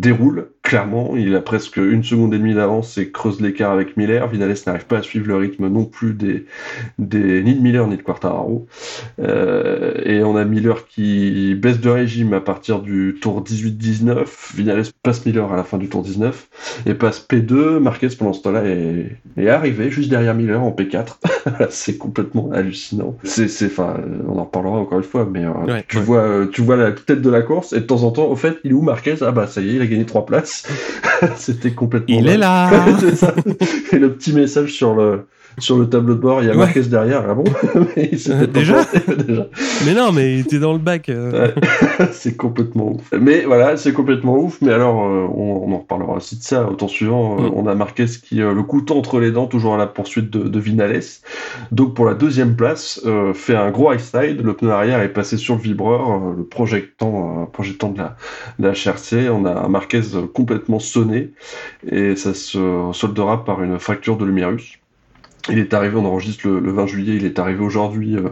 déroule 0.00 0.48
clairement. 0.66 1.14
Il 1.16 1.34
a 1.36 1.40
presque 1.40 1.76
une 1.76 2.02
seconde 2.02 2.34
et 2.34 2.38
demie 2.38 2.54
d'avance 2.54 2.98
et 2.98 3.10
creuse 3.12 3.40
l'écart 3.40 3.70
avec 3.70 3.96
Miller. 3.96 4.26
Vinales 4.26 4.56
n'arrive 4.66 4.86
pas 4.86 4.98
à 4.98 5.02
suivre 5.02 5.28
le 5.28 5.36
rythme 5.36 5.68
non 5.68 5.84
plus 5.84 6.12
des, 6.12 6.46
des 6.98 7.42
ni 7.42 7.54
de 7.54 7.60
Miller 7.60 7.86
ni 7.86 7.96
de 7.96 8.02
Quartararo. 8.02 8.66
Euh, 9.20 9.94
et 10.04 10.24
on 10.24 10.34
a 10.34 10.44
Miller 10.44 10.86
qui 10.88 11.54
baisse 11.54 11.80
de 11.80 11.88
régime 11.88 12.32
à 12.32 12.40
partir 12.40 12.80
du 12.80 13.16
tour 13.20 13.44
18-19. 13.44 14.56
Vinales 14.56 14.84
passe 15.04 15.24
Miller 15.24 15.52
à 15.52 15.56
la 15.56 15.62
fin 15.62 15.78
du 15.78 15.88
tour 15.88 16.02
19 16.02 16.48
et 16.86 16.94
passe 16.94 17.24
P2. 17.28 17.78
Marquez 17.78 18.08
pendant 18.18 18.32
ce 18.32 18.42
temps-là 18.42 18.64
est, 18.64 19.16
est 19.36 19.48
arrivé 19.48 19.90
juste 19.90 20.10
derrière 20.10 20.34
Miller 20.34 20.60
en 20.60 20.72
P4. 20.72 21.18
c'est 21.70 21.96
complètement 21.96 22.50
hallucinant. 22.52 23.16
C'est, 23.22 23.66
enfin, 23.66 24.00
on 24.26 24.38
en 24.38 24.44
reparlera 24.44 24.78
encore 24.78 24.98
une 24.98 25.04
fois, 25.04 25.28
mais 25.30 25.44
euh, 25.44 25.80
tu 25.86 25.98
vois, 25.98 26.22
euh, 26.22 26.46
tu 26.46 26.62
vois 26.62 26.76
la 26.76 26.90
tête 26.90 27.22
de 27.22 27.30
la 27.30 27.42
course 27.42 27.72
et 27.72 27.80
de 27.80 27.86
temps 27.86 28.02
en 28.02 28.10
temps, 28.10 28.26
au 28.26 28.36
fait, 28.36 28.58
il 28.64 28.72
est 28.72 28.74
où 28.74 28.82
Marquez? 28.82 29.16
Ah 29.20 29.30
bah 29.30 29.46
ça 29.46 29.60
y 29.60 29.70
est, 29.70 29.74
il 29.74 29.82
a 29.82 29.85
gagné 29.88 30.06
trois 30.06 30.26
places. 30.26 30.64
C'était 31.36 31.72
complètement. 31.72 32.16
Il 32.16 32.28
est 32.28 32.36
là. 32.36 32.70
Et 33.92 33.98
le 33.98 34.12
petit 34.12 34.32
message 34.32 34.72
sur 34.72 34.94
le 34.94 35.26
sur 35.58 35.78
le 35.78 35.88
tableau 35.88 36.14
de 36.14 36.20
bord, 36.20 36.42
il 36.42 36.48
y 36.48 36.50
a 36.50 36.54
Marquez 36.54 36.82
derrière. 36.82 37.24
Ah 37.28 37.34
bon 37.34 37.44
mais 37.96 38.10
déjà, 38.46 38.84
déjà 39.26 39.46
Mais 39.86 39.94
non, 39.94 40.12
mais 40.12 40.34
il 40.34 40.40
était 40.40 40.58
dans 40.58 40.72
le 40.72 40.78
bac. 40.78 41.08
Euh. 41.08 41.52
c'est 42.12 42.36
complètement 42.36 42.92
ouf. 42.92 43.10
Mais 43.18 43.44
voilà, 43.44 43.76
c'est 43.76 43.92
complètement 43.92 44.36
ouf. 44.38 44.58
Mais 44.60 44.72
alors, 44.72 45.04
euh, 45.04 45.26
on, 45.34 45.72
en 45.72 45.78
reparlera 45.78 46.16
aussi 46.16 46.36
de 46.36 46.42
ça. 46.42 46.68
Au 46.68 46.74
temps 46.74 46.88
suivant, 46.88 47.38
euh, 47.38 47.48
mm. 47.48 47.52
on 47.54 47.66
a 47.66 47.74
Marquez 47.74 48.06
qui, 48.06 48.36
le 48.36 48.62
couteau 48.62 48.96
entre 48.98 49.18
les 49.18 49.30
dents, 49.30 49.46
toujours 49.46 49.74
à 49.74 49.78
la 49.78 49.86
poursuite 49.86 50.30
de, 50.30 50.48
de 50.48 50.60
Vinales. 50.60 51.00
Donc 51.72 51.94
pour 51.94 52.04
la 52.04 52.14
deuxième 52.14 52.56
place, 52.56 53.00
fait 53.34 53.56
un 53.56 53.70
gros 53.70 53.92
high 53.92 54.00
side. 54.00 54.42
Le 54.42 54.54
pneu 54.54 54.70
arrière 54.70 55.00
est 55.00 55.12
passé 55.12 55.36
sur 55.36 55.56
le 55.56 55.60
vibreur, 55.60 56.34
le 56.36 56.44
projectant, 56.44 57.46
projetant 57.52 57.90
de 57.90 57.98
la, 57.98 58.16
de 58.58 58.66
la 58.66 58.72
HRC. 58.72 59.30
On 59.30 59.44
a 59.44 59.68
Marquez 59.68 60.02
complètement 60.32 60.78
sonné 60.78 61.32
et 61.90 62.16
ça 62.16 62.34
se 62.34 62.90
soldera 62.92 63.44
par 63.44 63.62
une 63.62 63.78
fracture 63.78 64.16
de 64.16 64.24
l'humérus. 64.24 64.78
Il 65.48 65.58
est 65.58 65.74
arrivé, 65.74 65.96
on 65.96 66.04
enregistre 66.04 66.48
le, 66.48 66.72
20 66.72 66.86
juillet, 66.86 67.16
il 67.16 67.24
est 67.24 67.38
arrivé 67.38 67.62
aujourd'hui 67.62 68.16
euh, 68.16 68.30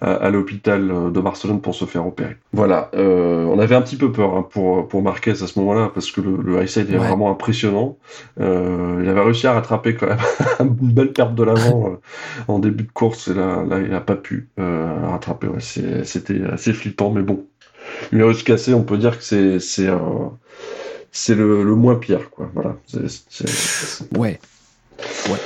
à, 0.00 0.30
l'hôpital 0.30 0.90
euh, 0.90 1.10
de 1.10 1.20
Barcelone 1.20 1.60
pour 1.60 1.74
se 1.74 1.84
faire 1.84 2.06
opérer. 2.06 2.36
Voilà, 2.52 2.90
euh, 2.94 3.44
on 3.44 3.58
avait 3.58 3.74
un 3.74 3.82
petit 3.82 3.96
peu 3.96 4.10
peur 4.12 4.34
hein, 4.36 4.46
pour, 4.48 4.88
pour 4.88 5.02
Marquez 5.02 5.32
à 5.32 5.46
ce 5.46 5.58
moment-là, 5.58 5.90
parce 5.92 6.10
que 6.10 6.20
le, 6.20 6.38
le 6.42 6.62
high 6.62 6.68
side 6.68 6.90
est 6.92 6.96
vraiment 6.96 7.30
impressionnant. 7.30 7.98
il 8.38 8.44
avait 8.44 9.20
réussi 9.20 9.46
à 9.46 9.52
rattraper 9.52 9.94
quand 9.94 10.06
même 10.06 10.18
une 10.80 10.92
belle 10.92 11.12
perte 11.12 11.34
de 11.34 11.42
l'avant 11.42 11.98
en 12.48 12.58
début 12.58 12.84
de 12.84 12.92
course, 12.92 13.28
et 13.28 13.34
là, 13.34 13.64
là 13.68 13.78
il 13.80 13.90
n'a 13.90 14.00
pas 14.00 14.16
pu 14.16 14.48
rattraper. 14.56 15.48
Ouais, 15.48 15.60
C'était 15.60 16.42
assez 16.44 16.72
flippant, 16.72 17.10
mais 17.10 17.22
bon. 17.22 17.44
L'humérus 18.12 18.42
cassé, 18.42 18.72
on 18.72 18.82
peut 18.82 18.96
dire 18.96 19.18
que 19.18 19.24
c'est 19.58 19.86
le, 21.34 21.62
le, 21.62 21.74
moins 21.74 21.96
pire, 21.96 22.30
quoi. 22.30 22.50
Voilà. 22.54 22.76
Ouais. 24.16 24.40
Ouais 25.28 25.38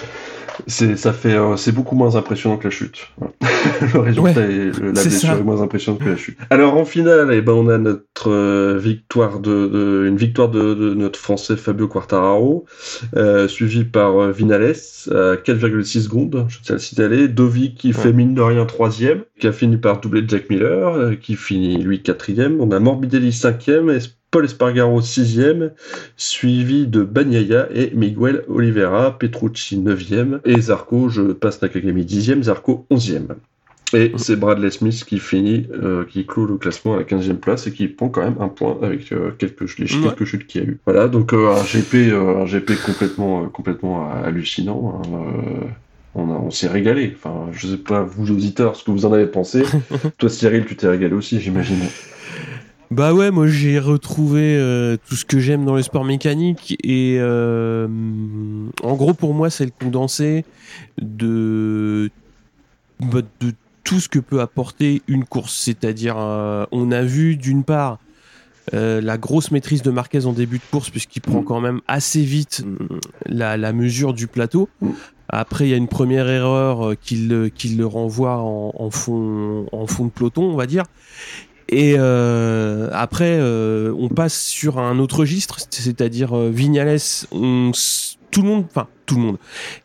ça 0.67 1.13
fait 1.13 1.35
euh, 1.35 1.57
c'est 1.57 1.73
beaucoup 1.73 1.95
moins 1.95 2.17
impressionnant 2.17 2.57
que 2.57 2.65
la 2.65 2.71
chute. 2.71 3.09
le 3.95 4.01
résultat 4.01 4.41
est, 4.43 4.79
la 4.81 4.93
blessure 4.93 5.31
est 5.31 5.43
moins 5.43 5.63
impressionnante 5.63 6.03
que 6.03 6.11
la 6.11 6.17
chute. 6.17 6.39
Alors 6.51 6.77
en 6.77 6.85
finale, 6.85 7.31
eh 7.33 7.41
ben 7.41 7.53
on 7.53 7.69
a 7.69 7.79
notre 7.79 8.31
euh, 8.31 8.79
victoire 8.79 9.41
de, 9.41 10.07
une 10.07 10.17
victoire 10.17 10.49
de, 10.49 10.75
de, 10.75 10.95
notre 10.95 11.19
français 11.19 11.57
Fabio 11.57 11.89
Quartararo, 11.89 12.67
euh, 13.17 13.49
suivi 13.49 13.85
par 13.85 14.33
Vinales 14.33 14.75
à 15.11 15.37
4,6 15.37 16.03
secondes. 16.03 16.47
Je 16.49 16.59
tiens 16.63 16.75
à 16.75 16.79
le 16.79 16.81
signaler. 16.81 17.29
Dovi 17.29 17.75
qui 17.75 17.93
fait 17.93 18.13
mine 18.13 18.35
de 18.35 18.43
rien 18.43 18.67
troisième, 18.67 19.23
qui 19.39 19.47
a 19.47 19.53
fini 19.53 19.77
par 19.77 20.01
doubler 20.01 20.25
Jack 20.27 20.51
Miller, 20.51 21.19
qui 21.21 21.37
finit 21.37 21.79
lui 21.79 22.03
quatrième. 22.03 22.61
On 22.61 22.71
a 22.71 22.79
Morbidelli 22.79 23.33
cinquième, 23.33 23.91
Paul 24.31 24.45
Espargaro 24.45 25.01
6e, 25.01 25.71
suivi 26.17 26.87
de 26.87 27.03
Banyaya 27.03 27.69
et 27.75 27.93
Miguel 27.95 28.45
Oliveira, 28.49 29.19
Petrucci 29.19 29.79
9e, 29.79 30.41
et 30.45 30.61
Zarco, 30.61 31.09
je 31.09 31.33
passe 31.33 31.63
Nakagami 31.63 32.05
10e, 32.05 32.43
Zarco 32.43 32.87
11e. 32.91 33.37
Et 33.95 34.13
c'est 34.17 34.37
Bradley 34.37 34.71
Smith 34.71 35.03
qui 35.05 35.19
finit, 35.19 35.67
euh, 35.73 36.05
qui 36.05 36.27
clôt 36.27 36.45
le 36.45 36.59
classement 36.59 36.95
à 36.95 36.99
la 36.99 37.05
15e 37.05 37.37
place 37.37 37.67
et 37.67 37.73
qui 37.73 37.89
prend 37.89 38.11
quand 38.11 38.23
même 38.23 38.37
un 38.39 38.49
point 38.49 38.77
avec 38.83 39.11
euh, 39.13 39.31
quelques, 39.39 39.79
les 39.79 39.87
quelques 39.87 40.25
chutes 40.27 40.47
qu'il 40.47 40.61
y 40.61 40.65
a 40.65 40.67
eu. 40.67 40.79
Voilà, 40.85 41.09
donc 41.09 41.33
euh, 41.33 41.55
un 41.55 41.63
GP, 41.65 42.13
un 42.13 42.45
GP 42.45 42.83
complètement, 42.85 43.47
complètement 43.49 44.11
hallucinant. 44.13 45.01
Hein, 45.05 45.69
on, 46.15 46.29
on 46.29 46.51
s'est 46.51 46.69
régalé. 46.69 47.15
Enfin, 47.17 47.47
je 47.53 47.67
sais 47.67 47.77
pas 47.79 48.03
vous 48.03 48.31
auditeurs 48.31 48.77
ce 48.77 48.85
que 48.85 48.91
vous 48.91 49.07
en 49.07 49.13
avez 49.15 49.27
pensé. 49.27 49.63
Toi 50.19 50.29
Cyril, 50.29 50.67
tu 50.67 50.77
t'es 50.77 50.89
régalé 50.89 51.15
aussi, 51.15 51.41
j'imagine. 51.41 51.79
Bah 52.91 53.13
ouais, 53.13 53.31
moi 53.31 53.47
j'ai 53.47 53.79
retrouvé 53.79 54.57
tout 55.09 55.15
ce 55.15 55.25
que 55.25 55.39
j'aime 55.39 55.65
dans 55.65 55.77
le 55.77 55.83
sport 55.83 56.05
mécanique 56.05 56.77
et 56.83 57.21
en 57.21 58.95
gros 58.97 59.13
pour 59.13 59.35
moi 59.35 59.51
c'est 59.51 59.67
le 59.67 59.73
condensé 59.79 60.45
de 61.01 62.11
bah, 63.01 63.21
de 63.41 63.53
tout 63.89 64.01
ce 64.01 64.09
que 64.11 64.19
peut 64.19 64.43
apporter 64.43 65.01
une 65.09 65.25
course. 65.25 65.55
C'est-à-dire, 65.55 66.17
euh, 66.19 66.67
on 66.73 66.91
a 66.91 67.03
vu 67.03 67.37
d'une 67.37 67.65
part 67.65 67.99
euh, 68.75 69.01
la 69.01 69.17
grosse 69.17 69.51
maîtrise 69.51 69.81
de 69.81 69.91
Marquez 69.91 70.27
en 70.27 70.35
début 70.35 70.59
de 70.59 70.65
course, 70.71 70.91
puisqu'il 70.91 71.21
prend 71.21 71.43
quand 71.43 71.61
même 71.61 71.81
assez 71.89 72.23
vite 72.23 72.65
mm, 72.67 72.99
la, 73.27 73.73
mesure 73.73 74.13
du 74.13 74.27
plateau. 74.27 74.69
Après, 75.31 75.67
il 75.67 75.71
y 75.71 75.75
a 75.75 75.79
une 75.79 75.89
première 75.89 76.29
erreur 76.29 76.91
euh, 76.91 76.95
qui 77.01 77.17
le, 77.17 77.51
le 77.51 77.87
renvoie 77.87 78.37
en, 78.37 78.91
fond, 78.91 79.67
en 79.73 79.87
fond 79.87 80.05
de 80.05 80.11
peloton, 80.11 80.43
on 80.43 80.57
va 80.57 80.67
dire. 80.67 80.85
Et 81.71 81.97
après, 81.97 83.41
on 83.41 84.09
passe 84.09 84.41
sur 84.41 84.79
un 84.79 84.99
autre 84.99 85.21
registre, 85.21 85.59
c'est-à-dire 85.71 86.35
Vignales, 86.37 86.99
on 87.33 87.73
tout 88.31 88.43
le 88.43 88.49
monde, 88.49 88.65
enfin 88.69 88.87
tout 89.07 89.17
le 89.17 89.23
monde. 89.23 89.37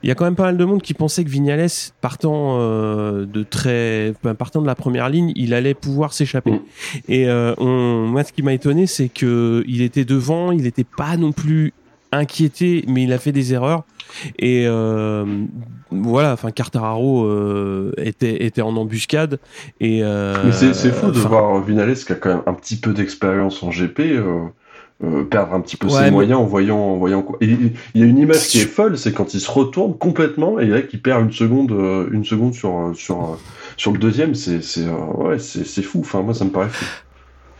Il 0.01 0.09
y 0.09 0.11
a 0.11 0.15
quand 0.15 0.25
même 0.25 0.35
pas 0.35 0.43
mal 0.43 0.57
de 0.57 0.65
monde 0.65 0.81
qui 0.81 0.93
pensait 0.93 1.23
que 1.23 1.29
Vignales, 1.29 1.69
partant 2.01 2.57
euh, 2.59 3.25
de 3.25 3.43
très, 3.43 4.13
partant 4.37 4.61
de 4.61 4.67
la 4.67 4.75
première 4.75 5.09
ligne, 5.09 5.31
il 5.35 5.53
allait 5.53 5.73
pouvoir 5.73 6.13
s'échapper. 6.13 6.51
Mm. 6.51 6.59
Et 7.07 7.27
euh, 7.27 7.53
on, 7.57 8.07
moi, 8.07 8.23
ce 8.23 8.33
qui 8.33 8.43
m'a 8.43 8.53
étonné, 8.53 8.85
c'est 8.85 9.09
que 9.09 9.63
il 9.67 9.81
était 9.81 10.05
devant, 10.05 10.51
il 10.51 10.63
n'était 10.63 10.83
pas 10.83 11.15
non 11.17 11.31
plus 11.31 11.73
inquiété, 12.11 12.83
mais 12.87 13.03
il 13.03 13.13
a 13.13 13.17
fait 13.17 13.31
des 13.31 13.53
erreurs. 13.53 13.83
Et 14.39 14.65
euh, 14.67 15.25
voilà, 15.91 16.33
enfin 16.33 16.51
Cartararo 16.51 17.29
était 17.97 18.45
était 18.45 18.61
en 18.61 18.75
embuscade. 18.75 19.39
Et 19.79 20.01
mais 20.01 20.51
c'est 20.51 20.91
fou 20.91 21.11
de 21.11 21.19
voir 21.19 21.61
Vignales 21.61 21.95
qui 21.95 22.11
a 22.11 22.15
quand 22.15 22.29
même 22.29 22.43
un 22.45 22.53
petit 22.53 22.75
peu 22.77 22.93
d'expérience 22.93 23.63
en 23.63 23.69
GP. 23.69 24.19
Euh, 25.03 25.23
perdre 25.23 25.53
un 25.53 25.59
petit 25.59 25.75
peu 25.75 25.89
ses 25.89 26.11
moyens 26.11 26.39
en 26.39 26.45
voyant, 26.45 26.77
en 26.77 26.95
voyant 26.95 27.23
quoi. 27.23 27.37
Il 27.41 27.73
y 27.93 28.03
a 28.03 28.05
une 28.05 28.19
image 28.19 28.47
qui 28.47 28.59
est 28.59 28.65
folle, 28.65 28.97
c'est 28.97 29.11
quand 29.11 29.33
il 29.33 29.41
se 29.41 29.51
retourne 29.51 29.97
complètement 29.97 30.59
et 30.59 30.67
là 30.67 30.81
qu'il 30.81 31.01
perd 31.01 31.23
une 31.23 31.31
seconde, 31.31 31.73
euh, 31.73 32.07
une 32.13 32.23
seconde 32.23 32.53
sur 32.53 32.77
euh, 32.77 32.93
sur 32.93 33.37
sur 33.75 33.91
le 33.91 33.97
deuxième, 33.97 34.33
c'est 34.33 34.61
c'est 34.61 34.87
ouais, 34.87 35.39
c'est 35.39 35.81
fou. 35.81 35.99
Enfin 35.99 36.21
moi 36.21 36.33
ça 36.33 36.45
me 36.45 36.51
paraît 36.51 36.69
fou. 36.69 36.85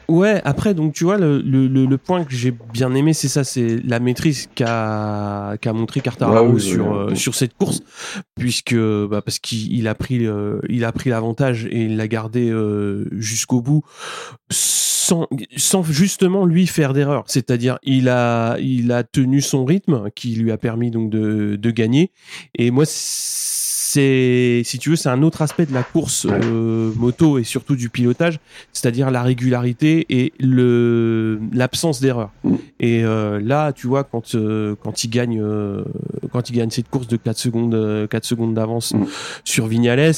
Ouais, 0.08 0.42
après, 0.44 0.74
donc 0.74 0.94
tu 0.94 1.04
vois, 1.04 1.18
le, 1.18 1.40
le, 1.42 1.68
le 1.68 1.98
point 1.98 2.24
que 2.24 2.34
j'ai 2.34 2.52
bien 2.52 2.94
aimé, 2.94 3.14
c'est 3.14 3.28
ça, 3.28 3.44
c'est 3.44 3.78
la 3.84 4.00
maîtrise 4.00 4.50
qu'a 4.54 5.56
qu'a 5.62 5.74
montré 5.74 6.02
Cartararo 6.02 6.60
sur, 6.60 7.10
sur 7.16 7.36
cette 7.36 7.56
course, 7.56 7.82
puisque 8.36 8.76
bah, 8.76 9.22
parce 9.22 9.40
qu'il 9.40 9.88
a 9.88 9.96
pris 9.96 10.28
il 10.70 10.86
a 10.86 10.92
pris 10.92 11.10
l'avantage 11.10 11.66
et 11.66 11.84
il 11.84 11.98
l'a 11.98 12.08
gardé 12.08 12.54
jusqu'au 13.12 13.62
bout. 13.62 13.84
sans, 14.52 14.93
sans 15.58 15.84
justement 15.84 16.46
lui 16.46 16.68
faire 16.68 16.94
d'erreur. 16.94 17.24
C'est-à-dire, 17.28 17.80
il 17.84 18.10
a, 18.10 18.58
il 18.60 18.92
a 18.92 19.04
tenu 19.04 19.42
son 19.42 19.66
rythme 19.66 20.10
qui 20.16 20.36
lui 20.36 20.52
a 20.52 20.58
permis 20.58 20.92
donc 20.92 21.10
de, 21.10 21.56
de 21.56 21.72
gagner. 21.72 22.12
Et 22.56 22.72
moi, 22.72 22.86
c'est, 23.94 24.64
si 24.66 24.80
tu 24.80 24.90
veux, 24.90 24.96
c'est 24.96 25.10
un 25.10 25.22
autre 25.22 25.44
aspect 25.44 25.68
de 25.68 25.74
la 25.74 25.84
course 25.84 26.26
euh, 26.28 26.92
moto 26.96 27.38
et 27.38 27.44
surtout 27.44 27.76
du 27.76 27.90
pilotage, 27.90 28.40
c'est-à-dire 28.72 29.12
la 29.12 29.22
régularité 29.22 30.08
et 30.10 30.34
le 30.40 31.40
l'absence 31.54 32.00
d'erreur. 32.00 32.32
Mm. 32.44 32.56
Et 32.80 33.04
euh, 33.04 33.40
là, 33.40 33.72
tu 33.72 33.86
vois, 33.86 34.04
quand 34.04 34.34
euh, 34.34 34.76
quand 34.84 35.04
il 35.04 35.10
gagne 35.10 35.44
quand 36.32 36.50
il 36.50 36.54
gagne 36.54 36.72
cette 36.72 36.90
course 36.90 37.06
de 37.06 37.18
4 37.18 37.38
secondes 37.38 38.08
4 38.10 38.26
secondes 38.26 38.56
d'avance 38.56 38.96
mm. 38.96 39.06
sur 39.44 39.68
Vignales, 39.68 40.14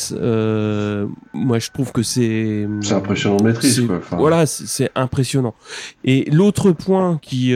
moi 1.34 1.60
je 1.60 1.70
trouve 1.72 1.92
que 1.92 2.02
c'est 2.02 2.66
c'est 2.80 2.94
impressionnant 2.94 3.38
de 3.38 3.44
maîtrise. 3.44 3.84
Quoi. 3.86 4.00
Voilà, 4.18 4.46
c'est 4.46 4.85
impressionnant. 4.96 5.56
Et 6.04 6.30
l'autre 6.32 6.72
point 6.72 7.18
qui 7.22 7.54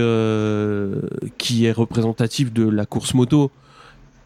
qui 1.37 1.65
est 1.65 1.71
représentatif 1.71 2.51
de 2.53 2.67
la 2.67 2.85
course 2.85 3.13
moto 3.13 3.51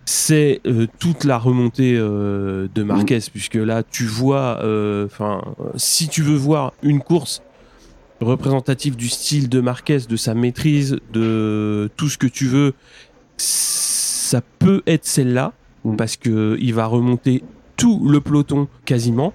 c'est 0.05 0.61
euh, 0.65 0.87
toute 0.99 1.23
la 1.23 1.37
remontée 1.37 1.95
euh, 1.97 2.67
de 2.73 2.83
Marquez, 2.83 3.19
puisque 3.31 3.55
là, 3.55 3.83
tu 3.83 4.05
vois, 4.05 4.59
euh, 4.63 5.05
enfin, 5.05 5.41
si 5.75 6.07
tu 6.09 6.21
veux 6.21 6.35
voir 6.35 6.73
une 6.83 6.99
course 6.99 7.41
représentative 8.19 8.95
du 8.95 9.09
style 9.09 9.49
de 9.49 9.61
Marquez, 9.61 9.99
de 10.07 10.15
sa 10.15 10.33
maîtrise, 10.33 10.97
de 11.11 11.89
tout 11.95 12.09
ce 12.09 12.17
que 12.17 12.27
tu 12.27 12.47
veux, 12.47 12.73
ça 13.37 14.41
peut 14.59 14.81
être 14.87 15.05
celle-là, 15.05 15.53
mm. 15.85 15.95
parce 15.95 16.17
que 16.17 16.57
il 16.59 16.73
va 16.73 16.85
remonter 16.85 17.43
tout 17.77 18.05
le 18.07 18.19
peloton 18.19 18.67
quasiment. 18.85 19.33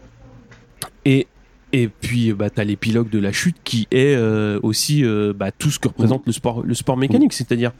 Et 1.04 1.26
et 1.72 1.88
puis, 1.88 2.32
bah, 2.32 2.48
tu 2.48 2.60
as 2.60 2.64
l'épilogue 2.64 3.10
de 3.10 3.18
la 3.18 3.32
chute 3.32 3.56
qui 3.62 3.86
est 3.90 4.14
euh, 4.16 4.58
aussi 4.62 5.04
euh, 5.04 5.34
bah, 5.34 5.50
tout 5.52 5.70
ce 5.70 5.78
que 5.78 5.88
représente 5.88 6.26
le 6.26 6.32
sport, 6.32 6.62
le 6.62 6.74
sport 6.74 6.96
mécanique. 6.96 7.32
C'est-à-dire, 7.32 7.72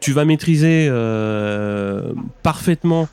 tu 0.00 0.12
vas 0.12 0.24
maîtriser 0.24 0.88
euh, 0.90 2.12
parfaitement 2.42 3.08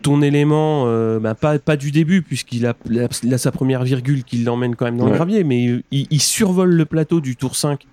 ton 0.00 0.22
élément, 0.22 0.86
bah, 1.20 1.34
pas, 1.34 1.58
pas 1.58 1.76
du 1.76 1.90
début, 1.90 2.22
puisqu'il 2.22 2.66
a, 2.66 2.72
a, 2.72 3.38
sa 3.38 3.52
première 3.52 3.84
virgule 3.84 4.24
qui 4.24 4.38
l'emmène 4.38 4.74
quand 4.74 4.86
même 4.86 4.96
dans 4.96 5.06
le 5.06 5.12
gravier, 5.12 5.44
mais 5.44 5.82
il, 5.90 6.20
survole 6.20 6.70
le 6.70 6.86
plateau 6.86 7.20
du 7.20 7.36
tour 7.36 7.56
5 7.56 7.86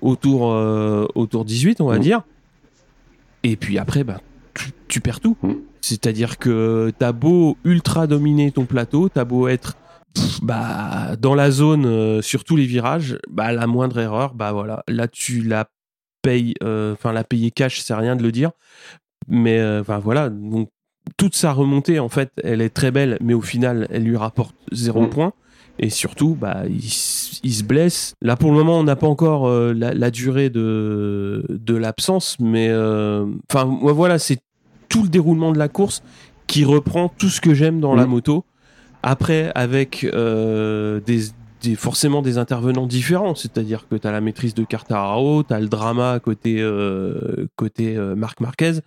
au 0.00 0.16
tour, 0.16 0.44
au 0.44 1.26
tour 1.26 1.44
18, 1.44 1.82
on 1.82 1.88
va 1.88 1.98
dire. 1.98 2.22
Et 3.42 3.56
puis 3.56 3.76
après, 3.76 4.02
bah, 4.02 4.22
tu, 4.88 5.00
perds 5.02 5.20
tout. 5.20 5.36
C'est-à-dire 5.82 6.38
que 6.38 6.90
t'as 6.98 7.12
beau 7.12 7.58
ultra 7.64 8.06
dominer 8.06 8.50
ton 8.50 8.64
plateau, 8.64 9.10
t'as 9.10 9.24
beau 9.24 9.46
être 9.46 9.76
bah 10.42 11.16
dans 11.18 11.34
la 11.34 11.50
zone 11.50 11.86
euh, 11.86 12.22
sur 12.22 12.44
tous 12.44 12.56
les 12.56 12.66
virages, 12.66 13.18
bah 13.30 13.52
la 13.52 13.66
moindre 13.66 13.98
erreur, 13.98 14.34
bah 14.34 14.52
voilà, 14.52 14.82
là 14.88 15.08
tu 15.08 15.42
la 15.42 15.68
payes, 16.22 16.54
euh, 16.62 16.92
enfin 16.92 17.12
la 17.12 17.24
payer 17.24 17.50
cash, 17.50 17.80
c'est 17.80 17.94
rien 17.94 18.16
de 18.16 18.22
le 18.22 18.32
dire, 18.32 18.50
mais 19.28 19.58
euh, 19.58 19.80
enfin 19.80 19.98
voilà, 19.98 20.28
donc 20.28 20.68
toute 21.16 21.34
sa 21.34 21.52
remontée 21.52 21.98
en 21.98 22.08
fait, 22.08 22.30
elle 22.42 22.60
est 22.60 22.70
très 22.70 22.90
belle, 22.90 23.18
mais 23.20 23.34
au 23.34 23.40
final, 23.40 23.86
elle 23.90 24.04
lui 24.04 24.16
rapporte 24.16 24.54
zéro 24.72 25.02
mm. 25.02 25.10
point. 25.10 25.32
Et 25.78 25.88
surtout, 25.88 26.36
bah, 26.38 26.64
il, 26.68 26.82
se 26.82 27.64
blesse. 27.64 28.14
Là, 28.20 28.36
pour 28.36 28.50
le 28.50 28.56
moment, 28.58 28.78
on 28.78 28.84
n'a 28.84 28.94
pas 28.94 29.06
encore 29.06 29.48
la, 29.48 30.10
durée 30.10 30.50
de, 30.50 31.44
de 31.48 31.74
l'absence, 31.74 32.36
mais 32.38 32.70
enfin, 33.50 33.78
voilà, 33.80 34.18
c'est 34.18 34.38
tout 34.90 35.02
le 35.02 35.08
déroulement 35.08 35.50
de 35.50 35.58
la 35.58 35.68
course 35.68 36.02
qui 36.46 36.66
reprend 36.66 37.08
tout 37.08 37.30
ce 37.30 37.40
que 37.40 37.54
j'aime 37.54 37.80
dans 37.80 37.94
la 37.94 38.06
mm. 38.06 38.10
moto 38.10 38.44
après, 39.02 39.50
avec 39.54 40.04
euh, 40.04 41.00
des, 41.00 41.74
forcément 41.76 42.22
des 42.22 42.38
intervenants 42.38 42.86
différents, 42.86 43.34
c'est-à-dire 43.34 43.86
que 43.88 43.96
tu 43.96 44.06
as 44.06 44.12
la 44.12 44.20
maîtrise 44.20 44.54
de 44.54 44.64
Cartararo, 44.64 45.42
tu 45.42 45.52
as 45.52 45.60
le 45.60 45.68
drama 45.68 46.20
côté, 46.20 46.56
euh, 46.60 47.46
côté 47.56 47.96
euh, 47.96 48.14
Marc 48.14 48.40
Marquez, 48.40 48.80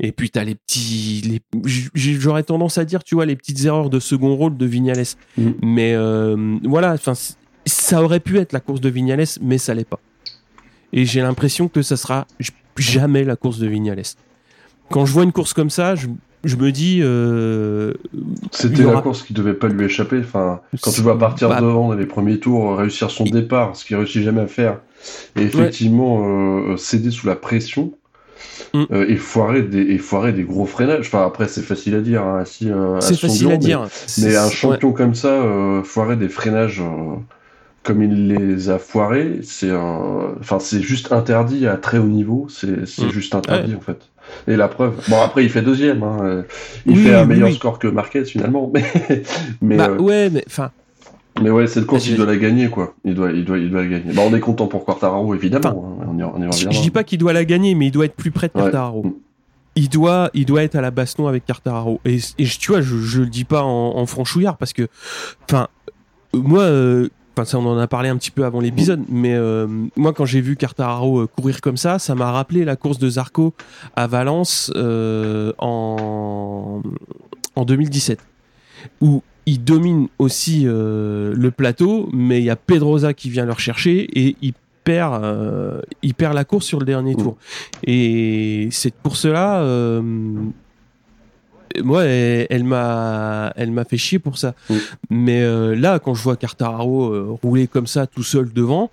et 0.00 0.12
puis 0.12 0.30
tu 0.30 0.38
as 0.38 0.44
les 0.44 0.54
petits. 0.54 1.40
J'aurais 1.94 2.44
tendance 2.44 2.78
à 2.78 2.84
dire, 2.84 3.02
tu 3.02 3.14
vois, 3.14 3.26
les 3.26 3.36
petites 3.36 3.64
erreurs 3.64 3.90
de 3.90 4.00
second 4.00 4.36
rôle 4.36 4.56
de 4.56 4.66
Vignales. 4.66 5.04
Mm. 5.36 5.50
Mais 5.62 5.96
voilà, 6.68 6.96
ça 7.66 8.02
aurait 8.02 8.20
pu 8.20 8.38
être 8.38 8.52
la 8.52 8.60
course 8.60 8.80
de 8.80 8.88
Vignales, 8.88 9.24
mais 9.40 9.58
ça 9.58 9.74
l'est 9.74 9.88
pas. 9.88 10.00
Et 10.92 11.04
j'ai 11.04 11.20
l'impression 11.20 11.68
que 11.68 11.82
ça 11.82 11.96
sera 11.96 12.26
jamais 12.76 13.24
la 13.24 13.36
course 13.36 13.58
de 13.58 13.66
Vignales. 13.66 14.02
Quand 14.90 15.04
je 15.04 15.12
vois 15.12 15.24
une 15.24 15.32
course 15.32 15.52
comme 15.52 15.68
ça, 15.68 15.94
je, 15.96 16.06
je 16.44 16.56
me 16.56 16.70
dis. 16.70 17.00
Euh, 17.02 17.94
C'était 18.52 18.84
la 18.84 19.00
course 19.00 19.22
qui 19.22 19.32
devait 19.32 19.54
pas 19.54 19.68
lui 19.68 19.84
échapper. 19.84 20.20
Enfin, 20.20 20.60
quand 20.82 20.90
tu 20.90 21.00
vois 21.00 21.18
partir 21.18 21.48
bah, 21.48 21.60
devant 21.60 21.88
dans 21.88 21.94
les 21.94 22.06
premiers 22.06 22.38
tours, 22.38 22.76
réussir 22.76 23.10
son 23.10 23.24
départ, 23.24 23.76
ce 23.76 23.84
qu'il 23.84 23.96
réussit 23.96 24.22
jamais 24.22 24.42
à 24.42 24.46
faire, 24.46 24.78
et 25.36 25.42
effectivement 25.42 26.22
euh, 26.24 26.76
céder 26.76 27.10
sous 27.10 27.26
la 27.26 27.36
pression. 27.36 27.92
Mm. 28.72 28.84
Euh, 28.92 29.08
et, 29.08 29.16
foirer 29.16 29.62
des, 29.62 29.80
et 29.80 29.98
foirer 29.98 30.32
des 30.32 30.44
gros 30.44 30.66
freinages. 30.66 31.06
Enfin, 31.06 31.24
après, 31.26 31.48
c'est 31.48 31.62
facile 31.62 31.94
à 31.96 32.00
dire. 32.00 32.22
Hein, 32.22 32.44
c'est 32.44 33.18
facile 33.18 33.50
à 33.50 33.56
dire. 33.56 33.88
Mais, 34.18 34.36
un 34.36 34.50
champion 34.50 34.92
comme 34.92 35.14
ça, 35.14 35.42
foirer 35.84 36.16
des 36.16 36.28
freinages 36.28 36.82
comme 37.82 38.02
il 38.02 38.28
les 38.28 38.68
a 38.68 38.78
foirés, 38.78 39.40
c'est 39.42 39.72
enfin, 39.72 40.58
c'est 40.60 40.82
juste 40.82 41.10
interdit 41.10 41.66
à 41.66 41.76
très 41.76 41.98
haut 41.98 42.04
niveau. 42.04 42.46
C'est 42.48 43.02
mm. 43.02 43.10
juste 43.10 43.34
interdit, 43.34 43.74
en 43.74 43.80
fait. 43.80 44.08
Et 44.46 44.56
la 44.56 44.68
preuve. 44.68 44.94
Bon, 45.08 45.20
après, 45.20 45.44
il 45.44 45.50
fait 45.50 45.62
deuxième. 45.62 46.02
Hein. 46.02 46.44
Il 46.86 46.96
fait 46.98 47.14
un 47.14 47.24
meilleur 47.24 47.52
score 47.52 47.78
que 47.78 47.88
Marquez, 47.88 48.24
finalement. 48.24 48.70
Mais, 48.74 48.84
mais 49.60 49.76
bah, 49.76 49.88
euh, 49.90 49.98
Ouais, 49.98 50.30
mais 50.30 50.44
enfin. 50.46 50.70
Mais 51.42 51.50
ouais, 51.50 51.66
cette 51.66 51.86
course, 51.86 52.06
il 52.08 52.16
doit 52.16 52.26
la 52.26 52.36
gagner, 52.36 52.68
quoi. 52.68 52.94
Il 53.04 53.14
doit, 53.14 53.30
il 53.30 53.44
doit, 53.44 53.58
il 53.58 53.70
doit 53.70 53.82
la 53.82 53.88
gagner. 53.88 54.12
Bah, 54.12 54.22
on 54.24 54.34
est 54.34 54.40
content 54.40 54.66
pour 54.66 54.84
Quartararo, 54.84 55.34
évidemment. 55.34 55.98
Hein. 56.00 56.06
on 56.08 56.18
y, 56.18 56.24
on 56.24 56.50
je, 56.50 56.68
dis 56.68 56.90
pas 56.90 57.04
qu'il 57.04 57.18
doit 57.18 57.32
la 57.32 57.44
gagner, 57.44 57.74
mais 57.74 57.86
il 57.86 57.90
doit 57.90 58.06
être 58.06 58.16
plus 58.16 58.30
près 58.30 58.48
de 58.48 58.52
Quartararo. 58.52 59.04
Mm. 59.04 59.12
Il 59.76 59.88
doit, 59.88 60.30
il 60.34 60.44
doit 60.44 60.64
être 60.64 60.74
à 60.74 60.80
la 60.80 60.90
baston 60.90 61.28
avec 61.28 61.44
Quartararo. 61.44 62.00
Et, 62.04 62.18
et 62.38 62.44
tu 62.46 62.72
vois, 62.72 62.80
je, 62.80 62.96
je 62.96 63.20
le 63.20 63.28
dis 63.28 63.44
pas 63.44 63.62
en, 63.62 63.96
en 63.96 64.06
franchouillard 64.06 64.56
parce 64.56 64.72
que, 64.72 64.88
enfin, 65.44 65.68
moi, 66.34 66.62
euh, 66.62 67.08
enfin 67.38 67.44
ça 67.44 67.58
on 67.58 67.66
en 67.66 67.78
a 67.78 67.86
parlé 67.86 68.08
un 68.08 68.16
petit 68.16 68.32
peu 68.32 68.44
avant 68.44 68.60
l'épisode, 68.60 69.04
mais 69.08 69.34
euh, 69.34 69.66
moi 69.96 70.12
quand 70.12 70.24
j'ai 70.24 70.40
vu 70.40 70.56
Quartararo 70.56 71.20
euh, 71.20 71.26
courir 71.26 71.60
comme 71.60 71.76
ça, 71.76 71.98
ça 71.98 72.14
m'a 72.14 72.32
rappelé 72.32 72.64
la 72.64 72.76
course 72.76 72.98
de 72.98 73.08
Zarco 73.08 73.54
à 73.94 74.06
Valence 74.06 74.72
en 75.58 76.82
en 77.54 77.64
2017 77.64 78.18
où 79.00 79.22
il 79.46 79.62
domine 79.64 80.08
aussi 80.18 80.64
le 80.64 81.50
plateau, 81.56 82.08
mais 82.12 82.40
il 82.40 82.44
y 82.44 82.50
a 82.50 82.56
Pedrosa 82.56 83.14
qui 83.14 83.30
vient 83.30 83.46
le 83.46 83.52
rechercher 83.52 84.08
et 84.14 84.36
il 84.42 84.52
perd, 84.84 85.24
il 86.02 86.14
perd 86.14 86.34
la 86.34 86.44
course 86.44 86.66
sur 86.66 86.78
le 86.78 86.84
dernier 86.84 87.14
tour. 87.14 87.36
Et 87.84 88.68
cette 88.70 89.00
course-là, 89.02 89.62
moi, 91.82 92.04
elle, 92.04 92.64
m'a, 92.64 93.52
elle 93.56 93.70
m'a 93.70 93.84
fait 93.84 93.96
chier 93.96 94.18
pour 94.18 94.38
ça. 94.38 94.54
Mm. 94.68 94.74
Mais 95.10 95.42
euh, 95.42 95.74
là, 95.74 95.98
quand 95.98 96.14
je 96.14 96.22
vois 96.22 96.36
Cartararo 96.36 97.12
euh, 97.12 97.38
rouler 97.42 97.66
comme 97.66 97.86
ça, 97.86 98.06
tout 98.06 98.22
seul 98.22 98.52
devant, 98.52 98.90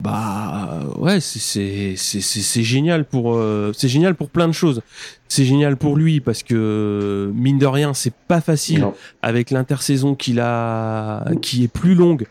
bah 0.00 0.80
ouais, 0.96 1.18
c'est 1.20 1.96
c'est 1.96 2.62
génial 2.62 3.04
pour 3.04 3.34
euh, 3.34 3.72
c'est 3.76 3.88
génial 3.88 4.14
pour 4.14 4.30
plein 4.30 4.46
de 4.46 4.52
choses. 4.52 4.80
C'est 5.26 5.44
génial 5.44 5.76
pour 5.76 5.96
lui 5.96 6.20
parce 6.20 6.44
que 6.44 7.32
mine 7.34 7.58
de 7.58 7.66
rien, 7.66 7.94
c'est 7.94 8.14
pas 8.14 8.40
facile 8.40 8.86
avec 9.22 9.50
l'intersaison 9.50 10.14
qu'il 10.14 10.38
a, 10.38 11.24
qui 11.42 11.64
est 11.64 11.68
plus 11.68 11.96
longue 11.96 12.26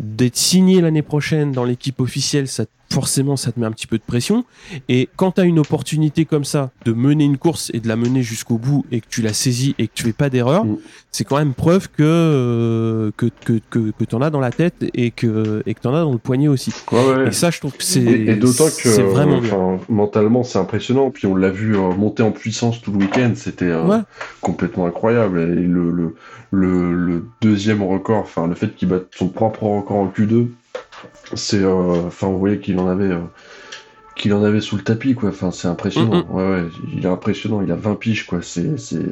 d'être 0.00 0.36
signé 0.36 0.80
l'année 0.80 1.02
prochaine 1.02 1.52
dans 1.52 1.64
l'équipe 1.64 2.00
officielle, 2.00 2.48
ça 2.48 2.64
forcément 2.90 3.36
ça 3.36 3.52
te 3.52 3.60
met 3.60 3.66
un 3.66 3.72
petit 3.72 3.86
peu 3.86 3.98
de 3.98 4.02
pression. 4.02 4.44
Et 4.88 5.08
quand 5.16 5.32
tu 5.32 5.40
as 5.40 5.44
une 5.44 5.58
opportunité 5.58 6.24
comme 6.24 6.44
ça 6.44 6.70
de 6.84 6.92
mener 6.92 7.24
une 7.24 7.38
course 7.38 7.70
et 7.74 7.80
de 7.80 7.88
la 7.88 7.96
mener 7.96 8.22
jusqu'au 8.22 8.58
bout 8.58 8.84
et 8.90 9.00
que 9.00 9.06
tu 9.08 9.22
la 9.22 9.32
saisis 9.32 9.74
et 9.78 9.88
que 9.88 9.92
tu 9.94 10.04
fais 10.04 10.12
pas 10.12 10.30
d'erreur, 10.30 10.64
mm. 10.64 10.78
c'est 11.12 11.24
quand 11.24 11.36
même 11.38 11.54
preuve 11.54 11.88
que 11.88 12.02
euh, 12.02 13.10
que 13.16 13.26
que 13.44 13.60
que, 13.70 13.90
que 13.90 14.04
t'en 14.04 14.20
as 14.22 14.30
dans 14.30 14.40
la 14.40 14.50
tête 14.50 14.84
et 14.94 15.10
que 15.10 15.62
et 15.66 15.74
que 15.74 15.80
t'en 15.80 15.94
as 15.94 16.00
dans 16.00 16.12
le 16.12 16.18
poignet 16.18 16.48
aussi. 16.48 16.72
Ouais, 16.92 17.28
Et 17.28 17.32
ça, 17.32 17.50
je 17.50 17.58
trouve 17.60 17.76
que 17.76 17.82
c'est 17.82 18.02
et, 18.02 18.36
d'autant 18.36 18.66
que 18.66 18.88
c'est 18.88 19.02
vraiment 19.02 19.40
mentalement 19.88 20.42
c'est 20.42 20.58
impressionnant. 20.58 21.10
Puis 21.10 21.26
on 21.26 21.34
l'a 21.34 21.50
vu 21.50 21.76
euh, 21.76 21.94
monter 21.94 22.22
en 22.22 22.32
puissance 22.32 22.80
tout 22.82 22.92
le 22.92 22.98
week-end, 22.98 23.32
c'était 23.34 23.66
euh, 23.66 23.98
complètement 24.40 24.86
incroyable. 24.86 25.40
Et 25.40 25.46
le, 25.46 25.90
le 25.90 26.14
le, 26.52 26.92
le 26.92 27.26
deuxième 27.40 27.82
record, 27.82 28.18
enfin 28.18 28.46
le 28.46 28.54
fait 28.54 28.74
qu'il 28.74 28.88
batte 28.88 29.08
son 29.10 29.28
propre 29.28 29.64
record 29.64 29.96
en 29.96 30.08
Q2 30.08 30.48
c'est 31.34 31.62
euh, 31.62 32.06
enfin 32.06 32.28
vous 32.28 32.38
voyez 32.38 32.58
qu'il 32.58 32.78
en 32.78 32.88
avait 32.88 33.12
euh, 33.12 33.20
qu'il 34.14 34.32
en 34.34 34.42
avait 34.42 34.60
sous 34.60 34.76
le 34.76 34.82
tapis 34.82 35.14
quoi. 35.14 35.30
Enfin 35.30 35.50
c'est 35.50 35.68
impressionnant. 35.68 36.26
Ouais 36.30 36.48
ouais 36.48 36.64
il 36.94 37.04
est 37.04 37.08
impressionnant. 37.08 37.62
Il 37.62 37.70
a 37.72 37.76
20 37.76 37.94
piges 37.96 38.26
quoi. 38.26 38.40
C'est 38.42 38.78
c'est 38.78 39.04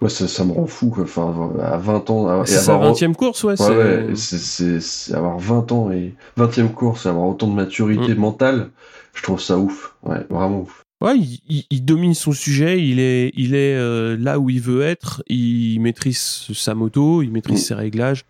ouais 0.00 0.08
ça, 0.08 0.28
ça, 0.28 0.44
me 0.44 0.52
rend 0.52 0.66
fou 0.66 0.90
quoi. 0.90 1.04
Enfin 1.04 1.52
à 1.62 1.76
20 1.76 2.10
ans 2.10 2.44
c'est 2.44 2.58
sa 2.58 2.78
20 2.78 3.12
course 3.14 3.44
ouais, 3.44 3.54
ouais, 3.60 4.06
c'est 4.14 5.14
avoir 5.14 5.38
20 5.38 5.72
ans 5.72 5.90
et 5.90 6.14
20 6.36 6.58
e 6.58 6.68
course 6.68 7.06
et 7.06 7.08
avoir 7.08 7.28
autant 7.28 7.48
de 7.48 7.54
maturité 7.54 8.14
mm. 8.14 8.18
mentale 8.18 8.70
je 9.14 9.22
trouve 9.22 9.40
ça 9.40 9.58
ouf. 9.58 9.94
Ouais 10.02 10.24
vraiment 10.30 10.60
ouf. 10.60 10.84
Ouais, 11.00 11.16
il, 11.16 11.64
il, 11.70 11.84
domine 11.84 12.14
son 12.14 12.32
sujet, 12.32 12.84
il 12.84 12.98
est, 12.98 13.30
il 13.36 13.54
est 13.54 13.76
euh, 13.76 14.16
là 14.18 14.40
où 14.40 14.50
il 14.50 14.60
veut 14.60 14.82
être, 14.82 15.22
il 15.28 15.78
maîtrise 15.78 16.18
sa 16.52 16.74
moto, 16.74 17.22
il 17.22 17.30
maîtrise 17.30 17.60
mm. 17.60 17.64
ses 17.64 17.74
réglages. 17.74 18.24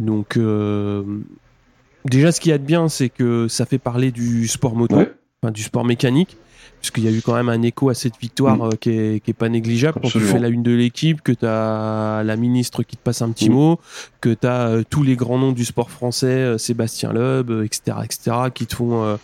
Donc, 0.00 0.36
euh, 0.36 1.04
Déjà, 2.04 2.32
ce 2.32 2.40
qu'il 2.40 2.50
y 2.50 2.54
a 2.54 2.58
de 2.58 2.64
bien, 2.64 2.88
c'est 2.88 3.08
que 3.08 3.48
ça 3.48 3.66
fait 3.66 3.78
parler 3.78 4.10
du 4.10 4.48
sport 4.48 4.74
moto, 4.74 4.96
enfin, 5.42 5.52
du 5.52 5.62
sport 5.62 5.84
mécanique, 5.84 6.36
puisqu'il 6.80 7.04
y 7.04 7.08
a 7.08 7.10
eu 7.10 7.22
quand 7.22 7.34
même 7.34 7.48
un 7.48 7.62
écho 7.62 7.90
à 7.90 7.94
cette 7.94 8.18
victoire 8.20 8.56
mm. 8.56 8.62
euh, 8.62 8.70
qui, 8.80 8.90
est, 8.90 9.24
qui, 9.24 9.30
est, 9.30 9.34
pas 9.34 9.48
négligeable. 9.48 10.00
Quand 10.02 10.08
tu 10.08 10.20
fais 10.20 10.38
la 10.38 10.48
une 10.48 10.62
de 10.62 10.72
l'équipe, 10.72 11.22
que 11.22 11.32
tu 11.32 11.46
as 11.46 12.22
la 12.24 12.36
ministre 12.36 12.82
qui 12.82 12.96
te 12.96 13.02
passe 13.02 13.22
un 13.22 13.30
petit 13.30 13.50
mm. 13.50 13.54
mot, 13.54 13.80
que 14.20 14.34
tu 14.34 14.46
as 14.46 14.68
euh, 14.68 14.82
tous 14.88 15.02
les 15.02 15.16
grands 15.16 15.38
noms 15.38 15.52
du 15.52 15.64
sport 15.64 15.90
français, 15.90 16.26
euh, 16.26 16.58
Sébastien 16.58 17.12
Loeb, 17.12 17.50
etc., 17.64 17.98
etc., 18.04 18.36
qui 18.52 18.66
te 18.66 18.74
font. 18.74 19.18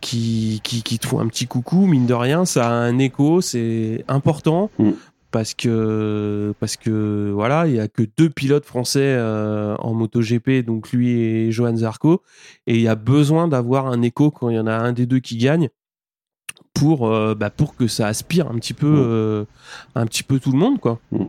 qui, 0.00 0.60
qui, 0.62 0.82
qui, 0.82 0.98
te 0.98 1.06
font 1.06 1.18
un 1.18 1.26
petit 1.26 1.46
coucou, 1.46 1.86
mine 1.86 2.06
de 2.06 2.14
rien, 2.14 2.44
ça 2.44 2.68
a 2.68 2.72
un 2.72 2.98
écho, 2.98 3.40
c'est 3.40 4.04
important. 4.06 4.70
Mm 4.78 4.92
parce 5.34 5.52
que 5.54 6.54
parce 6.60 6.76
que 6.76 7.32
voilà, 7.34 7.66
il 7.66 7.74
y 7.74 7.80
a 7.80 7.88
que 7.88 8.04
deux 8.16 8.30
pilotes 8.30 8.64
français 8.64 9.00
euh, 9.02 9.74
en 9.80 9.92
MotoGP, 9.92 10.64
donc 10.64 10.92
lui 10.92 11.10
et 11.10 11.50
Johan 11.50 11.74
Zarco, 11.74 12.22
et 12.68 12.76
il 12.76 12.80
y 12.80 12.86
a 12.86 12.94
besoin 12.94 13.48
d'avoir 13.48 13.88
un 13.88 14.00
écho 14.02 14.30
quand 14.30 14.48
il 14.48 14.54
y 14.54 14.60
en 14.60 14.68
a 14.68 14.76
un 14.76 14.92
des 14.92 15.06
deux 15.06 15.18
qui 15.18 15.36
gagne 15.36 15.70
pour 16.72 17.08
euh, 17.08 17.34
bah, 17.34 17.50
pour 17.50 17.74
que 17.74 17.88
ça 17.88 18.06
aspire 18.06 18.48
un 18.48 18.54
petit 18.60 18.74
peu 18.74 18.86
mm. 18.86 19.04
euh, 19.08 19.44
un 19.96 20.06
petit 20.06 20.22
peu 20.22 20.38
tout 20.38 20.52
le 20.52 20.58
monde 20.58 20.78
quoi. 20.78 21.00
Mm. 21.10 21.24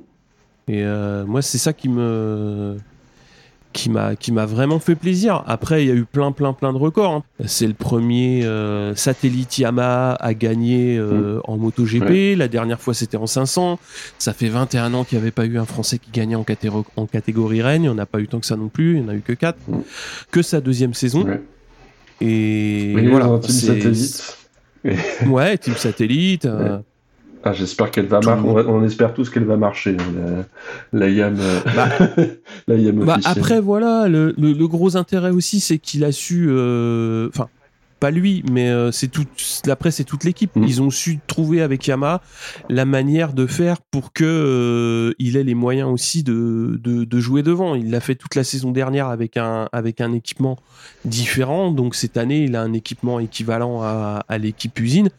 Et 0.68 0.84
moi 1.26 1.42
c'est 1.42 1.58
ça 1.58 1.74
qui 1.74 1.90
me 1.90 2.78
qui 3.76 3.90
m'a 3.90 4.16
qui 4.16 4.32
m'a 4.32 4.46
vraiment 4.46 4.80
fait 4.80 4.96
plaisir. 4.96 5.44
Après, 5.46 5.84
il 5.84 5.88
y 5.90 5.92
a 5.92 5.94
eu 5.94 6.06
plein 6.06 6.32
plein 6.32 6.54
plein 6.54 6.72
de 6.72 6.78
records. 6.78 7.12
Hein. 7.12 7.24
C'est 7.46 7.68
le 7.68 7.74
premier 7.74 8.46
euh, 8.46 8.96
satellite 8.96 9.58
Yamaha 9.58 10.14
à 10.14 10.34
gagner 10.34 10.98
euh, 10.98 11.42
en 11.44 11.58
MotoGP. 11.58 12.38
La 12.38 12.48
dernière 12.48 12.80
fois, 12.80 12.94
c'était 12.94 13.18
en 13.18 13.28
500. 13.28 13.78
Ça 14.18 14.34
fait 14.34 14.48
21 14.48 14.94
ans 14.94 15.04
qu'il 15.04 15.18
n'y 15.18 15.22
avait 15.22 15.32
pas 15.32 15.46
eu 15.46 15.58
un 15.60 15.66
Français 15.66 16.00
qui 16.00 16.10
gagnait 16.12 16.36
en, 16.36 16.46
en 16.96 17.06
catégorie 17.06 17.62
Règne. 17.62 17.90
On 17.90 17.96
n'a 17.96 18.06
pas 18.06 18.22
eu 18.22 18.28
tant 18.28 18.40
que 18.40 18.46
ça 18.46 18.56
non 18.56 18.70
plus. 18.70 18.96
Il 18.96 19.02
n'y 19.02 19.06
en 19.06 19.10
a 19.10 19.16
eu 19.16 19.22
que 19.22 19.34
4. 19.34 19.58
Mm. 19.68 19.78
Que 20.32 20.42
sa 20.42 20.62
deuxième 20.62 20.94
saison. 20.94 21.26
Et 22.22 22.96
voilà. 23.10 23.40
Team 23.40 23.52
satellite. 23.52 24.38
ouais, 25.28 25.58
Team 25.58 25.76
Satellite. 25.76 26.46
Euh, 26.46 26.80
ah, 27.48 27.54
j'espère 27.54 27.92
qu'elle 27.92 28.08
va 28.08 28.22
marcher. 28.22 28.42
On, 28.44 28.84
espère 28.84 29.14
tous 29.14 29.30
qu'elle 29.30 29.44
va 29.44 29.56
marcher. 29.56 29.96
La, 30.92 31.10
YAM, 31.10 31.38
euh, 31.40 31.60
bah, 31.76 31.90
la 32.68 32.76
YAM 32.76 33.06
bah, 33.06 33.20
Après, 33.24 33.62
voilà, 33.62 34.08
le, 34.08 34.34
le, 34.36 34.68
gros 34.68 34.98
intérêt 34.98 35.30
aussi, 35.30 35.60
c'est 35.60 35.78
qu'il 35.78 36.04
a 36.04 36.12
su. 36.12 36.48
Euh, 36.50 37.30
enfin, 37.30 37.48
pas 38.00 38.10
lui, 38.10 38.44
mais 38.52 38.70
euh, 38.70 38.92
c'est 38.92 39.10
tout. 39.10 39.26
Après, 39.70 39.92
c'est 39.92 40.06
toute 40.06 40.24
l'équipe. 40.24 40.56
Mm. 40.56 40.64
Ils 40.64 40.82
ont 40.82 40.90
su 40.90 41.20
trouver 41.28 41.62
avec 41.62 41.86
Yamaha 41.86 42.24
la 42.68 42.86
manière 42.86 43.32
de 43.34 43.46
faire 43.46 43.78
pour 43.92 44.12
que 44.12 45.14
il 45.20 45.38
ait 45.38 45.44
les 45.44 45.56
moyens 45.56 45.90
aussi 45.92 46.24
de, 46.24 46.80
de, 46.82 47.04
de 47.04 47.20
jouer 47.20 47.44
devant. 47.44 47.76
Il 47.76 47.92
l'a 47.92 48.00
fait 48.00 48.16
toute 48.16 48.34
la 48.34 48.44
saison 48.44 48.72
dernière 48.72 49.08
avec 49.10 49.38
un 49.38 49.70
avec 49.72 50.02
un 50.02 50.14
équipement 50.14 50.58
différent. 51.06 51.72
Donc 51.72 51.94
cette 51.94 52.18
année, 52.18 52.46
il 52.46 52.56
a 52.56 52.64
un 52.64 52.74
équipement 52.74 53.20
équivalent 53.20 53.84
à, 53.84 54.26
à 54.28 54.38
l'équipe 54.40 54.80
usine. 54.80 55.10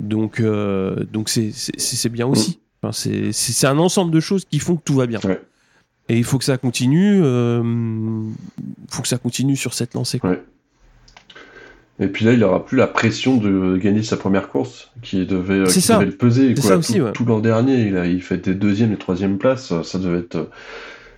Donc, 0.00 0.40
euh, 0.40 1.04
donc 1.12 1.28
c'est, 1.28 2.08
bien 2.08 2.26
aussi. 2.26 2.60
Enfin, 2.82 2.92
c'est, 2.92 3.66
un 3.66 3.78
ensemble 3.78 4.10
de 4.10 4.20
choses 4.20 4.44
qui 4.44 4.58
font 4.58 4.76
que 4.76 4.82
tout 4.84 4.94
va 4.94 5.06
bien. 5.06 5.20
Et 6.08 6.18
il 6.18 6.24
faut 6.24 6.38
que 6.38 6.44
ça 6.44 6.58
continue. 6.58 7.20
Euh, 7.22 7.62
faut 8.88 9.02
que 9.02 9.08
ça 9.08 9.18
continue 9.18 9.56
sur 9.56 9.74
cette 9.74 9.94
lancée. 9.94 10.20
Et 12.00 12.08
puis 12.08 12.24
là, 12.24 12.32
il 12.32 12.40
n'aura 12.40 12.64
plus 12.64 12.76
la 12.76 12.88
pression 12.88 13.36
de 13.36 13.76
gagner 13.76 14.02
sa 14.02 14.16
première 14.16 14.48
course, 14.48 14.90
qui 15.00 15.26
devait, 15.26 15.60
euh, 15.60 15.66
qui 15.66 15.80
devait 15.80 16.06
le 16.06 16.16
peser. 16.16 16.52
Quoi. 16.54 16.64
Ça 16.64 16.76
aussi, 16.76 16.94
tout, 16.94 17.10
tout 17.12 17.24
l'an 17.24 17.38
dernier, 17.38 17.86
il, 17.86 17.96
a, 17.96 18.04
il 18.04 18.20
fait 18.20 18.38
des 18.38 18.54
deuxième 18.54 18.92
et 18.92 18.96
troisième 18.96 19.38
places. 19.38 19.80
Ça 19.82 19.98
devait 20.00 20.18
être, 20.18 20.50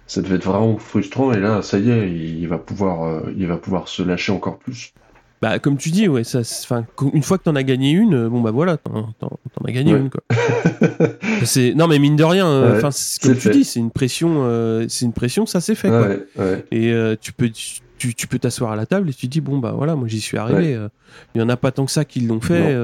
ça 0.06 0.20
devait 0.20 0.36
être 0.36 0.44
vraiment 0.44 0.76
frustrant. 0.76 1.32
Et 1.32 1.40
là, 1.40 1.62
ça 1.62 1.78
y 1.78 1.90
est, 1.90 2.12
il 2.12 2.46
va 2.46 2.58
pouvoir, 2.58 3.22
il 3.36 3.46
va 3.46 3.56
pouvoir 3.56 3.88
se 3.88 4.02
lâcher 4.02 4.32
encore 4.32 4.58
plus. 4.58 4.92
Bah, 5.42 5.58
comme 5.58 5.76
tu 5.76 5.90
dis, 5.90 6.08
ouais, 6.08 6.24
ça, 6.24 6.40
enfin, 6.40 6.86
une 7.12 7.22
fois 7.22 7.36
que 7.36 7.44
t'en 7.44 7.56
as 7.56 7.62
gagné 7.62 7.90
une, 7.90 8.14
euh, 8.14 8.28
bon 8.28 8.40
bah 8.40 8.52
voilà, 8.52 8.78
t'en, 8.78 9.12
as 9.64 9.70
gagné 9.70 9.92
une 9.92 10.08
quoi. 10.08 10.22
c'est 11.44 11.74
non 11.74 11.88
mais 11.88 11.98
mine 11.98 12.16
de 12.16 12.24
rien, 12.24 12.46
euh, 12.46 12.78
enfin, 12.78 12.88
comme 13.22 13.36
tu 13.36 13.50
dis, 13.50 13.64
c'est 13.64 13.80
une 13.80 13.90
pression, 13.90 14.44
euh, 14.44 14.86
c'est 14.88 15.04
une 15.04 15.12
pression, 15.12 15.44
ça 15.44 15.60
s'est 15.60 15.74
fait 15.74 15.88
quoi. 15.88 16.08
Et 16.70 16.94
tu 17.20 17.32
peux, 17.32 17.50
tu, 17.50 18.14
tu, 18.14 18.26
peux 18.26 18.38
t'asseoir 18.38 18.72
à 18.72 18.76
la 18.76 18.86
table 18.86 19.10
et 19.10 19.12
tu 19.12 19.26
dis 19.26 19.42
bon 19.42 19.58
bah 19.58 19.74
voilà, 19.76 19.94
moi 19.94 20.08
j'y 20.08 20.20
suis 20.20 20.38
arrivé. 20.38 20.78
Il 21.34 21.40
y 21.40 21.44
en 21.44 21.48
a 21.50 21.56
pas 21.56 21.70
tant 21.70 21.84
que 21.84 21.92
ça 21.92 22.06
qui 22.06 22.20
l'ont 22.20 22.40
fait. 22.40 22.74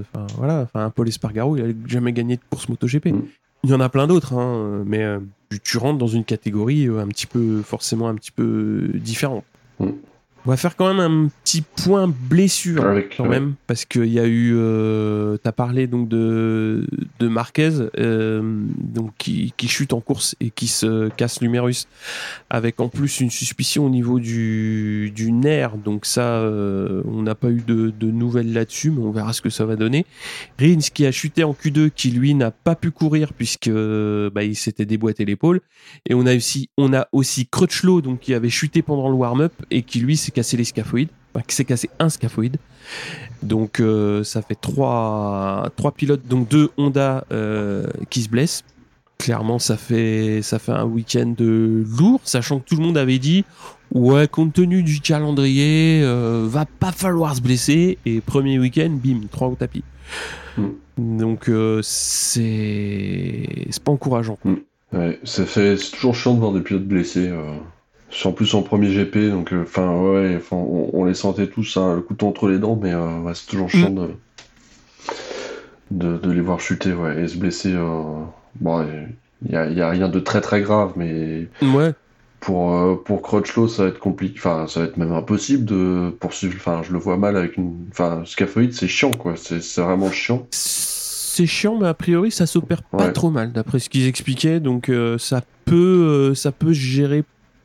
Enfin 0.00 0.26
voilà, 0.36 0.62
enfin 0.62 0.90
Paul 0.90 1.08
Espargaro, 1.08 1.56
il 1.56 1.62
a 1.62 1.88
jamais 1.88 2.12
gagné 2.12 2.36
de 2.36 2.42
course 2.50 2.68
MotoGP. 2.68 3.06
Mm. 3.06 3.22
Il 3.64 3.70
y 3.70 3.74
en 3.74 3.80
a 3.80 3.88
plein 3.88 4.06
d'autres, 4.06 4.34
hein, 4.34 4.84
mais 4.84 5.04
tu, 5.64 5.78
rentres 5.78 5.98
dans 5.98 6.06
une 6.06 6.24
catégorie 6.24 6.88
un 6.88 7.08
petit 7.08 7.26
peu, 7.26 7.62
forcément 7.62 8.08
un 8.08 8.14
petit 8.16 8.32
peu 8.32 8.90
différente. 8.94 9.44
Mm. 9.80 9.92
On 10.46 10.50
va 10.50 10.56
faire 10.56 10.76
quand 10.76 10.86
même 10.94 11.00
un 11.00 11.28
petit 11.42 11.60
point 11.60 12.06
blessure 12.06 12.86
Avec, 12.86 13.16
quand 13.16 13.26
même 13.26 13.54
parce 13.66 13.84
qu'il 13.84 14.06
y 14.06 14.20
a 14.20 14.26
eu. 14.26 14.52
Euh, 14.54 15.36
T'as 15.42 15.50
parlé 15.50 15.88
donc 15.88 16.08
de 16.08 16.86
de 17.18 17.26
Marquez 17.26 17.70
euh, 17.98 18.42
donc 18.78 19.10
qui, 19.18 19.52
qui 19.56 19.66
chute 19.66 19.92
en 19.92 20.00
course 20.00 20.36
et 20.38 20.50
qui 20.50 20.68
se 20.68 21.08
casse 21.08 21.40
l'humérus 21.40 21.88
avec 22.48 22.80
en 22.80 22.88
plus 22.88 23.20
une 23.20 23.30
suspicion 23.30 23.86
au 23.86 23.90
niveau 23.90 24.20
du 24.20 25.10
du 25.12 25.32
nerf. 25.32 25.78
Donc 25.78 26.06
ça, 26.06 26.36
euh, 26.36 27.02
on 27.06 27.22
n'a 27.22 27.34
pas 27.34 27.50
eu 27.50 27.62
de, 27.66 27.90
de 27.90 28.10
nouvelles 28.12 28.52
là-dessus, 28.52 28.92
mais 28.92 29.02
on 29.02 29.10
verra 29.10 29.32
ce 29.32 29.42
que 29.42 29.50
ça 29.50 29.64
va 29.66 29.74
donner. 29.74 30.06
Rins 30.60 30.78
qui 30.94 31.06
a 31.06 31.10
chuté 31.10 31.42
en 31.42 31.54
Q2, 31.54 31.90
qui 31.90 32.12
lui 32.12 32.34
n'a 32.34 32.52
pas 32.52 32.76
pu 32.76 32.92
courir 32.92 33.32
puisque 33.32 33.68
bah, 33.68 34.44
il 34.44 34.54
s'était 34.54 34.86
déboîté 34.86 35.24
l'épaule. 35.24 35.60
Et 36.08 36.14
on 36.14 36.24
a 36.24 36.36
aussi 36.36 36.70
on 36.78 36.94
a 36.94 37.08
aussi 37.10 37.48
Crutchlow 37.48 38.00
donc 38.00 38.20
qui 38.20 38.32
avait 38.32 38.48
chuté 38.48 38.82
pendant 38.82 39.08
le 39.08 39.16
warm-up 39.16 39.52
et 39.72 39.82
qui 39.82 39.98
lui 39.98 40.16
s'est 40.16 40.35
cassé 40.36 40.58
les 40.58 40.64
scaphoïdes, 40.64 41.08
enfin, 41.34 41.42
qui 41.46 41.56
s'est 41.56 41.64
cassé 41.64 41.88
un 41.98 42.10
scaphoïde. 42.10 42.58
Donc 43.42 43.80
euh, 43.80 44.22
ça 44.22 44.42
fait 44.42 44.54
trois, 44.54 45.70
trois 45.76 45.92
pilotes, 45.92 46.26
donc 46.28 46.48
deux 46.48 46.68
Honda 46.76 47.24
euh, 47.32 47.86
qui 48.10 48.22
se 48.22 48.28
blessent. 48.28 48.62
Clairement, 49.18 49.58
ça 49.58 49.78
fait, 49.78 50.42
ça 50.42 50.58
fait 50.58 50.72
un 50.72 50.84
week-end 50.84 51.34
lourd, 51.38 52.20
sachant 52.24 52.58
que 52.58 52.68
tout 52.68 52.76
le 52.76 52.82
monde 52.82 52.98
avait 52.98 53.18
dit 53.18 53.46
ouais, 53.94 54.28
compte 54.28 54.52
tenu 54.52 54.82
du 54.82 55.00
calendrier, 55.00 56.02
euh, 56.02 56.44
va 56.46 56.66
pas 56.66 56.92
falloir 56.92 57.34
se 57.34 57.40
blesser. 57.40 57.96
Et 58.04 58.20
premier 58.20 58.58
week-end, 58.58 58.90
bim, 58.90 59.20
trois 59.30 59.48
au 59.48 59.54
tapis. 59.54 59.84
Donc 60.98 61.48
euh, 61.48 61.80
c'est, 61.82 63.66
c'est 63.70 63.82
pas 63.82 63.92
encourageant. 63.92 64.36
quoi. 64.36 64.52
Ouais, 64.92 65.18
ça 65.24 65.46
fait, 65.46 65.78
c'est 65.78 65.92
toujours 65.92 66.14
chiant 66.14 66.34
de 66.34 66.40
voir 66.40 66.52
des 66.52 66.60
pilotes 66.60 66.86
blessés. 66.86 67.28
Euh, 67.28 67.56
en 68.24 68.32
plus 68.32 68.54
en 68.54 68.62
premier 68.62 68.88
GP, 68.92 69.30
donc 69.30 69.52
euh, 69.52 69.62
enfin 69.62 69.90
ouais, 69.94 70.40
on, 70.50 70.90
on 70.92 71.04
les 71.04 71.14
sentait 71.14 71.46
tous 71.48 71.76
hein, 71.76 71.94
le 71.96 72.00
couteau 72.00 72.26
entre 72.28 72.48
les 72.48 72.58
dents, 72.58 72.78
mais 72.80 72.92
euh, 72.92 73.20
ouais, 73.20 73.32
c'est 73.34 73.46
toujours 73.46 73.68
chiant 73.70 73.90
de, 73.90 74.08
de 75.90 76.16
de 76.18 76.30
les 76.30 76.40
voir 76.40 76.60
chuter, 76.60 76.92
ouais, 76.92 77.22
et 77.22 77.28
se 77.28 77.36
blesser. 77.36 77.72
euh, 77.74 78.02
bon, 78.60 78.86
il 79.44 79.52
y 79.52 79.56
a, 79.56 79.68
y 79.68 79.80
a 79.80 79.90
rien 79.90 80.08
de 80.08 80.18
très 80.20 80.40
très 80.40 80.60
grave, 80.62 80.92
mais 80.96 81.48
Ouais, 81.62 81.92
pour 82.40 83.02
pour 83.04 83.22
Crutchlow, 83.22 83.68
ça 83.68 83.84
va 83.84 83.88
être 83.90 83.98
compliqué, 83.98 84.34
enfin 84.38 84.66
ça 84.68 84.80
va 84.80 84.86
être 84.86 84.96
même 84.96 85.12
impossible 85.12 85.64
de 85.64 86.10
poursuivre. 86.18 86.54
Enfin, 86.56 86.82
je 86.84 86.92
le 86.92 86.98
vois 86.98 87.16
mal 87.16 87.36
avec 87.36 87.56
une, 87.56 87.74
enfin 87.90 88.22
scaphoïde, 88.24 88.72
c'est 88.72 88.88
chiant 88.88 89.10
quoi, 89.10 89.34
c'est 89.36 89.80
vraiment 89.80 90.10
chiant. 90.10 90.46
c'est 90.50 91.46
chiant, 91.46 91.76
mais 91.78 91.86
a 91.88 91.94
priori 91.94 92.30
ça 92.30 92.46
s'opère 92.46 92.82
pas 92.82 93.08
trop 93.08 93.30
mal 93.30 93.52
d'après 93.52 93.78
ce 93.78 93.88
qu'ils 93.90 94.06
expliquaient, 94.06 94.58
donc 94.60 94.90
ça 95.18 95.42
peut, 95.64 96.34
ça 96.34 96.50
peut 96.52 96.72
se 96.72 96.78
gérer 96.80 97.24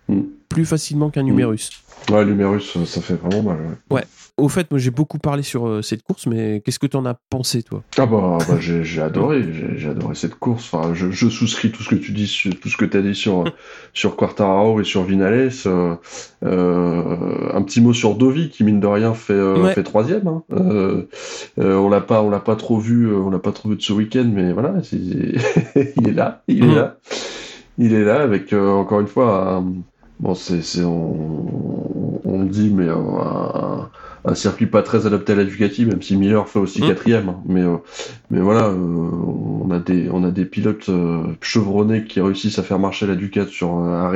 Mm. 0.09 0.21
plus 0.49 0.65
facilement 0.65 1.09
qu'un 1.09 1.23
numérus. 1.23 1.69
Ouais, 2.11 2.25
l'humérus, 2.25 2.77
ça 2.85 2.99
fait 3.01 3.13
vraiment 3.15 3.43
mal. 3.53 3.57
ouais. 3.91 4.03
Au 4.37 4.49
fait, 4.49 4.71
moi 4.71 4.79
j'ai 4.79 4.89
beaucoup 4.89 5.19
parlé 5.19 5.43
sur 5.43 5.67
euh, 5.67 5.81
cette 5.83 6.01
course, 6.03 6.25
mais 6.25 6.61
qu'est-ce 6.65 6.79
que 6.79 6.87
t'en 6.87 7.05
as 7.05 7.13
pensé 7.29 7.61
toi? 7.61 7.83
Ah 7.99 8.07
bah, 8.07 8.37
bah, 8.39 8.57
j'ai 8.59 9.01
adoré, 9.01 9.43
j'ai 9.75 9.89
adoré 9.89 10.15
cette 10.15 10.35
course. 10.35 10.73
Enfin, 10.73 10.93
je, 10.95 11.11
je 11.11 11.29
souscris 11.29 11.69
tout 11.71 11.83
ce 11.83 11.89
que 11.89 11.95
tu 11.95 12.11
dis, 12.11 12.25
sur, 12.27 12.57
tout 12.59 12.67
ce 12.69 12.75
que 12.77 12.85
tu 12.85 12.97
as 12.97 13.01
dit 13.01 13.13
sur 13.13 13.43
sur 13.93 14.15
Quartararo 14.15 14.81
et 14.81 14.83
sur 14.83 15.03
Vinales. 15.03 15.51
Euh, 15.67 15.95
euh, 16.43 17.51
un 17.53 17.61
petit 17.61 17.81
mot 17.81 17.93
sur 17.93 18.15
Dovi 18.15 18.49
qui 18.49 18.63
mine 18.63 18.79
de 18.79 18.87
rien 18.87 19.13
fait 19.13 19.39
Ouais. 19.39 19.73
fait 19.73 19.83
troisième. 19.83 20.27
Hein. 20.27 20.43
On 21.57 21.89
l'a 21.89 22.01
pas 22.01 22.21
on 22.23 22.29
l'a 22.29 22.39
pas 22.39 22.55
trop 22.55 22.79
vu, 22.79 23.13
on 23.13 23.29
l'a 23.29 23.39
pas 23.39 23.51
trop 23.51 23.69
vu 23.69 23.75
de 23.75 23.81
ce 23.81 23.93
week-end, 23.93 24.29
mais 24.33 24.53
voilà, 24.53 24.73
il 24.91 26.07
est 26.07 26.13
là, 26.13 26.41
il 26.47 26.63
est 26.63 26.67
Mhm. 26.67 26.75
là, 26.75 26.97
il 27.77 27.93
est 27.93 28.03
là 28.03 28.21
avec 28.21 28.53
encore 28.53 29.01
une 29.01 29.07
fois. 29.07 29.55
un- 29.57 29.73
bon, 30.21 30.35
c'est 30.35 30.61
c'est 30.61 30.83
on, 30.83 32.21
on 32.23 32.43
le 32.43 32.49
dit, 32.49 32.69
mais 32.73 32.87
euh, 32.87 32.95
un, 32.95 33.89
un 34.25 34.35
circuit 34.35 34.67
pas 34.67 34.83
très 34.83 35.05
adapté 35.07 35.33
à 35.33 35.35
la 35.35 35.43
Ducati, 35.45 35.85
même 35.85 36.01
si 36.01 36.15
Miller 36.17 36.47
fait 36.47 36.59
aussi 36.59 36.81
Mhm. 36.81 36.87
quatrième. 36.87 37.29
hein. 37.29 37.41
Mais 37.45 37.61
euh, 37.61 37.77
mais 38.29 38.39
voilà, 38.41 38.67
euh, 38.67 38.75
on 38.75 39.69
a 39.71 39.79
des 39.79 40.09
on 40.11 40.23
a 40.23 40.31
des 40.31 40.45
pilotes 40.45 40.89
euh, 40.89 41.23
chevronnés 41.41 42.05
qui 42.05 42.21
réussissent 42.21 42.59
à 42.59 42.63
faire 42.63 42.79
marcher 42.79 43.07
la 43.07 43.15
Ducati 43.15 43.51
sur 43.53 43.73
un. 43.75 44.11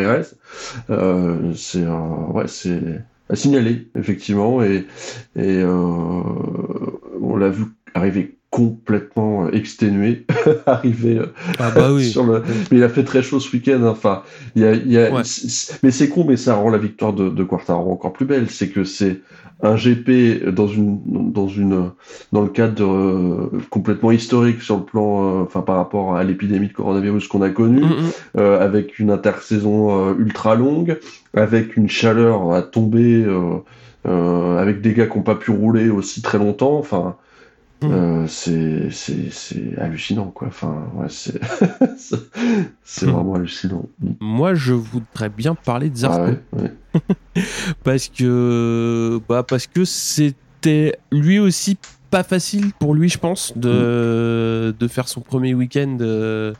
Euh, 0.89 1.53
c'est 1.55 1.83
euh, 1.83 1.97
ouais, 2.33 2.47
c'est 2.47 2.81
à 3.29 3.35
signaler 3.35 3.87
effectivement 3.95 4.61
et 4.63 4.85
et 5.35 5.61
euh, 5.63 6.21
on 7.21 7.35
l'a 7.37 7.49
vu 7.49 7.65
arriver 7.93 8.37
complètement 8.55 9.49
exténué, 9.49 10.25
arriver 10.65 11.17
euh, 11.19 11.25
Ah 11.59 11.71
bah 11.75 11.91
oui. 11.91 12.05
sur 12.09 12.23
le... 12.23 12.41
Mais 12.71 12.77
il 12.77 12.83
a 12.83 12.89
fait 12.89 13.03
très 13.03 13.21
chaud 13.21 13.41
ce 13.41 13.51
week-end. 13.53 13.81
hein. 13.83 13.89
Enfin, 13.89 14.23
il 14.55 14.61
y 14.61 14.65
a, 14.65 14.73
il 14.73 14.89
y 14.91 14.97
a... 14.97 15.11
Ouais. 15.11 15.21
c'est- 15.25 15.49
c'est- 15.49 15.83
mais 15.83 15.91
c'est 15.91 16.07
con, 16.07 16.23
mais 16.25 16.37
ça 16.37 16.55
rend 16.55 16.69
la 16.69 16.77
victoire 16.77 17.11
de, 17.11 17.27
de 17.29 17.43
Quartaro 17.43 17.91
encore 17.91 18.13
plus 18.13 18.25
belle. 18.25 18.49
C'est 18.49 18.69
que 18.69 18.85
c'est 18.85 19.19
un 19.61 19.75
GP 19.75 20.49
dans 20.53 20.67
une 20.67 20.99
dans 21.33 21.47
une 21.49 21.91
dans 22.31 22.41
le 22.43 22.49
cadre 22.49 22.85
euh, 22.85 23.51
complètement 23.69 24.11
historique 24.11 24.61
sur 24.61 24.77
le 24.77 24.83
plan, 24.83 25.23
euh, 25.23 25.43
enfin 25.43 25.61
par 25.61 25.75
rapport 25.77 26.15
à 26.15 26.23
l'épidémie 26.23 26.67
de 26.67 26.73
coronavirus 26.73 27.27
qu'on 27.27 27.41
a 27.41 27.49
connue, 27.49 27.81
Mm, 27.81 27.85
mm. 27.89 28.11
euh, 28.37 28.59
avec 28.61 28.99
une 28.99 29.11
intersaison 29.11 30.09
euh, 30.09 30.13
ultra 30.17 30.55
longue, 30.55 30.97
avec 31.33 31.75
une 31.77 31.89
chaleur 31.89 32.53
à 32.53 32.61
tomber, 32.61 33.23
euh, 33.25 33.55
euh, 34.07 34.57
avec 34.57 34.79
des 34.81 34.93
gars 34.93 35.07
qui 35.07 35.17
n'ont 35.17 35.23
pas 35.23 35.35
pu 35.35 35.51
rouler 35.51 35.89
aussi 35.89 36.21
très 36.21 36.37
longtemps. 36.37 36.77
Enfin, 36.77 37.15
Mhm. 37.83 37.91
euh, 37.91 38.27
c'est 38.27 39.77
hallucinant 39.77 40.27
quoi. 40.31 40.47
Enfin, 40.47 40.89
ouais, 40.95 41.07
c'est 41.09 41.39
Mhm. 43.03 43.11
vraiment 43.11 43.35
hallucinant. 43.35 43.85
Moi, 44.21 44.53
je 44.55 44.73
voudrais 44.73 45.29
bien 45.29 45.55
parler 45.55 45.89
de 45.89 45.97
Zarco 45.97 46.17
Ah 46.21 46.29
ouais, 46.29 46.61
ouais. 46.63 47.43
parce 47.83 48.07
que 48.09 49.19
bah 49.27 49.43
parce 49.43 49.67
que 49.67 49.83
c'était 49.85 50.95
lui 51.11 51.37
aussi 51.39 51.77
pas 52.09 52.23
facile 52.23 52.71
pour 52.79 52.93
lui, 52.95 53.09
je 53.09 53.17
pense, 53.17 53.51
de 53.57 54.73
de 54.77 54.87
faire 54.87 55.07
son 55.09 55.21
premier 55.21 55.53
week-end. 55.53 55.97
euh, 56.01 56.53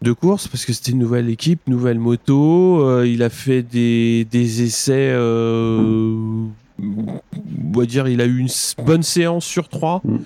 de 0.00 0.12
course 0.12 0.46
parce 0.46 0.64
que 0.64 0.72
c'était 0.72 0.92
une 0.92 0.98
nouvelle 1.00 1.28
équipe, 1.28 1.66
nouvelle 1.66 1.98
moto. 1.98 2.82
euh, 2.86 3.04
il 3.04 3.20
a 3.24 3.30
fait 3.30 3.62
des, 3.64 4.24
des 4.26 4.62
essais. 4.62 5.10
euh, 5.12 6.44
on 6.82 7.78
va 7.78 7.86
dire, 7.86 8.06
il 8.08 8.20
a 8.20 8.26
eu 8.26 8.38
une 8.38 8.48
bonne 8.84 9.02
séance 9.02 9.44
sur 9.44 9.68
trois. 9.68 10.00
Mm. 10.04 10.16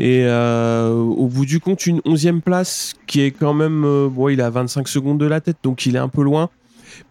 Et 0.00 0.22
euh, 0.24 0.92
au 0.94 1.26
bout 1.26 1.44
du 1.44 1.60
compte, 1.60 1.86
une 1.86 2.00
onzième 2.04 2.40
place 2.40 2.94
qui 3.06 3.20
est 3.20 3.30
quand 3.32 3.54
même. 3.54 3.84
euh, 3.84 4.08
bon, 4.08 4.28
il 4.28 4.40
a 4.40 4.48
25 4.50 4.86
secondes 4.88 5.18
de 5.18 5.26
la 5.26 5.40
tête, 5.40 5.56
donc 5.62 5.86
il 5.86 5.96
est 5.96 6.00
un 6.00 6.08
peu 6.08 6.22
loin. 6.22 6.50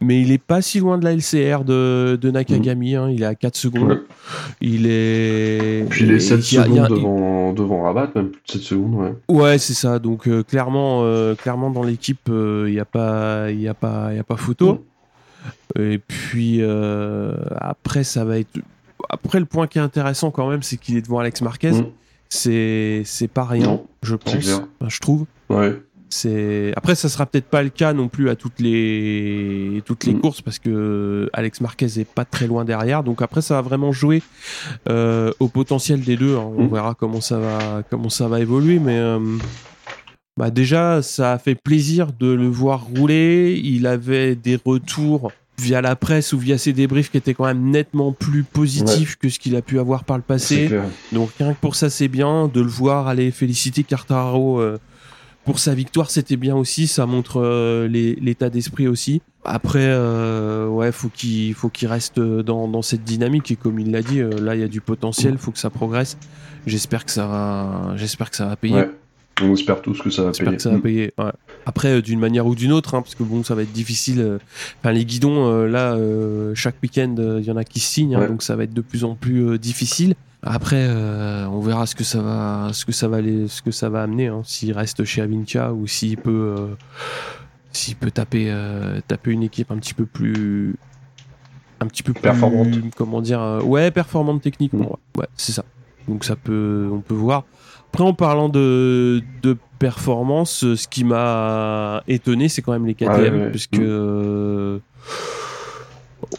Mais 0.01 0.19
il 0.21 0.31
est 0.31 0.37
pas 0.43 0.61
si 0.61 0.79
loin 0.79 0.97
de 0.97 1.05
la 1.05 1.13
LCR 1.15 1.63
de, 1.63 2.17
de 2.19 2.31
Nakagami. 2.31 2.95
hein, 2.95 3.09
il 3.09 3.21
est 3.23 3.25
à 3.27 3.35
4 3.35 3.55
secondes. 3.55 3.89
Ouais. 3.91 3.97
Il 4.59 4.85
est. 4.87 5.85
Puis 5.89 6.05
les 6.05 6.19
7 6.19 6.51
il 6.51 6.55
y 6.55 6.57
a- 6.59 6.63
secondes 6.65 6.89
devant, 6.89 7.53
devant 7.53 7.83
Rabat, 7.83 8.09
même 8.15 8.29
plus 8.29 8.41
de 8.45 8.51
7 8.51 8.61
secondes, 8.61 8.95
ouais. 8.95 9.13
Ouais, 9.29 9.57
c'est 9.59 9.73
ça. 9.73 9.99
Donc 9.99 10.27
euh, 10.27 10.43
clairement, 10.43 11.03
clairement 11.35 11.69
dans 11.71 11.83
l'équipe, 11.83 12.27
il 12.29 12.71
n'y 12.71 12.79
a 12.79 12.85
pas, 12.85 13.49
il 13.51 13.61
y 13.61 13.67
a 13.67 13.73
pas, 13.73 14.07
il 14.11 14.17
y 14.17 14.19
a 14.19 14.23
pas 14.23 14.35
photo. 14.37 14.83
Et 15.79 15.99
puis 15.99 16.61
après, 17.59 18.03
ça 18.03 18.25
va 18.25 18.39
être. 18.39 18.59
Après, 19.09 19.39
le 19.39 19.45
point 19.45 19.67
qui 19.67 19.77
est 19.77 19.81
intéressant 19.81 20.31
quand 20.31 20.49
même, 20.49 20.63
c'est 20.63 20.77
qu'il 20.77 20.97
est 20.97 21.01
devant 21.01 21.19
Alex 21.19 21.41
Marquez. 21.41 21.71
Mm. 21.71 21.85
C'est, 22.29 23.03
c'est 23.05 23.27
pas 23.29 23.45
rien, 23.45 23.65
Non, 23.65 23.87
je 24.03 24.15
pense. 24.15 24.35
Enfin, 24.79 24.89
je 24.89 24.99
trouve. 24.99 25.25
Ouais. 25.49 25.73
C'est 26.09 26.71
après 26.77 26.95
ça 26.95 27.09
sera 27.09 27.25
peut-être 27.25 27.47
pas 27.49 27.61
le 27.63 27.67
cas 27.69 27.91
non 27.91 28.07
plus 28.07 28.29
à 28.29 28.37
toutes 28.37 28.61
les 28.61 29.81
toutes 29.85 30.05
les 30.05 30.13
Mm. 30.13 30.21
courses 30.21 30.41
parce 30.41 30.57
que 30.57 31.29
Alex 31.33 31.59
Marquez 31.59 31.99
est 31.99 32.07
pas 32.09 32.23
très 32.23 32.47
loin 32.47 32.63
derrière 32.63 33.03
donc 33.03 33.21
après 33.21 33.41
ça 33.41 33.55
va 33.55 33.61
vraiment 33.61 33.91
jouer 33.91 34.23
euh, 34.87 35.33
au 35.41 35.49
potentiel 35.49 35.99
des 35.99 36.15
deux 36.15 36.37
hein. 36.37 36.49
on 36.57 36.63
Mm. 36.63 36.73
verra 36.73 36.93
comment 36.95 37.19
ça 37.19 37.39
va 37.39 37.83
comment 37.89 38.07
ça 38.07 38.29
va 38.29 38.39
évoluer 38.39 38.79
mais 38.79 38.97
euh, 38.97 39.19
bah 40.37 40.49
déjà 40.49 41.01
ça 41.01 41.33
a 41.33 41.37
fait 41.39 41.55
plaisir 41.55 42.07
de 42.17 42.27
le 42.31 42.47
voir 42.47 42.85
rouler 42.85 43.59
il 43.61 43.85
avait 43.85 44.35
des 44.35 44.57
retours 44.63 45.33
via 45.59 45.81
la 45.81 45.95
presse 45.95 46.33
ou 46.33 46.37
via 46.39 46.57
ses 46.57 46.71
débriefs 46.73 47.09
qui 47.09 47.17
étaient 47.17 47.33
quand 47.33 47.45
même 47.45 47.71
nettement 47.71 48.11
plus 48.11 48.43
positifs 48.43 49.15
que 49.17 49.27
ce 49.29 49.39
qu'il 49.39 49.55
a 49.55 49.61
pu 49.61 49.79
avoir 49.79 50.03
par 50.03 50.17
le 50.17 50.23
passé 50.23 50.67
donc 51.11 51.31
rien 51.39 51.53
que 51.53 51.59
pour 51.59 51.75
ça, 51.75 51.89
c'est 51.89 52.07
bien 52.07 52.47
de 52.47 52.61
le 52.61 52.67
voir 52.67 53.07
aller 53.07 53.31
féliciter 53.31 53.83
Cartararo 53.83 54.59
euh, 54.61 54.77
pour 55.45 55.59
sa 55.59 55.73
victoire, 55.73 56.11
c'était 56.11 56.35
bien 56.35 56.55
aussi. 56.57 56.87
Ça 56.87 57.05
montre 57.05 57.41
euh, 57.41 57.87
l'état 57.87 58.49
d'esprit 58.49 58.87
aussi. 58.89 59.21
Après, 59.45 59.79
euh, 59.85 60.67
ouais, 60.67 60.91
faut 60.91 61.07
qu'il 61.07 61.53
faut 61.53 61.69
qu'il 61.69 61.87
reste 61.87 62.19
dans, 62.19 62.67
dans 62.67 62.81
cette 62.81 63.05
dynamique 63.05 63.49
et 63.51 63.55
comme 63.55 63.79
il 63.79 63.89
l'a 63.91 64.01
dit, 64.01 64.19
euh, 64.19 64.29
là 64.41 64.55
il 64.55 64.59
y 64.61 64.63
a 64.63 64.67
du 64.67 64.81
potentiel, 64.81 65.37
faut 65.37 65.51
que 65.51 65.59
ça 65.59 65.69
progresse. 65.69 66.17
J'espère 66.65 67.05
que 67.05 67.11
ça 67.11 67.25
va, 67.27 67.93
j'espère 67.95 68.29
que 68.29 68.35
ça 68.35 68.45
va 68.45 68.57
payer. 68.57 68.75
Ouais. 68.75 68.91
On 69.41 69.53
espère 69.53 69.81
tous 69.81 70.01
que 70.01 70.09
ça 70.09 70.23
va 70.23 70.27
J'espère 70.29 70.47
payer. 70.47 70.57
que 70.57 70.63
ça 70.63 70.69
va 70.71 70.77
Mm. 70.77 70.81
payer. 70.81 71.13
ouais. 71.17 71.31
Après, 71.67 71.97
euh, 71.97 72.01
d'une 72.01 72.19
manière 72.19 72.45
ou 72.47 72.55
d'une 72.55 72.71
autre, 72.71 72.95
hein, 72.95 73.01
parce 73.01 73.15
que 73.15 73.23
bon, 73.23 73.43
ça 73.43 73.53
va 73.55 73.63
être 73.63 73.73
difficile. 73.73 74.21
euh, 74.21 74.37
Enfin, 74.79 74.91
les 74.93 75.03
guidons, 75.03 75.45
euh, 75.51 75.67
là, 75.67 75.97
chaque 76.55 76.75
week-end, 76.81 77.15
il 77.39 77.43
y 77.43 77.51
en 77.51 77.57
a 77.57 77.63
qui 77.65 77.79
signent, 77.81 78.15
hein, 78.15 78.21
Ouais. 78.21 78.27
donc 78.27 78.41
ça 78.43 78.55
va 78.55 78.63
être 78.63 78.73
de 78.73 78.81
plus 78.81 79.03
en 79.03 79.15
plus 79.15 79.59
difficile. 79.59 80.15
Après, 80.43 80.85
euh, 80.87 81.45
on 81.47 81.59
verra 81.59 81.85
ce 81.87 81.95
que 81.95 82.03
ça 82.05 82.21
va, 82.21 82.69
ce 82.71 82.85
que 82.85 82.91
ça 82.93 83.07
va, 83.07 83.17
aller- 83.17 83.47
ce 83.49 83.61
que 83.61 83.71
ça 83.71 83.89
va 83.89 84.03
amener. 84.03 84.27
hein, 84.27 84.41
s'il 84.45 84.71
reste 84.71 85.03
chez 85.03 85.21
Avinca 85.21 85.73
ou 85.73 85.87
s'il 85.87 86.15
peut, 86.17 86.55
euh, 86.57 86.67
s'il 87.73 87.95
peut 87.95 88.11
taper, 88.11 88.47
euh, 88.49 89.01
taper 89.07 89.31
une 89.31 89.43
équipe 89.43 89.71
un 89.71 89.77
petit 89.77 89.93
peu 89.95 90.05
plus, 90.05 90.75
un 91.79 91.87
petit 91.87 92.03
peu 92.03 92.13
plus 92.13 92.21
Performante. 92.21 92.69
comment 92.95 93.21
dire 93.21 93.41
euh, 93.41 93.61
ouais 93.61 93.91
performante 93.91 94.41
techniquement 94.41 94.79
Mm. 94.85 95.19
ouais, 95.19 95.21
Ouais, 95.23 95.27
c'est 95.35 95.51
ça 95.51 95.63
donc 96.07 96.23
ça 96.23 96.35
peut 96.35 96.87
on 96.91 97.01
peut 97.01 97.13
voir 97.13 97.43
après 97.93 98.03
en 98.03 98.13
parlant 98.13 98.49
de, 98.49 99.21
de 99.41 99.57
performance 99.79 100.73
ce 100.75 100.87
qui 100.87 101.03
m'a 101.03 102.03
étonné 102.07 102.49
c'est 102.49 102.61
quand 102.61 102.71
même 102.73 102.85
les 102.85 102.93
KTM 102.95 103.09
Ah 103.11 103.19
ouais, 103.19 103.29
ouais. 103.31 103.49
puisque 103.51 103.79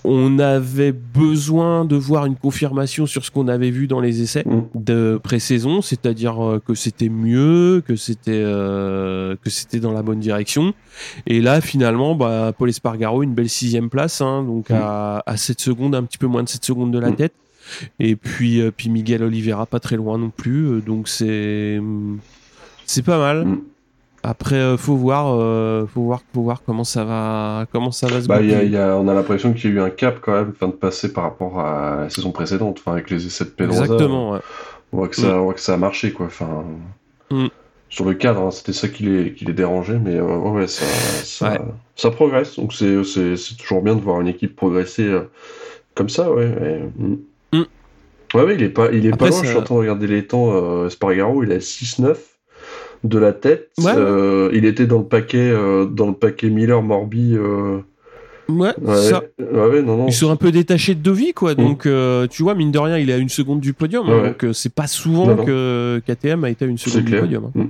on 0.04 0.38
avait 0.38 0.92
besoin 0.92 1.84
de 1.84 1.96
voir 1.96 2.26
une 2.26 2.34
confirmation 2.36 3.06
sur 3.06 3.24
ce 3.24 3.30
qu'on 3.30 3.48
avait 3.48 3.70
vu 3.70 3.86
dans 3.86 4.00
les 4.00 4.20
essais 4.22 4.42
Mm. 4.44 4.62
de 4.74 5.20
pré-saison, 5.22 5.80
c'est-à-dire 5.82 6.44
euh, 6.44 6.60
que 6.64 6.74
c'était 6.74 7.08
mieux, 7.08 7.82
que 7.86 7.96
c'était 7.96 8.32
euh, 8.34 9.36
que 9.42 9.50
c'était 9.50 9.78
dans 9.80 9.92
la 9.92 10.02
bonne 10.02 10.18
direction. 10.18 10.74
Et 11.26 11.40
là, 11.40 11.60
finalement, 11.60 12.14
bah, 12.16 12.52
Paul 12.58 12.68
Espargaro, 12.68 13.22
une 13.22 13.34
belle 13.34 13.48
sixième 13.48 13.88
place, 13.88 14.20
hein, 14.20 14.42
donc 14.42 14.68
Mm. 14.70 14.74
à, 14.74 15.22
à 15.26 15.36
7 15.36 15.60
secondes, 15.60 15.94
un 15.94 16.02
petit 16.02 16.18
peu 16.18 16.26
moins 16.26 16.42
de 16.42 16.48
7 16.48 16.64
secondes 16.64 16.90
de 16.92 16.98
la 16.98 17.10
Mm. 17.10 17.16
tête. 17.16 17.34
Et 18.00 18.16
puis, 18.16 18.60
euh, 18.60 18.70
puis 18.76 18.88
Miguel 18.90 19.22
Oliveira, 19.22 19.66
pas 19.66 19.80
très 19.80 19.96
loin 19.96 20.18
non 20.18 20.30
plus. 20.30 20.66
euh, 20.66 20.80
donc 20.80 21.08
c'est 21.08 21.80
c'est 22.86 23.04
pas 23.04 23.18
mal. 23.18 23.44
Mm. 23.44 23.60
Après, 24.24 24.56
euh, 24.56 24.76
faut 24.76 24.96
voir, 24.96 25.28
euh, 25.38 25.86
faut 25.86 26.02
voir, 26.02 26.20
faut 26.34 26.42
voir 26.42 26.62
comment 26.66 26.82
ça 26.84 27.04
va, 27.04 27.66
comment 27.72 27.92
ça 27.92 28.08
va 28.08 28.20
se 28.20 28.26
Bah, 28.26 28.42
y 28.42 28.52
a- 28.52 28.64
y 28.64 28.76
on 28.76 29.06
a 29.06 29.14
l'impression 29.14 29.52
qu'il 29.52 29.70
y 29.70 29.72
a 29.72 29.76
eu 29.76 29.80
un 29.80 29.90
cap 29.90 30.18
quand 30.20 30.32
même, 30.32 30.52
fin 30.52 30.66
de 30.66 30.72
passer 30.72 31.12
par 31.12 31.24
rapport 31.24 31.60
à 31.60 31.96
la 32.02 32.10
saison 32.10 32.32
précédente, 32.32 32.78
enfin 32.80 32.92
avec 32.92 33.10
les 33.10 33.24
essais 33.26 33.44
de 33.44 33.50
Pedrosa. 33.50 33.84
Exactement. 33.84 34.32
ouais. 34.32 34.40
On 34.92 34.96
voit 34.98 35.08
que 35.08 35.16
ça, 35.16 35.36
on 35.40 35.44
voit 35.44 35.54
que 35.54 35.60
ça 35.60 35.74
a 35.74 35.76
marché 35.76 36.12
quoi. 36.12 36.26
Enfin, 36.26 36.64
Mm. 37.30 37.46
sur 37.90 38.04
le 38.06 38.14
cadre, 38.14 38.42
hein, 38.42 38.50
c'était 38.50 38.72
ça 38.72 38.88
qui 38.88 39.04
les, 39.04 39.34
qui 39.34 39.44
les 39.44 39.52
dérangeait, 39.52 39.98
mais 40.02 40.16
euh, 40.16 40.24
ouais, 40.36 40.50
ouais, 40.62 40.66
ça, 40.66 40.84
ça, 40.86 41.52
Ouais. 41.52 41.60
ça 41.94 42.10
progresse. 42.10 42.56
Donc 42.56 42.72
c'est, 42.74 42.96
toujours 43.58 43.82
bien 43.82 43.94
de 43.94 44.00
voir 44.00 44.20
une 44.20 44.28
équipe 44.28 44.56
progresser 44.56 45.04
euh, 45.06 45.30
comme 45.94 46.08
ça, 46.08 46.32
ouais. 46.32 46.82
Mm. 46.98 47.14
Mm. 48.34 48.36
Ouais, 48.38 48.44
ouais, 48.44 48.54
il 48.54 48.62
est 48.62 48.68
pas, 48.68 48.88
il 48.92 49.06
est 49.06 49.12
Après, 49.12 49.28
pas 49.30 49.34
loin. 49.34 49.42
Je 49.42 49.48
suis 49.48 49.56
en 49.58 49.62
train 49.62 49.74
de 49.74 49.80
regarder 49.80 50.06
les 50.06 50.26
temps. 50.26 50.50
Euh, 50.52 50.86
Espargaro, 50.88 51.42
il 51.44 51.52
a 51.52 51.58
6-9 51.60 52.16
de 53.04 53.18
la 53.18 53.32
tête. 53.32 53.70
Ouais. 53.78 53.92
Euh, 53.96 54.50
il 54.52 54.64
était 54.64 54.86
dans 54.86 54.98
le 54.98 55.04
paquet, 55.04 55.50
euh, 55.50 55.86
dans 55.86 56.08
le 56.08 56.14
paquet 56.14 56.50
Miller 56.50 56.82
Morbi. 56.82 57.34
Euh, 57.36 57.78
Ouais, 58.50 58.72
ouais, 58.80 58.96
ça. 58.96 59.22
ouais, 59.38 59.82
non, 59.82 59.98
non. 59.98 60.06
Ils 60.06 60.12
sont 60.14 60.30
un 60.30 60.36
peu 60.36 60.50
détachés 60.50 60.94
de 60.94 61.02
Dovi, 61.02 61.34
quoi. 61.34 61.54
Donc, 61.54 61.84
euh, 61.84 62.26
tu 62.28 62.42
vois, 62.42 62.54
mine 62.54 62.70
de 62.72 62.78
rien, 62.78 62.96
il 62.96 63.10
est 63.10 63.12
à 63.12 63.18
une 63.18 63.28
seconde 63.28 63.60
du 63.60 63.74
podium. 63.74 64.08
hein. 64.08 64.22
Ouais, 64.22 64.34
donc, 64.40 64.54
c'est 64.54 64.72
pas 64.72 64.86
souvent 64.86 65.26
Non, 65.26 65.44
que 65.44 66.00
KTM 66.06 66.44
a 66.44 66.48
été 66.48 66.64
à 66.64 66.68
une 66.68 66.78
seconde 66.78 67.04
du 67.04 67.14
podium. 67.20 67.44
hein. 67.54 67.66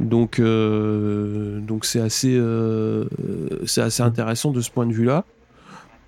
Mm. 0.00 0.04
Donc, 0.06 0.38
euh, 0.38 1.58
donc 1.58 1.84
c'est 1.84 1.98
assez, 2.00 2.32
euh, 2.36 3.06
c'est 3.66 3.80
assez 3.80 4.04
intéressant 4.04 4.52
de 4.52 4.60
ce 4.60 4.70
point 4.70 4.86
de 4.86 4.92
vue-là. 4.92 5.24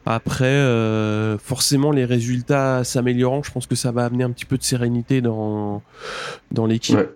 Après, 0.08 0.44
euh, 0.46 1.36
forcément, 1.36 1.90
les 1.90 2.04
résultats 2.04 2.84
s'améliorant, 2.84 3.42
je 3.42 3.50
pense 3.50 3.66
que 3.66 3.74
ça 3.74 3.90
va 3.90 4.04
amener 4.04 4.22
un 4.22 4.30
petit 4.30 4.44
peu 4.44 4.56
de 4.56 4.62
sérénité 4.62 5.20
dans 5.20 5.82
dans 6.52 6.64
l'équipe. 6.64 6.96
Ouais. 6.96 7.10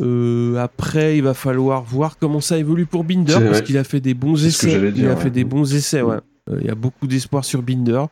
Euh, 0.00 0.56
après, 0.56 1.16
il 1.16 1.22
va 1.22 1.34
falloir 1.34 1.82
voir 1.82 2.18
comment 2.18 2.40
ça 2.40 2.58
évolue 2.58 2.86
pour 2.86 3.04
Binder 3.04 3.34
parce 3.34 3.58
ouais. 3.58 3.62
qu'il 3.64 3.78
a 3.78 3.84
fait 3.84 4.00
des 4.00 4.14
bons 4.14 4.44
essais. 4.44 4.72
il 4.96 5.06
a 5.06 5.14
ouais. 5.14 5.16
fait 5.16 5.30
des 5.30 5.44
bons 5.44 5.72
essais. 5.74 6.02
Mm. 6.02 6.06
Ouais. 6.06 6.16
Euh, 6.50 6.58
Il 6.60 6.66
y 6.66 6.70
a 6.70 6.74
beaucoup 6.74 7.06
d'espoir 7.06 7.44
sur 7.44 7.62
Binder. 7.62 8.02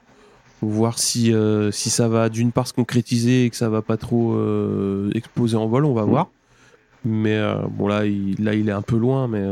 Faut 0.61 0.69
voir 0.69 0.99
si 0.99 1.33
euh, 1.35 1.71
si 1.71 1.91
ça 1.91 2.09
va 2.09 2.29
d'une 2.29 2.51
part 2.53 2.67
se 2.67 2.73
concrétiser 2.73 3.45
et 3.45 3.51
que 3.51 3.57
ça 3.57 3.69
va 3.69 3.83
pas 3.83 3.97
trop 3.97 4.37
exploser 5.15 5.57
en 5.57 5.67
vol. 5.67 5.85
On 5.85 5.95
va 5.95 6.05
Mm. 6.07 6.09
voir. 6.11 6.29
Mais 7.05 7.41
bon 7.71 7.89
là, 7.89 8.05
il, 8.07 8.37
là, 8.43 8.55
il 8.55 8.69
est 8.69 8.73
un 8.73 8.83
peu 8.83 8.97
loin, 8.97 9.29
mais 9.29 9.45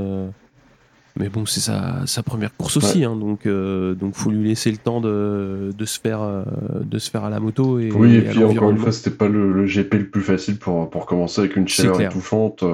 mais 1.16 1.28
bon, 1.28 1.46
c'est 1.46 1.60
sa, 1.60 2.02
sa 2.06 2.22
première 2.22 2.56
course 2.56 2.76
aussi, 2.76 3.04
hein, 3.04 3.14
donc 3.16 3.46
euh, 3.46 3.94
donc 3.94 4.14
faut 4.14 4.30
lui 4.30 4.48
laisser 4.48 4.70
le 4.70 4.78
temps 4.78 5.00
de, 5.00 5.70
de 5.76 5.84
se 5.84 6.00
faire 6.00 6.22
euh, 6.22 6.42
de 6.84 6.98
se 6.98 7.08
faire 7.10 7.24
à 7.24 7.30
la 7.30 7.38
moto 7.40 7.78
et 7.78 7.90
Oui, 7.92 8.16
et 8.16 8.20
puis 8.22 8.42
encore 8.44 8.70
une 8.70 8.78
fois, 8.78 8.90
c'était 8.92 9.16
pas 9.16 9.28
le, 9.28 9.52
le 9.52 9.64
GP 9.66 9.94
le 9.94 10.08
plus 10.08 10.22
facile 10.22 10.56
pour, 10.58 10.90
pour 10.90 11.06
commencer 11.06 11.40
avec 11.42 11.56
une 11.56 11.68
chaleur 11.68 12.00
étouffante. 12.00 12.64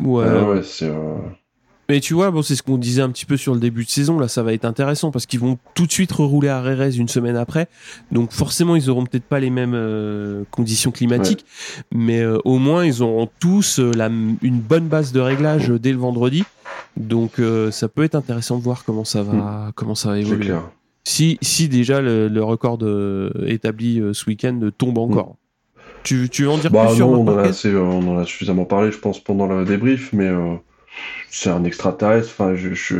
Ouais, 0.00 0.24
ouais. 0.24 0.62
c'est. 0.62 0.88
euh, 0.88 1.16
Mais 1.88 2.00
tu 2.00 2.14
vois, 2.14 2.30
bon, 2.30 2.42
c'est 2.42 2.56
ce 2.56 2.62
qu'on 2.62 2.78
disait 2.78 3.02
un 3.02 3.10
petit 3.10 3.26
peu 3.26 3.36
sur 3.36 3.52
le 3.54 3.60
début 3.60 3.84
de 3.84 3.90
saison. 3.90 4.18
Là, 4.18 4.26
ça 4.26 4.42
va 4.42 4.52
être 4.54 4.64
intéressant 4.64 5.10
parce 5.10 5.26
qu'ils 5.26 5.40
vont 5.40 5.58
tout 5.74 5.86
de 5.86 5.92
suite 5.92 6.10
rerouler 6.12 6.48
à 6.48 6.60
Rérez 6.62 6.96
une 6.96 7.08
semaine 7.08 7.36
après. 7.36 7.68
Donc 8.10 8.32
forcément, 8.32 8.74
ils 8.74 8.88
auront 8.90 9.04
peut-être 9.04 9.24
pas 9.24 9.38
les 9.38 9.50
mêmes 9.50 9.74
euh, 9.74 10.44
conditions 10.50 10.90
climatiques, 10.90 11.44
mais 11.92 12.22
euh, 12.22 12.38
au 12.44 12.58
moins 12.58 12.84
ils 12.86 13.02
auront 13.02 13.28
tous 13.38 13.78
euh, 13.78 13.92
la, 13.94 14.06
une 14.08 14.60
bonne 14.60 14.88
base 14.88 15.12
de 15.12 15.20
réglage 15.20 15.70
euh, 15.70 15.78
dès 15.78 15.92
le 15.92 15.98
vendredi. 15.98 16.42
Donc 16.96 17.38
euh, 17.38 17.70
ça 17.70 17.88
peut 17.88 18.02
être 18.04 18.14
intéressant 18.14 18.58
de 18.58 18.62
voir 18.62 18.84
comment 18.84 19.04
ça 19.04 19.22
va, 19.22 19.70
comment 19.74 19.94
ça 19.94 20.10
va 20.10 20.18
évoluer. 20.18 20.46
clair. 20.46 20.62
Si, 21.04 21.38
si 21.40 21.68
déjà 21.68 22.00
le, 22.00 22.26
le 22.28 22.42
record 22.42 22.78
de- 22.78 23.32
établi 23.46 24.00
euh, 24.00 24.12
ce 24.12 24.26
week-end 24.28 24.58
tombe 24.76 24.98
encore. 24.98 25.36
Tu, 26.02 26.28
tu 26.30 26.44
veux 26.44 26.50
en 26.50 26.58
dire 26.58 26.70
Bah 26.70 26.86
plus 26.86 26.96
sur 26.96 27.08
on 27.08 27.22
en, 27.26 27.28
a 27.28 27.34
Marquez 27.34 27.50
assez, 27.50 27.68
euh, 27.72 27.80
on 27.82 28.16
en 28.16 28.18
a 28.18 28.24
suffisamment 28.24 28.64
parlé, 28.64 28.90
je 28.92 28.98
pense, 28.98 29.22
pendant 29.22 29.46
le 29.46 29.64
débrief, 29.64 30.12
mais 30.12 30.26
euh, 30.28 30.54
c'est 31.30 31.50
un 31.50 31.64
extraterrestre. 31.64 32.28
Enfin, 32.30 32.54
je, 32.56 32.74
je, 32.74 32.96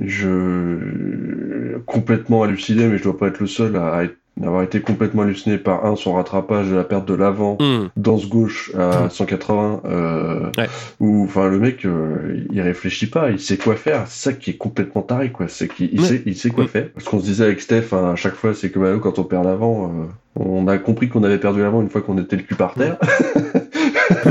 je 0.00 1.78
complètement 1.86 2.42
halluciné, 2.42 2.86
mais 2.88 2.98
je 2.98 3.04
dois 3.04 3.16
pas 3.16 3.28
être 3.28 3.40
le 3.40 3.46
seul 3.46 3.76
à, 3.76 4.04
être- 4.04 4.16
avoir 4.42 4.62
été 4.62 4.80
complètement 4.80 5.22
halluciné 5.22 5.58
par 5.58 5.84
un 5.84 5.96
son 5.96 6.14
rattrapage 6.14 6.68
de 6.70 6.76
la 6.76 6.84
perte 6.84 7.06
de 7.06 7.12
l'avant. 7.14 7.58
Hum, 7.60 7.90
danse 7.96 8.26
gauche 8.28 8.72
à 8.78 9.04
Mm. 9.06 9.10
180 9.10 9.80
euh, 9.84 10.50
Ouais. 10.56 10.68
où 10.98 11.24
enfin 11.24 11.48
le 11.48 11.58
mec 11.58 11.84
euh, 11.84 12.44
il 12.50 12.60
réfléchit 12.62 13.06
pas 13.06 13.30
il 13.30 13.38
sait 13.38 13.56
quoi 13.58 13.76
faire 13.76 14.04
c'est 14.06 14.30
ça 14.30 14.32
qui 14.36 14.50
est 14.50 14.56
complètement 14.56 15.02
taré 15.02 15.30
quoi 15.30 15.46
c'est 15.48 15.68
qu'il 15.68 15.90
il 15.92 16.00
Ouais. 16.00 16.06
sait 16.06 16.22
il 16.24 16.36
sait 16.36 16.48
quoi 16.50 16.64
Mm. 16.64 16.68
faire 16.68 16.86
ce 16.96 17.04
qu'on 17.04 17.18
se 17.20 17.24
disait 17.24 17.44
avec 17.44 17.60
Steph 17.60 17.92
hein, 17.92 18.12
à 18.12 18.16
chaque 18.16 18.34
fois 18.34 18.54
c'est 18.54 18.70
que 18.70 18.78
bah, 18.78 18.88
quand 19.02 19.18
on 19.18 19.24
perd 19.24 19.44
l'avant 19.44 19.84
euh, 19.92 20.06
on 20.36 20.66
a 20.68 20.78
compris 20.78 21.08
qu'on 21.08 21.22
avait 21.24 21.38
perdu 21.38 21.60
l'avant 21.60 21.82
une 21.82 21.90
fois 21.90 22.00
qu'on 22.00 22.16
était 22.16 22.36
le 22.36 22.42
cul 22.42 22.54
par 22.54 22.72
terre 22.74 22.96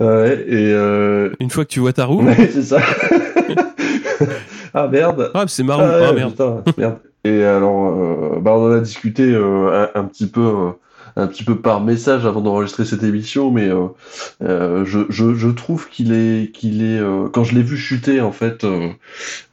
ouais 0.00 0.44
et 0.48 0.72
euh... 0.72 1.30
Une 1.40 1.50
fois 1.50 1.64
que 1.64 1.70
tu 1.70 1.80
vois 1.80 1.92
ta 1.92 2.04
roue, 2.04 2.22
ouais, 2.24 2.48
c'est 2.52 2.62
ça 2.62 2.80
ah 4.74 4.88
merde 4.88 5.30
ah, 5.34 5.44
c'est 5.46 5.62
marrant. 5.62 5.82
ah, 5.84 5.92
Ah, 5.94 6.10
ouais, 6.10 6.14
merde. 6.14 6.30
putain, 6.32 6.62
merde. 6.76 6.98
Et 7.24 7.42
alors, 7.44 7.86
euh, 7.88 8.40
bah, 8.40 8.52
on 8.54 8.66
en 8.68 8.72
a 8.72 8.80
discuté 8.80 9.24
euh, 9.32 9.88
un, 9.94 10.00
un 10.00 10.04
petit 10.04 10.26
peu, 10.26 10.40
euh, 10.42 10.70
un 11.16 11.26
petit 11.26 11.44
peu 11.44 11.60
par 11.60 11.80
message 11.82 12.26
avant 12.26 12.40
d'enregistrer 12.42 12.84
cette 12.84 13.02
émission, 13.02 13.50
mais 13.50 13.68
euh, 13.68 13.86
euh, 14.42 14.84
je, 14.84 15.00
je, 15.08 15.34
je 15.34 15.48
trouve 15.48 15.88
qu'il 15.88 16.12
est, 16.12 16.52
qu'il 16.52 16.82
est, 16.82 16.98
euh, 16.98 17.28
quand 17.30 17.44
je 17.44 17.54
l'ai 17.54 17.62
vu 17.62 17.76
chuter 17.78 18.20
en 18.20 18.32
fait, 18.32 18.64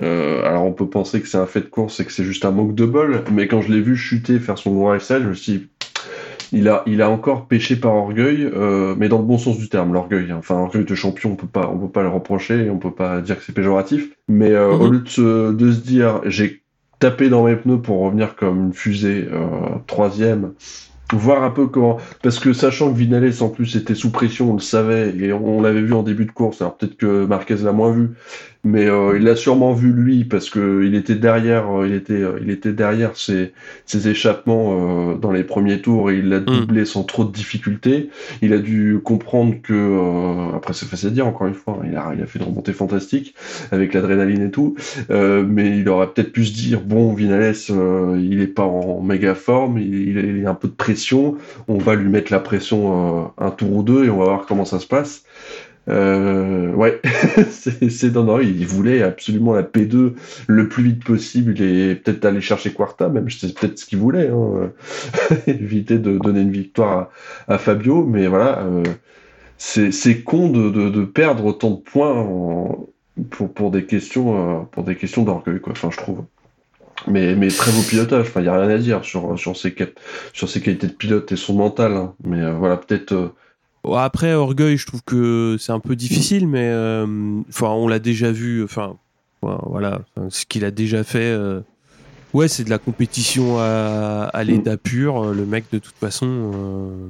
alors 0.01 0.65
on 0.65 0.73
peut 0.73 0.89
penser 0.89 1.21
que 1.21 1.27
c'est 1.27 1.37
un 1.37 1.45
fait 1.45 1.61
de 1.61 1.65
course 1.67 1.99
et 1.99 2.05
que 2.05 2.11
c'est 2.11 2.23
juste 2.23 2.45
un 2.45 2.51
manque 2.51 2.75
de 2.75 2.85
bol, 2.85 3.23
mais 3.31 3.47
quand 3.47 3.61
je 3.61 3.71
l'ai 3.71 3.81
vu 3.81 3.95
chuter, 3.95 4.39
faire 4.39 4.57
son 4.57 4.73
gros 4.73 4.93
essai, 4.93 5.21
je 5.21 5.27
me 5.29 5.33
suis 5.33 5.51
dit, 5.53 5.67
il 6.51 6.67
a, 6.69 6.83
il 6.85 7.01
a 7.01 7.09
encore 7.09 7.47
péché 7.47 7.75
par 7.77 7.95
orgueil, 7.95 8.49
mais 8.97 9.09
dans 9.09 9.19
le 9.19 9.25
bon 9.25 9.37
sens 9.37 9.57
du 9.57 9.69
terme, 9.69 9.93
l'orgueil. 9.93 10.31
hein. 10.31 10.37
Enfin, 10.39 10.55
orgueil 10.55 10.85
de 10.85 10.95
champion, 10.95 11.31
on 11.31 11.35
peut 11.35 11.47
pas, 11.47 11.69
on 11.73 11.77
peut 11.79 11.91
pas 11.91 12.03
le 12.03 12.09
reprocher, 12.09 12.69
on 12.69 12.77
peut 12.77 12.91
pas 12.91 13.21
dire 13.21 13.37
que 13.37 13.43
c'est 13.43 13.53
péjoratif. 13.53 14.09
Mais 14.27 14.51
Mhm. 14.55 14.81
au 14.81 14.87
lieu 14.91 14.99
de 14.99 15.09
se 15.71 15.81
dire, 15.81 16.21
j'ai 16.25 16.60
tapé 17.01 17.29
dans 17.29 17.43
mes 17.43 17.55
pneus 17.55 17.81
pour 17.81 17.99
revenir 17.99 18.35
comme 18.35 18.67
une 18.67 18.73
fusée 18.73 19.27
euh, 19.33 19.47
troisième, 19.87 20.53
voir 21.11 21.43
un 21.43 21.49
peu 21.49 21.65
comment, 21.65 21.97
parce 22.21 22.39
que 22.39 22.53
sachant 22.53 22.93
que 22.93 22.97
Vinales 22.97 23.41
en 23.41 23.49
plus 23.49 23.75
était 23.75 23.95
sous 23.95 24.11
pression, 24.11 24.51
on 24.51 24.53
le 24.53 24.59
savait 24.59 25.09
et 25.17 25.33
on 25.33 25.61
l'avait 25.61 25.81
vu 25.81 25.93
en 25.93 26.03
début 26.03 26.25
de 26.25 26.31
course. 26.31 26.61
Alors 26.61 26.77
peut-être 26.77 26.95
que 26.95 27.25
Marquez 27.25 27.57
l'a 27.57 27.71
moins 27.71 27.91
vu, 27.91 28.11
mais 28.63 28.87
euh, 28.87 29.17
il 29.17 29.23
l'a 29.23 29.35
sûrement 29.35 29.73
vu 29.73 29.91
lui 29.91 30.23
parce 30.23 30.49
que 30.49 30.83
il 30.83 30.93
était 30.95 31.15
derrière, 31.15 31.69
euh, 31.79 31.87
il 31.87 31.93
était, 31.95 32.13
euh, 32.21 32.39
il 32.41 32.49
était 32.51 32.73
derrière 32.73 33.15
ses, 33.17 33.53
ses 33.85 34.07
échappements 34.07 35.11
euh, 35.13 35.15
dans 35.15 35.31
les 35.31 35.43
premiers 35.43 35.81
tours 35.81 36.11
et 36.11 36.17
il 36.19 36.29
l'a 36.29 36.39
doublé 36.39 36.85
sans 36.85 37.03
trop 37.03 37.23
de 37.25 37.31
difficultés. 37.31 38.09
Il 38.41 38.53
a 38.53 38.59
dû 38.59 38.99
comprendre 39.03 39.55
que, 39.63 39.73
euh, 39.73 40.55
après 40.55 40.73
c'est 40.73 40.85
facile 40.85 41.09
à 41.09 41.11
dire 41.11 41.27
encore 41.27 41.47
une 41.47 41.55
fois, 41.55 41.79
hein, 41.81 41.87
il 41.89 41.95
a, 41.97 42.11
il 42.15 42.21
a 42.21 42.25
fait 42.27 42.39
une 42.39 42.45
remontée 42.45 42.73
fantastique 42.73 43.35
avec 43.71 43.93
l'adrénaline 43.93 44.43
et 44.43 44.51
tout, 44.51 44.75
euh, 45.09 45.43
mais 45.47 45.77
il 45.77 45.89
aurait 45.89 46.07
peut-être 46.13 46.31
pu 46.31 46.45
se 46.45 46.53
dire 46.53 46.81
bon 46.81 47.13
Vinales, 47.13 47.55
euh, 47.71 48.19
il 48.21 48.41
est 48.41 48.47
pas 48.47 48.63
en 48.63 49.01
méga 49.01 49.35
forme, 49.35 49.77
il, 49.79 50.17
il 50.17 50.45
a 50.45 50.49
un 50.51 50.55
peu 50.55 50.67
de 50.67 50.73
pression, 50.73 51.37
on 51.67 51.77
va 51.77 51.95
lui 51.95 52.09
mettre 52.09 52.31
la 52.31 52.39
pression 52.39 53.21
euh, 53.21 53.27
un 53.37 53.51
tour 53.51 53.71
ou 53.77 53.83
deux 53.83 54.05
et 54.05 54.09
on 54.09 54.17
va 54.17 54.25
voir 54.25 54.45
comment 54.45 54.65
ça 54.65 54.79
se 54.79 54.87
passe. 54.87 55.23
Euh, 55.89 56.73
ouais, 56.73 57.01
c'est 57.49 58.13
non, 58.13 58.23
non, 58.23 58.39
il 58.39 58.65
voulait 58.67 59.01
absolument 59.01 59.53
la 59.53 59.63
P2 59.63 60.13
le 60.47 60.69
plus 60.69 60.83
vite 60.83 61.03
possible 61.03 61.59
et 61.61 61.95
peut-être 61.95 62.23
aller 62.25 62.41
chercher 62.41 62.71
Quarta, 62.71 63.09
même 63.09 63.29
c'est 63.29 63.57
peut-être 63.57 63.79
ce 63.79 63.85
qu'il 63.85 63.97
voulait, 63.97 64.29
hein, 64.29 64.71
éviter 65.47 65.97
de 65.97 66.17
donner 66.17 66.41
une 66.41 66.51
victoire 66.51 67.09
à, 67.47 67.57
Fabio, 67.57 68.05
mais 68.05 68.27
voilà, 68.27 68.59
euh, 68.59 68.83
c'est 69.57 70.23
con 70.23 70.49
de, 70.49 70.69
de, 70.69 70.89
de 70.89 71.03
perdre 71.05 71.45
autant 71.45 71.71
de 71.71 71.81
points 71.81 72.27
pour, 73.29 73.53
pour 73.53 73.71
des 73.71 73.85
questions, 73.85 74.61
euh, 74.61 74.63
pour 74.71 74.83
des 74.83 74.95
questions 74.95 75.23
d'orgueil, 75.23 75.59
quoi. 75.59 75.73
Enfin, 75.73 75.89
je 75.91 75.97
trouve. 75.97 76.23
Mais, 77.07 77.35
mais 77.35 77.47
très 77.47 77.71
beau 77.71 77.81
pilotage. 77.87 78.27
Enfin, 78.27 78.41
il 78.41 78.45
y 78.45 78.49
a 78.49 78.59
rien 78.59 78.69
à 78.69 78.77
dire 78.77 79.03
sur 79.03 79.37
sur 79.39 79.57
ses 79.57 79.73
sur 80.33 80.47
ses 80.49 80.61
qualités 80.61 80.87
de 80.87 80.93
pilote 80.93 81.31
et 81.31 81.35
son 81.35 81.55
mental. 81.55 81.93
hein. 81.93 82.13
Mais 82.23 82.51
voilà, 82.51 82.77
peut-être. 82.77 83.33
Euh, 83.85 83.93
Après, 83.95 84.33
Orgueil, 84.33 84.77
je 84.77 84.85
trouve 84.87 85.01
que 85.03 85.57
c'est 85.59 85.71
un 85.71 85.79
peu 85.79 85.95
difficile, 85.95 86.47
mais 86.47 86.69
euh, 86.71 87.05
enfin, 87.49 87.67
on 87.69 87.87
l'a 87.87 87.99
déjà 87.99 88.31
vu. 88.31 88.63
Enfin, 88.63 88.95
voilà, 89.41 90.01
ce 90.29 90.45
qu'il 90.45 90.65
a 90.65 90.71
déjà 90.71 91.03
fait, 91.03 91.19
euh, 91.31 91.61
Ouais, 92.33 92.47
c'est 92.47 92.63
de 92.63 92.69
la 92.69 92.77
compétition 92.77 93.57
à, 93.59 94.29
à 94.33 94.43
l'état 94.45 94.77
pur. 94.77 95.33
Le 95.33 95.45
mec, 95.45 95.65
de 95.73 95.79
toute 95.79 95.95
façon. 95.95 96.51
euh, 96.55 97.09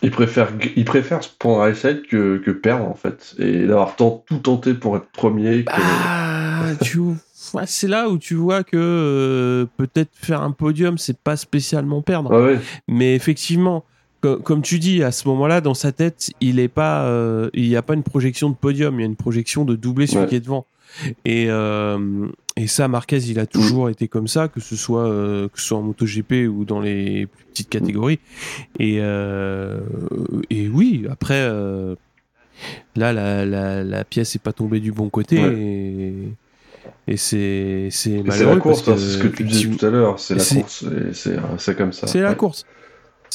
Il 0.00 0.12
préfère, 0.12 0.52
il 0.76 0.84
préfère 0.84 1.24
se 1.24 1.28
prendre 1.36 1.62
à 1.62 1.70
essai 1.70 2.02
que, 2.08 2.38
que 2.38 2.52
perdre, 2.52 2.84
en 2.84 2.94
fait. 2.94 3.34
Et 3.40 3.66
d'avoir 3.66 3.96
tant- 3.96 4.22
tout 4.28 4.38
tenté 4.38 4.74
pour 4.74 4.96
être 4.96 5.08
premier. 5.12 5.64
que- 5.64 5.72
Ah, 5.74 6.66
tu 6.82 7.00
c'est 7.66 7.88
là 7.88 8.08
où 8.08 8.16
tu 8.18 8.34
vois 8.36 8.62
que 8.62 8.76
euh, 8.76 9.66
peut-être 9.76 10.10
faire 10.14 10.42
un 10.42 10.52
podium, 10.52 10.98
c'est 10.98 11.18
pas 11.18 11.36
spécialement 11.36 12.00
perdre. 12.02 12.30
Ouais. 12.32 12.60
Mais 12.86 13.16
effectivement, 13.16 13.84
co- 14.24 14.36
comme 14.38 14.62
tu 14.62 14.78
dis, 14.78 15.02
à 15.02 15.12
ce 15.12 15.28
moment-là, 15.28 15.60
dans 15.60 15.74
sa 15.74 15.92
tête, 15.92 16.30
il 16.40 16.58
est 16.58 16.68
pas, 16.68 17.04
euh, 17.06 17.50
il 17.54 17.68
n'y 17.68 17.76
a 17.76 17.82
pas 17.82 17.94
une 17.94 18.02
projection 18.02 18.48
de 18.50 18.54
podium, 18.54 18.98
il 18.98 19.02
y 19.02 19.04
a 19.04 19.06
une 19.06 19.16
projection 19.16 19.64
de 19.64 19.76
doubler 19.76 20.06
celui 20.06 20.22
Ouais. 20.22 20.28
qui 20.28 20.36
est 20.36 20.40
devant. 20.40 20.66
Et, 21.24 21.46
euh, 21.48 22.28
et 22.56 22.66
ça, 22.68 22.86
Marquez, 22.88 23.18
il 23.28 23.38
a 23.40 23.46
toujours 23.46 23.88
été 23.90 24.06
comme 24.08 24.28
ça, 24.28 24.48
que 24.48 24.60
ce 24.60 24.76
soit 24.76 25.08
euh, 25.08 25.48
que 25.48 25.60
ce 25.60 25.66
soit 25.66 25.78
en 25.78 25.82
MotoGP 25.82 26.46
ou 26.48 26.64
dans 26.64 26.80
les 26.80 27.26
plus 27.26 27.44
petites 27.46 27.68
catégories. 27.68 28.20
Et 28.78 28.96
et 30.50 30.68
oui, 30.68 31.04
après, 31.10 31.48
là, 32.96 33.12
la, 33.12 33.44
la, 33.44 33.82
la 33.84 34.04
pièce 34.04 34.36
est 34.36 34.42
pas 34.42 34.52
tombée 34.52 34.80
du 34.80 34.92
bon 34.92 35.08
côté. 35.08 35.38
Ouais. 35.42 35.54
Et, 35.58 36.14
et 37.08 37.16
c'est 37.16 37.38
Et 37.38 37.90
C'est 37.90 38.22
malheureux 38.22 38.54
la 38.54 38.60
course, 38.60 38.86
hein, 38.88 38.94
c'est 38.96 39.04
ce 39.04 39.18
que 39.18 39.28
tu 39.28 39.44
disais 39.44 39.68
tout 39.68 39.84
à 39.84 39.90
l'heure. 39.90 40.18
C'est 40.20 40.34
la 40.36 40.44
course. 40.62 40.84
C'est 41.58 41.76
comme 41.76 41.92
ça. 41.92 42.06
c'est 42.06 42.20
la 42.20 42.34
course. 42.34 42.64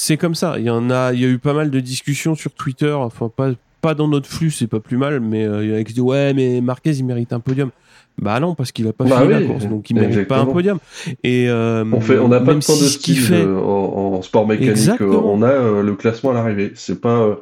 C'est 0.02 0.16
comme 0.16 0.34
ça. 0.34 0.56
Il 0.58 0.64
y 0.64 0.70
en 0.70 0.89
a, 0.89 1.12
il 1.12 1.20
y 1.20 1.26
a 1.26 1.28
eu 1.28 1.39
pas 1.39 1.54
mal 1.54 1.70
de 1.72 1.80
discussions 1.82 2.34
sur 2.34 2.54
Twitter. 2.54 2.89
Enfin, 2.93 3.30
pas, 3.36 3.50
pas 3.82 3.95
dans 3.95 4.08
notre 4.08 4.30
flux, 4.30 4.50
c'est 4.50 4.66
pas 4.66 4.80
plus 4.80 4.95
mal, 4.95 5.20
mais 5.20 5.43
euh, 5.45 5.62
il 5.66 5.72
y 5.72 5.74
en 5.74 5.76
a 5.78 5.84
qui 5.84 5.91
disent 5.91 6.02
ouais, 6.04 6.34
mais 6.34 6.62
Marquez 6.62 6.91
il 6.91 7.04
mérite 7.04 7.34
un 7.34 7.41
podium. 7.41 7.70
Bah 8.18 8.39
non, 8.39 8.56
parce 8.56 8.72
qu'il 8.72 8.88
a 8.88 8.93
pas 8.93 9.04
Bah 9.04 9.18
fini 9.22 9.34
oui, 9.34 9.41
la 9.41 9.47
course, 9.47 9.66
donc 9.66 9.89
il 9.89 9.97
mérite 9.97 10.26
pas 10.26 10.39
un 10.39 10.45
podium. 10.45 10.80
Et 11.26 11.50
euh, 11.50 11.84
On 11.91 12.00
fait, 12.00 12.18
on 12.18 12.30
n'a 12.30 12.39
pas 12.39 12.54
de 12.54 12.62
si 12.62 12.72
de 12.72 12.88
ce 12.88 12.97
qu'il 12.97 13.16
style 13.18 13.26
fait, 13.26 13.43
euh, 13.43 13.60
en, 13.60 14.14
en 14.16 14.22
sport 14.22 14.47
mécanique. 14.47 14.70
Exactement. 14.72 15.34
On 15.34 15.41
a 15.41 15.50
euh, 15.50 15.84
le 15.84 15.93
classement 15.95 16.32
à 16.32 16.34
l'arrivée. 16.34 16.72
C'est 16.76 17.02
pas. 17.02 17.38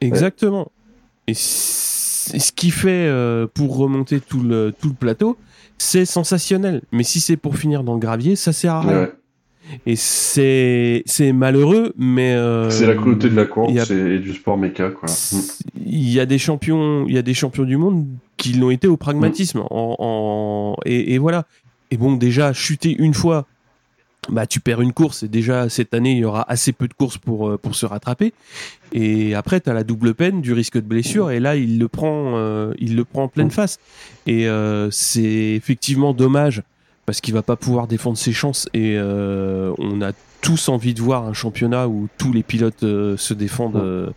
exactement. 0.00 0.72
Et 1.28 1.34
ce 1.34 2.50
qu'il 2.50 2.72
fait 2.72 3.08
pour 3.54 3.76
remonter 3.76 4.18
tout 4.18 4.42
le 4.42 4.72
tout 4.80 4.88
le 4.88 4.94
plateau, 4.94 5.36
c'est 5.78 6.04
sensationnel. 6.04 6.82
Mais 6.90 7.04
si 7.04 7.20
c'est 7.20 7.36
pour 7.36 7.56
finir 7.56 7.84
dans 7.84 7.94
le 7.94 8.00
gravier, 8.00 8.34
ça 8.34 8.52
sert 8.52 8.74
à 8.74 8.80
rien. 8.80 9.00
ouais. 9.02 9.12
Et 9.86 9.96
c'est 9.96 11.02
c'est 11.06 11.32
malheureux, 11.32 11.92
mais 11.96 12.34
euh, 12.34 12.68
C'est 12.70 12.86
la 12.86 12.94
cruauté 12.94 13.28
de 13.30 13.36
la 13.36 13.44
course 13.44 13.90
a- 13.90 13.94
et 13.94 14.18
du 14.18 14.32
sport 14.34 14.58
méca. 14.58 14.88
Mm. 14.88 15.38
il 15.86 16.10
y 16.12 16.20
a 16.20 16.26
des 16.26 16.38
champions, 16.38 17.06
il 17.08 17.14
y 17.14 17.18
a 17.18 17.22
des 17.22 17.34
champions 17.34 17.64
du 17.64 17.76
monde 17.76 18.06
qui 18.36 18.54
l'ont 18.54 18.70
été 18.70 18.86
au 18.88 18.96
pragmatisme. 18.96 19.60
En, 19.70 19.96
en- 19.98 20.76
et, 20.84 21.14
et 21.14 21.18
voilà. 21.18 21.44
Et 21.90 21.96
bon, 21.96 22.12
déjà 22.16 22.52
chuter 22.52 22.94
une 22.98 23.14
fois, 23.14 23.46
bah 24.30 24.46
tu 24.46 24.60
perds 24.60 24.80
une 24.80 24.92
course. 24.92 25.22
Et 25.22 25.28
déjà 25.28 25.68
cette 25.68 25.94
année, 25.94 26.12
il 26.12 26.18
y 26.18 26.24
aura 26.24 26.44
assez 26.50 26.72
peu 26.72 26.86
de 26.88 26.94
courses 26.94 27.18
pour 27.18 27.48
euh, 27.48 27.56
pour 27.58 27.74
se 27.74 27.86
rattraper. 27.86 28.32
Et 28.92 29.34
après, 29.34 29.60
tu 29.60 29.70
as 29.70 29.74
la 29.74 29.84
double 29.84 30.14
peine 30.14 30.40
du 30.42 30.52
risque 30.52 30.74
de 30.76 30.80
blessure. 30.86 31.30
Et 31.30 31.40
là, 31.40 31.56
il 31.56 31.78
le 31.78 31.88
prend, 31.88 32.32
euh, 32.36 32.72
il 32.78 32.94
le 32.96 33.04
prend 33.04 33.24
en 33.24 33.28
pleine 33.28 33.50
face. 33.50 33.78
Et 34.26 34.48
euh, 34.48 34.90
c'est 34.90 35.22
effectivement 35.54 36.12
dommage 36.14 36.62
parce 37.06 37.20
qu'il 37.20 37.34
va 37.34 37.42
pas 37.42 37.56
pouvoir 37.56 37.86
défendre 37.86 38.16
ses 38.16 38.32
chances. 38.32 38.68
Et 38.74 38.94
euh, 38.96 39.72
on 39.78 40.00
a 40.02 40.12
tous 40.40 40.68
envie 40.68 40.94
de 40.94 41.00
voir 41.00 41.24
un 41.26 41.32
championnat 41.32 41.86
où 41.88 42.08
tous 42.18 42.32
les 42.32 42.42
pilotes 42.42 42.82
euh, 42.82 43.16
se 43.16 43.32
défendent 43.34 43.76
euh, 43.76 44.10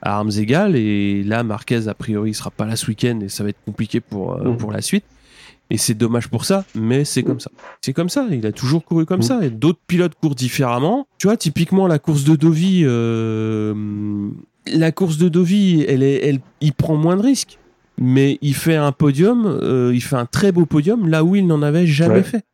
à 0.00 0.16
armes 0.18 0.30
égales. 0.38 0.76
Et 0.76 1.22
là, 1.24 1.42
Marquez, 1.44 1.88
a 1.88 1.94
priori, 1.94 2.30
il 2.30 2.34
sera 2.34 2.50
pas 2.50 2.66
là 2.66 2.76
ce 2.76 2.86
week-end 2.86 3.18
et 3.22 3.28
ça 3.28 3.42
va 3.42 3.50
être 3.50 3.64
compliqué 3.64 4.00
pour, 4.00 4.36
Mm. 4.36 4.56
pour 4.56 4.70
la 4.72 4.80
suite. 4.82 5.04
Et 5.70 5.78
c'est 5.78 5.94
dommage 5.94 6.28
pour 6.28 6.44
ça, 6.44 6.64
mais 6.74 7.04
c'est 7.04 7.22
comme 7.22 7.40
ça. 7.40 7.50
C'est 7.80 7.92
comme 7.94 8.10
ça, 8.10 8.26
il 8.30 8.44
a 8.46 8.52
toujours 8.52 8.84
couru 8.84 9.06
comme 9.06 9.20
Mm. 9.20 9.22
ça. 9.22 9.38
Et 9.42 9.50
d'autres 9.50 9.80
pilotes 9.86 10.14
courent 10.20 10.34
différemment. 10.34 11.06
Tu 11.18 11.28
vois, 11.28 11.36
typiquement, 11.36 11.86
la 11.86 11.98
course 11.98 12.24
de 12.24 12.36
Dovi, 12.36 12.82
euh, 12.84 14.28
la 14.66 14.92
course 14.92 15.16
de 15.18 15.28
Dovi, 15.28 15.84
elle 15.88 16.02
est, 16.02 16.26
elle, 16.28 16.40
il 16.60 16.72
prend 16.74 16.96
moins 16.96 17.16
de 17.16 17.22
risques. 17.22 17.58
Mais 18.04 18.38
il 18.42 18.54
fait 18.54 18.74
un 18.74 18.90
podium, 18.90 19.46
euh, 19.46 19.92
il 19.94 20.02
fait 20.02 20.16
un 20.16 20.26
très 20.26 20.50
beau 20.50 20.66
podium 20.66 21.08
là 21.08 21.22
où 21.22 21.36
il 21.36 21.46
n'en 21.46 21.62
avait 21.62 21.86
jamais 21.86 22.14
Ouais. 22.16 22.22
fait. 22.24 22.44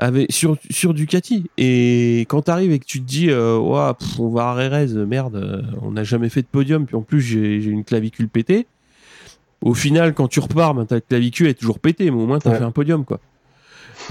Avec, 0.00 0.32
sur, 0.32 0.56
sur 0.70 0.94
Ducati. 0.94 1.50
Et 1.58 2.20
quand 2.28 2.42
t'arrives 2.42 2.70
et 2.72 2.78
que 2.78 2.84
tu 2.86 3.00
te 3.00 3.04
dis, 3.06 3.28
euh, 3.30 3.58
pff, 3.94 4.20
on 4.20 4.28
va 4.28 4.44
à 4.50 4.54
Rérez, 4.54 4.86
merde, 5.06 5.34
euh, 5.36 5.60
on 5.82 5.90
n'a 5.90 6.04
jamais 6.04 6.28
fait 6.28 6.42
de 6.42 6.46
podium, 6.46 6.86
puis 6.86 6.94
en 6.96 7.02
plus 7.02 7.20
j'ai 7.20 7.56
une 7.64 7.84
clavicule 7.84 8.28
pétée. 8.28 8.66
Au 9.60 9.74
final, 9.74 10.14
quand 10.14 10.28
tu 10.28 10.38
repars, 10.40 10.72
ben, 10.74 10.86
ta 10.86 11.00
clavicule 11.00 11.48
est 11.48 11.54
toujours 11.58 11.80
pétée, 11.80 12.10
mais 12.12 12.16
au 12.22 12.26
moins 12.26 12.38
t'as 12.38 12.50
Ouais. 12.52 12.58
fait 12.58 12.64
un 12.64 12.70
podium, 12.70 13.04
quoi. 13.04 13.18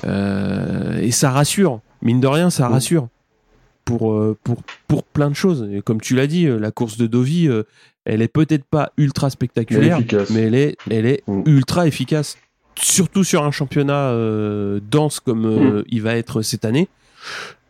Euh, 0.05 0.99
et 0.99 1.11
ça 1.11 1.31
rassure. 1.31 1.79
Mine 2.01 2.19
de 2.19 2.27
rien, 2.27 2.49
ça 2.49 2.67
rassure. 2.67 3.07
Pour, 3.87 4.13
euh, 4.13 4.37
pour, 4.43 4.57
pour 4.87 5.03
plein 5.03 5.29
de 5.29 5.35
choses. 5.35 5.67
Et 5.71 5.81
comme 5.81 6.01
tu 6.01 6.13
l'as 6.15 6.27
dit, 6.27 6.45
euh, 6.45 6.59
la 6.59 6.71
course 6.71 6.97
de 6.97 7.07
Dovi, 7.07 7.47
euh, 7.47 7.63
elle 8.05 8.21
est 8.21 8.27
peut-être 8.27 8.65
pas 8.65 8.91
ultra 8.97 9.29
spectaculaire, 9.29 9.99
mais 10.29 10.41
elle 10.43 10.55
est, 10.55 10.75
elle 10.91 11.05
est 11.05 11.23
Mm. 11.27 11.43
ultra 11.45 11.87
efficace. 11.87 12.37
Surtout 12.75 13.23
sur 13.23 13.43
un 13.43 13.51
championnat 13.51 14.09
euh, 14.11 14.79
dense 14.91 15.19
comme 15.19 15.45
euh, 15.45 15.79
Mm. 15.81 15.83
il 15.89 16.01
va 16.03 16.15
être 16.17 16.41
cette 16.41 16.63
année, 16.65 16.87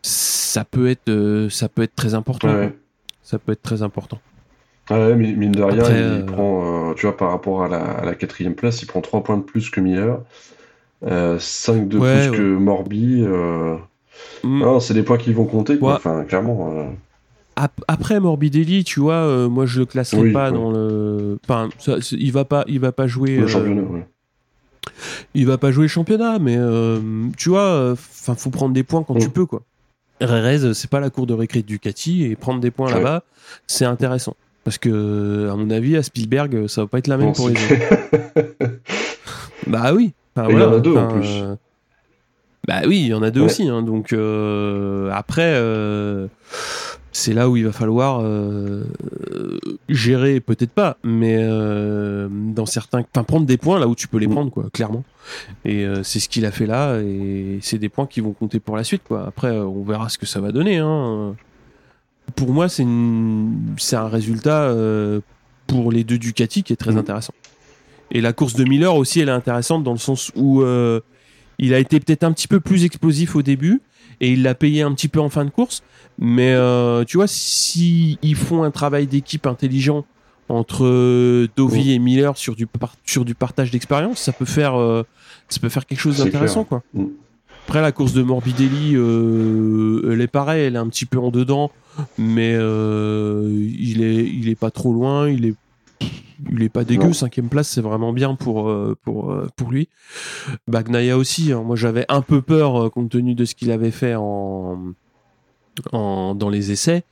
ça 0.02 0.64
peut 0.64 0.88
être, 0.88 1.08
euh, 1.08 1.48
ça 1.50 1.68
peut 1.68 1.82
être 1.82 1.94
très 1.94 2.14
important. 2.14 2.48
Ouais. 2.52 2.76
Ça 3.22 3.38
peut 3.38 3.52
être 3.52 3.62
très 3.62 3.82
important. 3.82 4.20
Ah 4.90 4.98
ouais, 5.08 5.14
mine 5.16 5.52
de 5.52 5.62
rien, 5.62 5.78
Après, 5.78 6.18
il 6.18 6.24
prend, 6.26 6.94
tu 6.94 7.06
vois, 7.06 7.16
par 7.16 7.30
rapport 7.30 7.62
à 7.62 7.68
la, 7.68 7.78
à 7.82 8.04
la 8.04 8.14
quatrième 8.14 8.54
place, 8.54 8.82
il 8.82 8.86
prend 8.86 9.00
3 9.02 9.22
points 9.22 9.36
de 9.36 9.42
plus 9.42 9.68
que 9.70 9.80
Miller, 9.80 10.18
euh, 11.06 11.38
5 11.38 11.88
de 11.88 11.98
Ouais, 11.98 12.28
plus 12.28 12.38
que 12.38 12.56
Morbi. 12.56 13.22
Mm. 14.44 14.60
non, 14.60 14.80
c'est 14.80 14.94
des 14.94 15.02
points 15.02 15.18
qui 15.18 15.32
vont 15.32 15.44
compter, 15.46 15.78
quoi. 15.78 15.90
Ouais. 15.92 15.96
Enfin, 15.96 16.24
clairement. 16.24 16.72
euh, 16.76 16.84
Ap- 17.56 17.84
Après 17.88 18.20
Morbidelli, 18.20 18.84
tu 18.84 19.00
vois, 19.00 19.14
euh, 19.14 19.48
moi 19.48 19.66
je 19.66 19.80
le 19.80 19.86
classerai 19.86 20.20
Oui, 20.22 20.32
pas 20.32 20.50
ouais. 20.50 20.56
dans 20.56 20.70
le. 20.70 21.38
Enfin, 21.44 21.68
ça- 21.78 21.96
il 22.12 22.30
va 22.32 22.44
pas, 22.44 22.64
il 22.68 22.78
va 22.80 22.92
pas 22.92 23.06
jouer. 23.08 23.36
le 23.36 23.44
euh, 23.44 23.48
championnat, 23.48 23.82
ouais. 23.82 24.06
il 25.34 25.44
va 25.46 25.58
pas 25.58 25.70
jouer 25.72 25.84
le 25.84 25.88
championnat, 25.88 26.38
mais 26.38 26.56
euh, 26.56 27.00
tu 27.36 27.48
vois, 27.48 27.90
enfin, 27.92 28.34
faut 28.36 28.50
prendre 28.50 28.74
des 28.74 28.84
points 28.84 29.02
quand 29.02 29.14
Mm. 29.14 29.18
tu 29.20 29.30
peux, 29.30 29.46
quoi. 29.46 29.62
Rerez, 30.20 30.72
c'est 30.74 30.90
pas 30.90 31.00
la 31.00 31.10
cour 31.10 31.26
de 31.26 31.34
récré 31.34 31.62
de 31.62 31.66
Ducati 31.66 32.24
et 32.24 32.36
prendre 32.36 32.60
des 32.60 32.70
points 32.70 32.88
Ouais. 32.88 32.94
là-bas, 32.94 33.22
c'est 33.66 33.84
intéressant. 33.84 34.34
Parce 34.64 34.76
que, 34.78 35.48
à 35.50 35.56
mon 35.56 35.70
avis, 35.70 35.96
à 35.96 36.02
Spielberg, 36.02 36.66
ça 36.66 36.82
va 36.82 36.86
pas 36.88 36.98
être 36.98 37.06
la 37.06 37.16
même 37.16 37.32
pour 37.32 37.48
les 37.48 37.54
autres. 37.54 38.68
Bah 39.66 39.92
oui. 39.94 40.12
Enfin, 40.36 40.48
Et 40.48 40.52
il 40.52 40.58
y 40.58 40.62
en 40.62 40.62
a 40.62 40.66
voilà, 40.66 40.80
deux, 40.80 40.96
en 40.96 41.08
plus. 41.08 41.42
Bah 42.68 42.82
oui, 42.86 43.00
il 43.00 43.06
y 43.08 43.14
en 43.14 43.22
a 43.22 43.30
deux 43.30 43.40
Ouais. 43.40 43.46
aussi. 43.46 43.66
hein, 43.68 43.82
donc 43.82 44.12
euh, 44.12 45.10
après, 45.12 45.54
euh, 45.54 46.26
c'est 47.12 47.32
là 47.32 47.48
où 47.48 47.56
il 47.56 47.64
va 47.64 47.72
falloir 47.72 48.20
euh, 48.22 48.84
gérer, 49.88 50.38
peut-être 50.40 50.70
pas, 50.72 50.98
mais 51.02 51.36
euh, 51.40 52.28
dans 52.30 52.66
certains, 52.66 53.00
enfin 53.14 53.24
prendre 53.24 53.46
des 53.46 53.56
points 53.56 53.78
là 53.78 53.88
où 53.88 53.94
tu 53.94 54.06
peux 54.06 54.18
les 54.18 54.26
Mm. 54.26 54.32
prendre, 54.32 54.50
quoi, 54.50 54.66
clairement. 54.72 55.02
Et 55.64 55.84
euh, 55.86 56.02
c'est 56.02 56.20
ce 56.20 56.28
qu'il 56.28 56.44
a 56.44 56.50
fait 56.52 56.66
là, 56.66 56.98
et 57.00 57.58
c'est 57.62 57.78
des 57.78 57.88
points 57.88 58.06
qui 58.06 58.20
vont 58.20 58.32
compter 58.32 58.60
pour 58.60 58.76
la 58.76 58.84
suite, 58.84 59.02
quoi. 59.08 59.24
Après, 59.26 59.48
euh, 59.48 59.64
on 59.64 59.82
verra 59.82 60.08
ce 60.10 60.18
que 60.18 60.26
ça 60.26 60.40
va 60.40 60.52
donner. 60.52 60.76
Hein. 60.76 61.34
Pour 62.36 62.50
moi, 62.52 62.68
c'est 62.68 62.82
une... 62.82 63.74
c'est 63.78 63.96
un 63.96 64.08
résultat 64.08 64.64
euh, 64.64 65.20
pour 65.66 65.90
les 65.90 66.04
deux 66.04 66.18
Ducati 66.18 66.62
qui 66.62 66.74
est 66.74 66.76
très 66.76 66.92
Mm. 66.92 66.98
intéressant. 66.98 67.34
Et 68.10 68.20
la 68.20 68.32
course 68.34 68.54
de 68.54 68.64
Miller 68.64 68.94
aussi, 68.94 69.20
elle 69.20 69.28
est 69.30 69.32
intéressante 69.32 69.82
dans 69.84 69.92
le 69.92 69.98
sens 69.98 70.30
où 70.36 70.62
euh, 70.62 71.00
il 71.58 71.74
a 71.74 71.78
été 71.78 72.00
peut-être 72.00 72.24
un 72.24 72.32
petit 72.32 72.48
peu 72.48 72.60
plus 72.60 72.84
explosif 72.84 73.36
au 73.36 73.42
début 73.42 73.80
et 74.20 74.32
il 74.32 74.42
l'a 74.42 74.54
payé 74.54 74.82
un 74.82 74.92
petit 74.92 75.08
peu 75.08 75.20
en 75.20 75.28
fin 75.28 75.44
de 75.44 75.50
course. 75.50 75.82
Mais 76.18 76.52
euh, 76.52 77.04
tu 77.04 77.16
vois, 77.16 77.28
si 77.28 78.18
ils 78.22 78.34
font 78.34 78.64
un 78.64 78.70
travail 78.70 79.06
d'équipe 79.06 79.46
intelligent 79.46 80.04
entre 80.48 80.84
euh, 80.84 81.48
Dovi 81.56 81.92
et 81.92 81.98
Miller 81.98 82.36
sur 82.36 82.56
du, 82.56 82.66
sur 83.04 83.24
du 83.24 83.34
partage 83.34 83.70
d'expérience, 83.70 84.18
ça 84.18 84.32
peut 84.32 84.44
faire 84.44 84.76
euh, 84.76 85.04
ça 85.48 85.60
peut 85.60 85.68
faire 85.68 85.86
quelque 85.86 86.00
chose 86.00 86.18
d'intéressant 86.18 86.64
quoi. 86.64 86.82
Mm. 86.94 87.06
Après 87.66 87.82
la 87.82 87.92
course 87.92 88.14
de 88.14 88.22
Morbidelli, 88.22 88.94
euh, 88.94 90.10
elle 90.10 90.22
est 90.22 90.26
pareille, 90.26 90.62
elle 90.62 90.76
est 90.76 90.78
un 90.78 90.88
petit 90.88 91.04
peu 91.04 91.18
en 91.18 91.30
dedans, 91.30 91.70
mais 92.16 92.54
euh, 92.56 93.46
il 93.78 94.02
est 94.02 94.24
il 94.24 94.48
est 94.48 94.54
pas 94.54 94.70
trop 94.70 94.90
loin, 94.90 95.28
il 95.28 95.44
est 95.44 95.54
il 96.52 96.62
est 96.62 96.68
pas 96.68 96.84
dégueu, 96.84 97.12
cinquième 97.12 97.48
place 97.48 97.68
c'est 97.68 97.80
vraiment 97.80 98.12
bien 98.12 98.34
pour 98.34 98.68
euh, 98.70 98.96
pour 99.02 99.32
euh, 99.32 99.48
pour 99.56 99.70
lui. 99.70 99.88
Bagnaia 100.68 101.16
aussi, 101.16 101.52
hein. 101.52 101.62
moi 101.64 101.76
j'avais 101.76 102.04
un 102.08 102.22
peu 102.22 102.42
peur 102.42 102.76
euh, 102.84 102.90
compte 102.90 103.10
tenu 103.10 103.34
de 103.34 103.44
ce 103.44 103.54
qu'il 103.54 103.70
avait 103.70 103.90
fait 103.90 104.14
en, 104.16 104.92
en 105.92 106.34
dans 106.34 106.48
les 106.50 106.70
essais. 106.72 107.02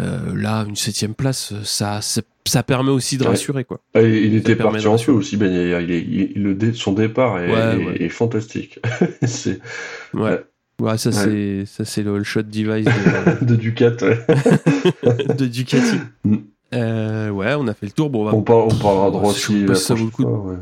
Euh, 0.00 0.34
là 0.36 0.64
une 0.68 0.76
septième 0.76 1.14
place, 1.14 1.54
ça 1.64 2.00
ça, 2.02 2.20
ça 2.46 2.62
permet 2.62 2.90
aussi 2.90 3.16
de 3.16 3.24
rassurer 3.24 3.64
quoi. 3.64 3.80
Ah, 3.94 4.02
il 4.02 4.14
il 4.26 4.34
était 4.36 4.54
permet 4.56 4.72
parti 4.72 4.84
de 4.84 4.88
en 4.88 4.92
rassurer. 4.92 5.12
feu 5.14 5.18
aussi, 5.18 5.36
Ben. 5.36 5.50
Il 5.82 5.90
est, 5.90 6.00
il, 6.36 6.42
le 6.42 6.74
son 6.74 6.92
départ 6.92 7.38
est, 7.38 7.50
Ouais, 7.50 7.82
est- 7.82 7.86
ouais. 7.86 8.02
est 8.02 8.08
fantastique. 8.10 8.78
c'est 9.22 9.60
Ouais. 10.14 10.40
Ouais. 10.80 10.96
Ça 10.98 11.10
c'est 11.12 11.64
ça 11.66 11.84
c'est 11.84 12.02
le 12.02 12.22
shot 12.22 12.42
device 12.42 12.84
de, 13.40 13.44
de 13.44 13.56
Ducat. 13.56 13.90
de 15.38 15.46
Ducati. 15.46 15.96
Mm. 16.72 16.76
Euh, 16.76 17.30
ouais, 17.30 17.54
on 17.58 17.66
a 17.68 17.74
fait 17.74 17.86
le 17.86 17.92
tour. 17.92 18.10
Bon, 18.10 18.22
on 18.22 18.24
va 18.24 18.34
On, 18.34 18.42
par- 18.42 18.66
on 18.66 18.74
parlera 18.74 19.10
de 19.10 19.16
Rossi 19.16 19.62
pas 19.64 19.72
la 19.72 19.74
si 19.78 19.84
ça 19.84 19.94
vaut 19.94 20.04
le 20.04 20.10
coup 20.10 20.24
ouais. 20.24 20.56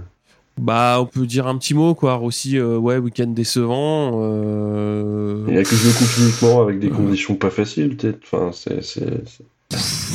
Bah, 0.58 0.96
on 1.00 1.04
peut 1.06 1.26
dire 1.26 1.46
un 1.48 1.58
petit 1.58 1.74
mot, 1.74 1.94
quoi. 1.94 2.18
Aussi, 2.18 2.56
euh, 2.58 2.78
ouais, 2.78 2.96
week-end 2.96 3.26
décevant. 3.26 4.12
Euh... 4.22 5.44
Il 5.48 5.54
y 5.54 5.58
a 5.58 5.62
que 5.62 5.76
je 5.76 5.90
coupe 5.98 6.18
uniquement 6.18 6.62
avec 6.62 6.78
des 6.78 6.88
conditions 6.88 7.34
pas 7.34 7.50
faciles, 7.50 7.94
peut-être. 7.96 8.20
Enfin, 8.24 8.50
c'est, 8.52 8.80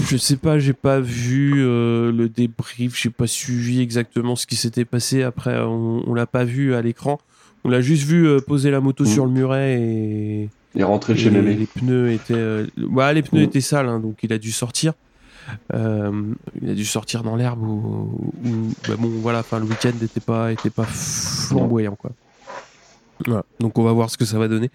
Je 0.10 0.18
sais 0.18 0.38
pas, 0.38 0.58
j'ai 0.58 0.74
pas 0.74 1.00
vu 1.00 1.56
euh, 1.64 2.12
le 2.12 2.28
débrief, 2.28 3.00
j'ai 3.00 3.10
pas 3.12 3.28
suivi 3.28 3.82
exactement 3.82 4.36
ce 4.36 4.48
qui 4.48 4.56
s'était 4.56 4.86
passé. 4.86 5.22
Après, 5.22 5.60
on, 5.60 6.04
on 6.10 6.14
l'a 6.16 6.26
pas 6.26 6.44
vu 6.44 6.74
à 6.74 6.82
l'écran. 6.82 7.20
On 7.64 7.70
l'a 7.70 7.82
juste 7.82 8.04
vu 8.08 8.28
euh, 8.28 8.40
poser 8.40 8.72
la 8.72 8.80
moto 8.80 9.04
Mm. 9.04 9.08
sur 9.08 9.26
le 9.26 9.32
muret 9.32 9.80
et, 9.80 10.50
et 10.76 10.84
chez 11.16 11.30
les, 11.30 11.42
Mémé. 11.42 11.54
les 11.54 11.66
pneus 11.68 12.12
étaient, 12.14 12.34
euh, 12.34 12.66
ouais, 12.90 13.14
les 13.14 13.22
pneus 13.22 13.42
Mm. 13.42 13.44
étaient 13.44 13.62
sales, 13.62 13.88
hein, 13.90 14.00
donc 14.00 14.16
il 14.24 14.34
a 14.34 14.40
dû 14.40 14.52
sortir. 14.52 14.94
Euh, 15.74 16.12
il 16.62 16.70
a 16.70 16.74
dû 16.74 16.86
sortir 16.86 17.24
dans 17.24 17.36
l'herbe 17.36 17.62
ou, 17.64 18.10
bah 18.88 18.96
bon, 18.98 19.10
voilà. 19.22 19.40
Enfin, 19.40 19.60
le 19.60 19.66
week-end 19.66 19.92
n'était 20.02 20.20
pas, 20.20 20.52
était 20.52 20.70
pas 20.70 20.86
flamboyant, 20.86 21.96
quoi. 21.96 22.12
Voilà. 23.26 23.44
Donc 23.60 23.78
on 23.78 23.84
va 23.84 23.92
voir 23.92 24.10
ce 24.10 24.18
que 24.18 24.26
ça 24.26 24.40
va 24.40 24.48
donner 24.48 24.72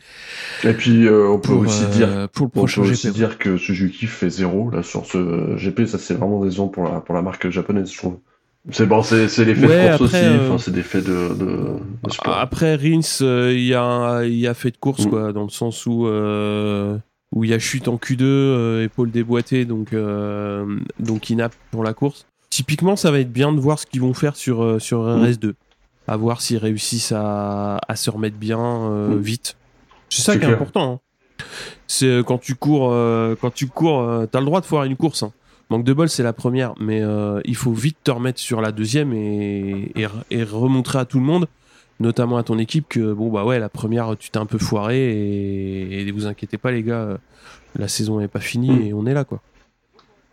Et 0.62 0.72
puis, 0.72 1.06
euh, 1.08 1.28
on 1.28 1.38
peut 1.40 1.52
pour, 1.52 1.62
aussi 1.62 1.82
euh, 1.84 1.88
dire. 1.88 2.28
pour 2.28 2.46
le 2.46 2.50
On 2.54 2.58
prochain 2.60 2.82
peut 2.82 2.86
GP. 2.88 2.92
aussi 2.94 3.10
dire 3.10 3.38
que 3.38 3.56
Suzuki 3.56 4.06
fait 4.06 4.30
zéro 4.30 4.70
là 4.70 4.84
sur 4.84 5.04
ce 5.04 5.56
GP, 5.56 5.86
ça 5.86 5.98
c'est 5.98 6.14
vraiment 6.14 6.44
décevant 6.44 6.68
pour 6.68 6.84
la 6.84 7.00
pour 7.00 7.14
la 7.16 7.22
marque 7.22 7.48
japonaise, 7.50 7.90
je 7.92 7.98
trouve. 7.98 8.18
C'est 8.70 8.86
bon, 8.86 9.02
c'est 9.02 9.28
c'est 9.28 9.44
l'effet 9.44 9.66
Ouais, 9.66 9.92
de 9.92 9.96
course 9.98 10.14
après, 10.14 10.28
aussi, 10.28 10.38
euh, 10.38 10.46
enfin 10.48 10.58
c'est 10.58 10.70
des 10.72 10.82
faits 10.82 11.04
de, 11.04 11.34
de, 11.34 11.46
de 12.04 12.10
sport. 12.12 12.38
Après 12.38 12.76
Rins, 12.76 13.00
euh, 13.22 13.52
il 13.52 13.64
y 13.64 13.74
a 13.74 14.22
il 14.24 14.34
y 14.36 14.46
a 14.46 14.54
fait 14.54 14.70
de 14.70 14.76
course 14.76 15.06
Mm. 15.06 15.10
quoi, 15.10 15.32
dans 15.32 15.42
le 15.44 15.50
sens 15.50 15.84
où 15.86 16.06
euh, 16.06 16.96
où 17.32 17.44
il 17.44 17.50
y 17.50 17.54
a 17.54 17.58
chute 17.58 17.88
en 17.88 17.96
Q2, 17.96 18.22
euh, 18.22 18.84
épaule 18.84 19.10
déboîtée, 19.10 19.64
donc 19.64 19.92
euh, 19.92 20.78
donc 21.00 21.28
inap 21.30 21.52
pour 21.70 21.82
la 21.84 21.92
course. 21.94 22.26
Typiquement, 22.50 22.96
ça 22.96 23.10
va 23.10 23.18
être 23.20 23.32
bien 23.32 23.52
de 23.52 23.60
voir 23.60 23.78
ce 23.78 23.86
qu'ils 23.86 24.00
vont 24.00 24.14
faire 24.14 24.36
sur 24.36 24.62
euh, 24.62 24.78
sur 24.78 25.02
Mm. 25.02 25.24
RS2, 25.26 25.52
à 26.06 26.16
voir 26.16 26.40
s'ils 26.40 26.58
réussissent 26.58 27.12
à, 27.12 27.78
à 27.88 27.96
se 27.96 28.08
remettre 28.10 28.36
bien 28.36 28.60
euh, 28.60 29.16
Mm. 29.16 29.20
vite. 29.20 29.56
C'est 30.08 30.22
ça 30.22 30.36
qui 30.36 30.44
est 30.44 30.48
important. 30.54 30.92
hein. 30.94 31.44
C'est 31.88 32.20
quand 32.26 32.38
tu 32.38 32.54
cours, 32.54 32.90
euh, 32.92 33.34
quand 33.40 33.52
tu 33.52 33.66
cours, 33.66 34.08
t'as 34.30 34.40
le 34.40 34.46
droit 34.46 34.60
de 34.60 34.66
foirer 34.66 34.86
une 34.86 34.96
course. 34.96 35.22
hein. 35.22 35.32
Manque 35.68 35.84
de 35.84 35.92
bol, 35.92 36.08
c'est 36.08 36.22
la 36.22 36.32
première, 36.32 36.74
mais 36.78 37.02
il 37.44 37.56
faut 37.56 37.72
vite 37.72 37.96
te 38.04 38.12
remettre 38.12 38.38
sur 38.38 38.60
la 38.60 38.70
deuxième 38.70 39.12
et, 39.12 39.90
et, 39.96 40.06
et 40.30 40.44
remontrer 40.44 40.98
à 41.00 41.04
tout 41.04 41.18
le 41.18 41.24
monde, 41.24 41.48
notamment 42.00 42.36
à 42.36 42.42
ton 42.42 42.58
équipe, 42.58 42.86
que 42.88 43.12
bon 43.12 43.30
bah 43.30 43.44
ouais, 43.44 43.58
la 43.58 43.68
première 43.68 44.16
tu 44.18 44.30
t'es 44.30 44.38
un 44.38 44.46
peu 44.46 44.58
foiré 44.58 44.98
et, 44.98 46.00
et 46.06 46.10
vous 46.12 46.26
inquiétez 46.26 46.58
pas 46.58 46.70
les 46.70 46.82
gars, 46.82 47.00
euh, 47.02 47.16
la 47.78 47.88
saison 47.88 48.20
n'est 48.20 48.28
pas 48.28 48.40
finie 48.40 48.70
Mm. 48.70 48.82
et 48.82 48.92
on 48.94 49.06
est 49.06 49.14
là 49.14 49.24
quoi. 49.24 49.40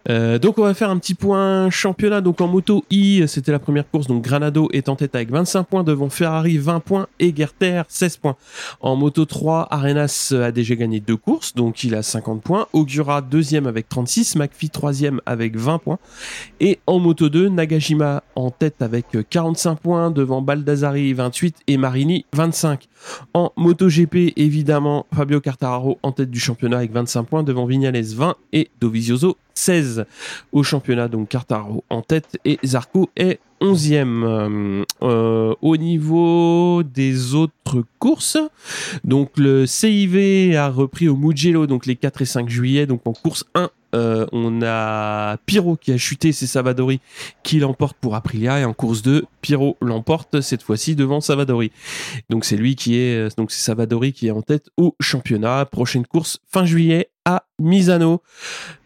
Euh, 0.09 0.37
donc 0.37 0.57
on 0.57 0.63
va 0.63 0.73
faire 0.73 0.89
un 0.89 0.97
petit 0.97 1.13
point 1.13 1.69
championnat. 1.69 2.21
Donc 2.21 2.41
en 2.41 2.47
moto 2.47 2.83
I, 2.91 3.23
c'était 3.27 3.51
la 3.51 3.59
première 3.59 3.89
course. 3.89 4.07
Donc 4.07 4.23
Granado 4.23 4.69
est 4.73 4.89
en 4.89 4.95
tête 4.95 5.15
avec 5.15 5.31
25 5.31 5.63
points 5.63 5.83
devant 5.83 6.09
Ferrari 6.09 6.57
20 6.57 6.79
points 6.81 7.07
et 7.19 7.33
Gerter 7.35 7.83
16 7.87 8.17
points. 8.17 8.35
En 8.81 8.95
moto 8.95 9.25
3, 9.25 9.67
Arenas 9.71 10.33
a 10.33 10.51
déjà 10.51 10.75
gagné 10.75 10.99
deux 10.99 11.17
courses, 11.17 11.55
donc 11.55 11.83
il 11.83 11.95
a 11.95 12.03
50 12.03 12.41
points. 12.41 12.67
Ogura 12.73 13.21
deuxième 13.21 13.67
avec 13.67 13.89
36, 13.89 14.35
McPhee 14.35 14.69
troisième 14.69 15.21
avec 15.25 15.55
20 15.55 15.79
points. 15.79 15.99
Et 16.59 16.79
en 16.87 16.99
moto 16.99 17.29
2, 17.29 17.49
Nagashima 17.49 18.23
en 18.35 18.51
tête 18.51 18.81
avec 18.81 19.05
45 19.29 19.75
points 19.79 20.11
devant 20.11 20.41
Baldassari 20.41 21.13
28 21.13 21.57
et 21.67 21.77
Marini 21.77 22.25
25. 22.33 22.87
En 23.33 23.51
MotoGP, 23.57 24.33
évidemment, 24.37 25.05
Fabio 25.13 25.41
Quartararo 25.41 25.99
en 26.03 26.11
tête 26.11 26.29
du 26.29 26.39
championnat 26.39 26.77
avec 26.77 26.91
25 26.91 27.23
points 27.23 27.43
devant 27.43 27.65
Vignales 27.65 28.01
20 28.01 28.35
et 28.53 28.69
Dovizioso 28.79 29.37
16. 29.53 30.05
Au 30.51 30.63
championnat, 30.63 31.07
donc 31.07 31.29
Quartararo 31.29 31.83
en 31.89 32.01
tête 32.01 32.37
et 32.45 32.59
Zarco 32.63 33.09
est 33.15 33.39
11e. 33.61 34.23
Euh, 34.23 34.83
euh, 35.01 35.55
au 35.61 35.77
niveau 35.77 36.83
des 36.83 37.33
autres 37.33 37.83
courses, 37.99 38.37
donc 39.03 39.31
le 39.37 39.65
CIV 39.65 40.55
a 40.55 40.69
repris 40.69 41.07
au 41.07 41.15
Mugello 41.15 41.65
donc 41.65 41.85
les 41.85 41.95
4 41.95 42.21
et 42.21 42.25
5 42.25 42.49
juillet. 42.49 42.85
Donc 42.85 43.01
en 43.05 43.13
course 43.13 43.45
1, 43.55 43.69
euh, 43.93 44.25
on 44.31 44.61
a 44.63 45.37
Pirot 45.45 45.75
qui 45.75 45.91
a 45.91 45.97
chuté, 45.97 46.31
c'est 46.31 46.47
Savadori 46.47 46.99
qui 47.43 47.59
l'emporte 47.59 47.97
pour 47.99 48.15
Aprilia. 48.15 48.59
Et 48.59 48.65
en 48.65 48.73
course 48.73 49.01
2, 49.01 49.25
Pirot 49.41 49.77
l'emporte 49.81 50.41
cette 50.41 50.63
fois-ci 50.63 50.95
devant 50.95 51.21
Savadori. 51.21 51.71
Donc 52.29 52.45
c'est 52.45 52.57
lui 52.57 52.75
qui 52.75 52.97
est, 52.97 53.35
donc 53.37 53.51
c'est 53.51 53.63
Savadori 53.63 54.13
qui 54.13 54.27
est 54.27 54.31
en 54.31 54.41
tête 54.41 54.69
au 54.77 54.95
championnat. 54.99 55.65
Prochaine 55.65 56.05
course 56.05 56.39
fin 56.49 56.65
juillet 56.65 57.09
à 57.25 57.43
Misano. 57.59 58.21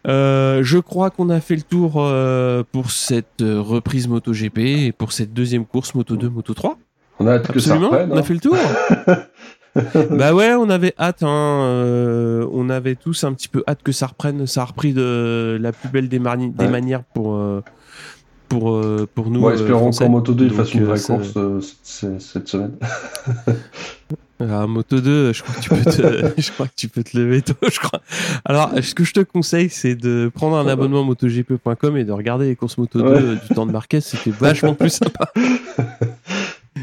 Euh, 0.06 0.62
je 0.62 0.78
crois 0.78 1.10
qu'on 1.10 1.30
a 1.30 1.40
fait 1.40 1.56
le 1.56 1.62
tour 1.62 1.94
euh, 1.96 2.62
pour 2.70 2.90
cette 2.90 3.42
euh, 3.42 3.60
reprise 3.60 4.08
MotoGP 4.08 4.58
et 4.58 4.92
pour 4.92 5.12
cette 5.12 5.32
deuxième 5.32 5.66
course 5.66 5.94
Moto 5.94 6.16
2, 6.16 6.28
Moto 6.28 6.54
3. 6.54 6.78
On 7.20 7.26
a 7.26 7.32
hâte 7.32 7.50
que 7.50 7.58
ça 7.58 7.74
Absolument, 7.74 7.90
on 7.90 8.16
a 8.16 8.20
hein. 8.20 8.22
fait 8.22 8.34
le 8.34 8.40
tour. 8.40 8.56
bah 10.10 10.34
ouais, 10.34 10.52
on 10.54 10.68
avait 10.70 10.94
hâte. 10.98 11.22
Hein, 11.22 11.28
euh, 11.28 12.46
on 12.52 12.68
avait 12.70 12.94
tous 12.96 13.24
un 13.24 13.32
petit 13.32 13.48
peu 13.48 13.62
hâte 13.68 13.80
que 13.82 13.92
ça 13.92 14.06
reprenne. 14.06 14.46
Ça 14.46 14.62
a 14.62 14.64
repris 14.66 14.92
de 14.92 15.58
la 15.60 15.72
plus 15.72 15.88
belle 15.88 16.08
des, 16.08 16.18
mani- 16.18 16.50
des 16.50 16.64
Ouais. 16.64 16.70
manières 16.70 17.02
pour 17.04 17.34
euh, 17.36 17.62
pour 18.48 18.74
euh, 18.74 19.06
pour 19.14 19.30
nous. 19.30 19.46
Euh, 19.46 19.54
espérons 19.54 19.90
qu'en 19.90 20.08
Moto 20.08 20.32
2 20.34 20.44
il 20.46 20.50
fasse 20.52 20.74
une 20.74 20.84
vraie 20.84 21.00
course 21.00 21.34
cette 21.82 22.48
semaine. 22.48 22.72
Ah, 24.40 24.68
Moto 24.68 25.00
2, 25.00 25.32
je 25.32 25.42
crois 25.42 25.52
que 25.56 25.60
tu 25.60 25.68
peux 25.70 25.90
te, 25.90 26.40
je 26.40 26.52
crois 26.52 26.66
que 26.68 26.72
tu 26.76 26.86
peux 26.86 27.02
te 27.02 27.18
lever 27.18 27.42
tôt, 27.42 27.54
je 27.68 27.80
crois. 27.80 28.00
Alors, 28.44 28.70
ce 28.80 28.94
que 28.94 29.02
je 29.02 29.12
te 29.12 29.18
conseille, 29.18 29.68
c'est 29.68 29.96
de 29.96 30.30
prendre 30.32 30.56
un 30.56 30.68
abonnement 30.68 31.02
motogp.com 31.02 31.96
et 31.96 32.04
de 32.04 32.12
regarder 32.12 32.46
les 32.46 32.54
courses 32.54 32.78
Moto 32.78 33.00
2 33.02 33.04
Ouais. 33.04 33.16
euh, 33.20 33.34
du 33.34 33.52
temps 33.52 33.66
de 33.66 33.72
Marquez. 33.72 34.00
C'était 34.00 34.30
vachement 34.30 34.74
plus 34.74 34.90
sympa. 34.90 35.32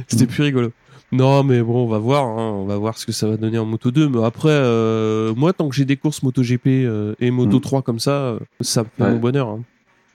C'était 0.10 0.26
plus 0.28 0.44
rigolo. 0.44 0.72
Non, 1.16 1.44
mais 1.44 1.62
bon, 1.62 1.84
on 1.86 1.88
va 1.88 1.98
voir, 2.00 2.26
hein, 2.26 2.52
on 2.56 2.66
va 2.66 2.78
voir 2.78 2.98
ce 2.98 3.06
que 3.06 3.12
ça 3.12 3.28
va 3.28 3.38
donner 3.38 3.58
en 3.58 3.66
Moto 3.66 3.92
2. 3.92 4.10
Mais 4.10 4.24
après, 4.24 4.50
euh, 4.50 5.34
moi, 5.36 5.54
tant 5.54 5.70
que 5.70 5.76
j'ai 5.76 5.86
des 5.86 5.98
courses 5.98 6.24
MotoGP 6.24 6.68
euh, 6.68 7.14
et 7.20 7.32
Moto 7.32 7.58
Mm. 7.58 7.62
3 7.62 7.82
comme 7.82 8.00
ça, 8.00 8.12
euh, 8.12 8.40
ça 8.62 8.82
me 8.84 8.88
fait 8.98 9.04
Ouais. 9.04 9.12
mon 9.12 9.18
bonheur. 9.20 9.48
hein. 9.50 9.62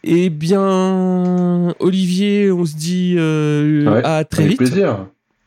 Eh 0.03 0.31
bien, 0.31 1.75
Olivier, 1.79 2.51
on 2.51 2.65
se 2.65 2.75
dit 2.77 3.15
euh, 3.19 3.91
Ouais, 3.93 4.03
à 4.05 4.25
très 4.25 4.45
Avec 4.45 4.51
vite. 4.53 4.59
plaisir. 4.71 5.07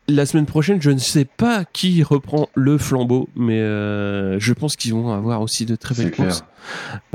La 0.10 0.26
semaine 0.26 0.46
prochaine, 0.46 0.82
je 0.82 0.92
ne 0.92 0.98
sais 0.98 1.24
pas 1.26 1.64
qui 1.64 2.04
reprend 2.04 2.50
le 2.56 2.78
flambeau, 2.78 3.30
mais 3.38 3.62
euh, 3.62 4.38
je 4.38 4.52
pense 4.54 4.76
qu'ils 4.76 4.94
vont 4.94 5.10
avoir 5.14 5.42
aussi 5.42 5.66
de 5.66 5.76
très 5.78 5.96
belles 5.96 6.12
courses 6.12 6.44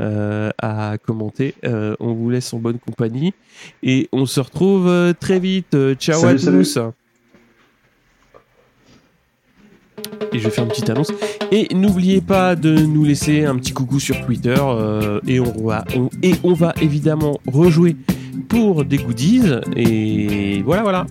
euh, 0.01 0.49
à 0.57 0.97
commenter. 0.97 1.53
On 1.63 2.13
vous 2.13 2.31
laisse 2.31 2.51
en 2.51 2.57
bonne 2.57 2.79
compagnie 2.79 3.31
et 3.83 4.09
on 4.11 4.25
se 4.25 4.39
retrouve 4.39 5.13
très 5.19 5.39
vite. 5.39 5.77
Ciao 5.99 6.19
Salut, 6.19 6.35
à 6.35 6.39
salut. 6.39 6.65
Et 10.33 10.39
je 10.39 10.49
faire 10.49 10.63
une 10.63 10.69
petite 10.69 10.89
annonce. 10.89 11.11
Et 11.51 11.73
n'oubliez 11.73 12.21
pas 12.21 12.55
de 12.55 12.75
nous 12.75 13.03
laisser 13.03 13.45
un 13.45 13.55
petit 13.55 13.73
coucou 13.73 13.99
sur 13.99 14.23
Twitter. 14.25 14.55
euh, 14.57 15.19
et 16.21 16.35
on 16.43 16.53
va 16.53 16.73
évidemment 16.81 17.39
rejouer 17.47 17.95
pour 18.47 18.85
des 18.85 18.97
goodies. 18.97 19.41
Et 19.75 20.61
voilà, 20.63 20.83
voilà. 20.83 21.05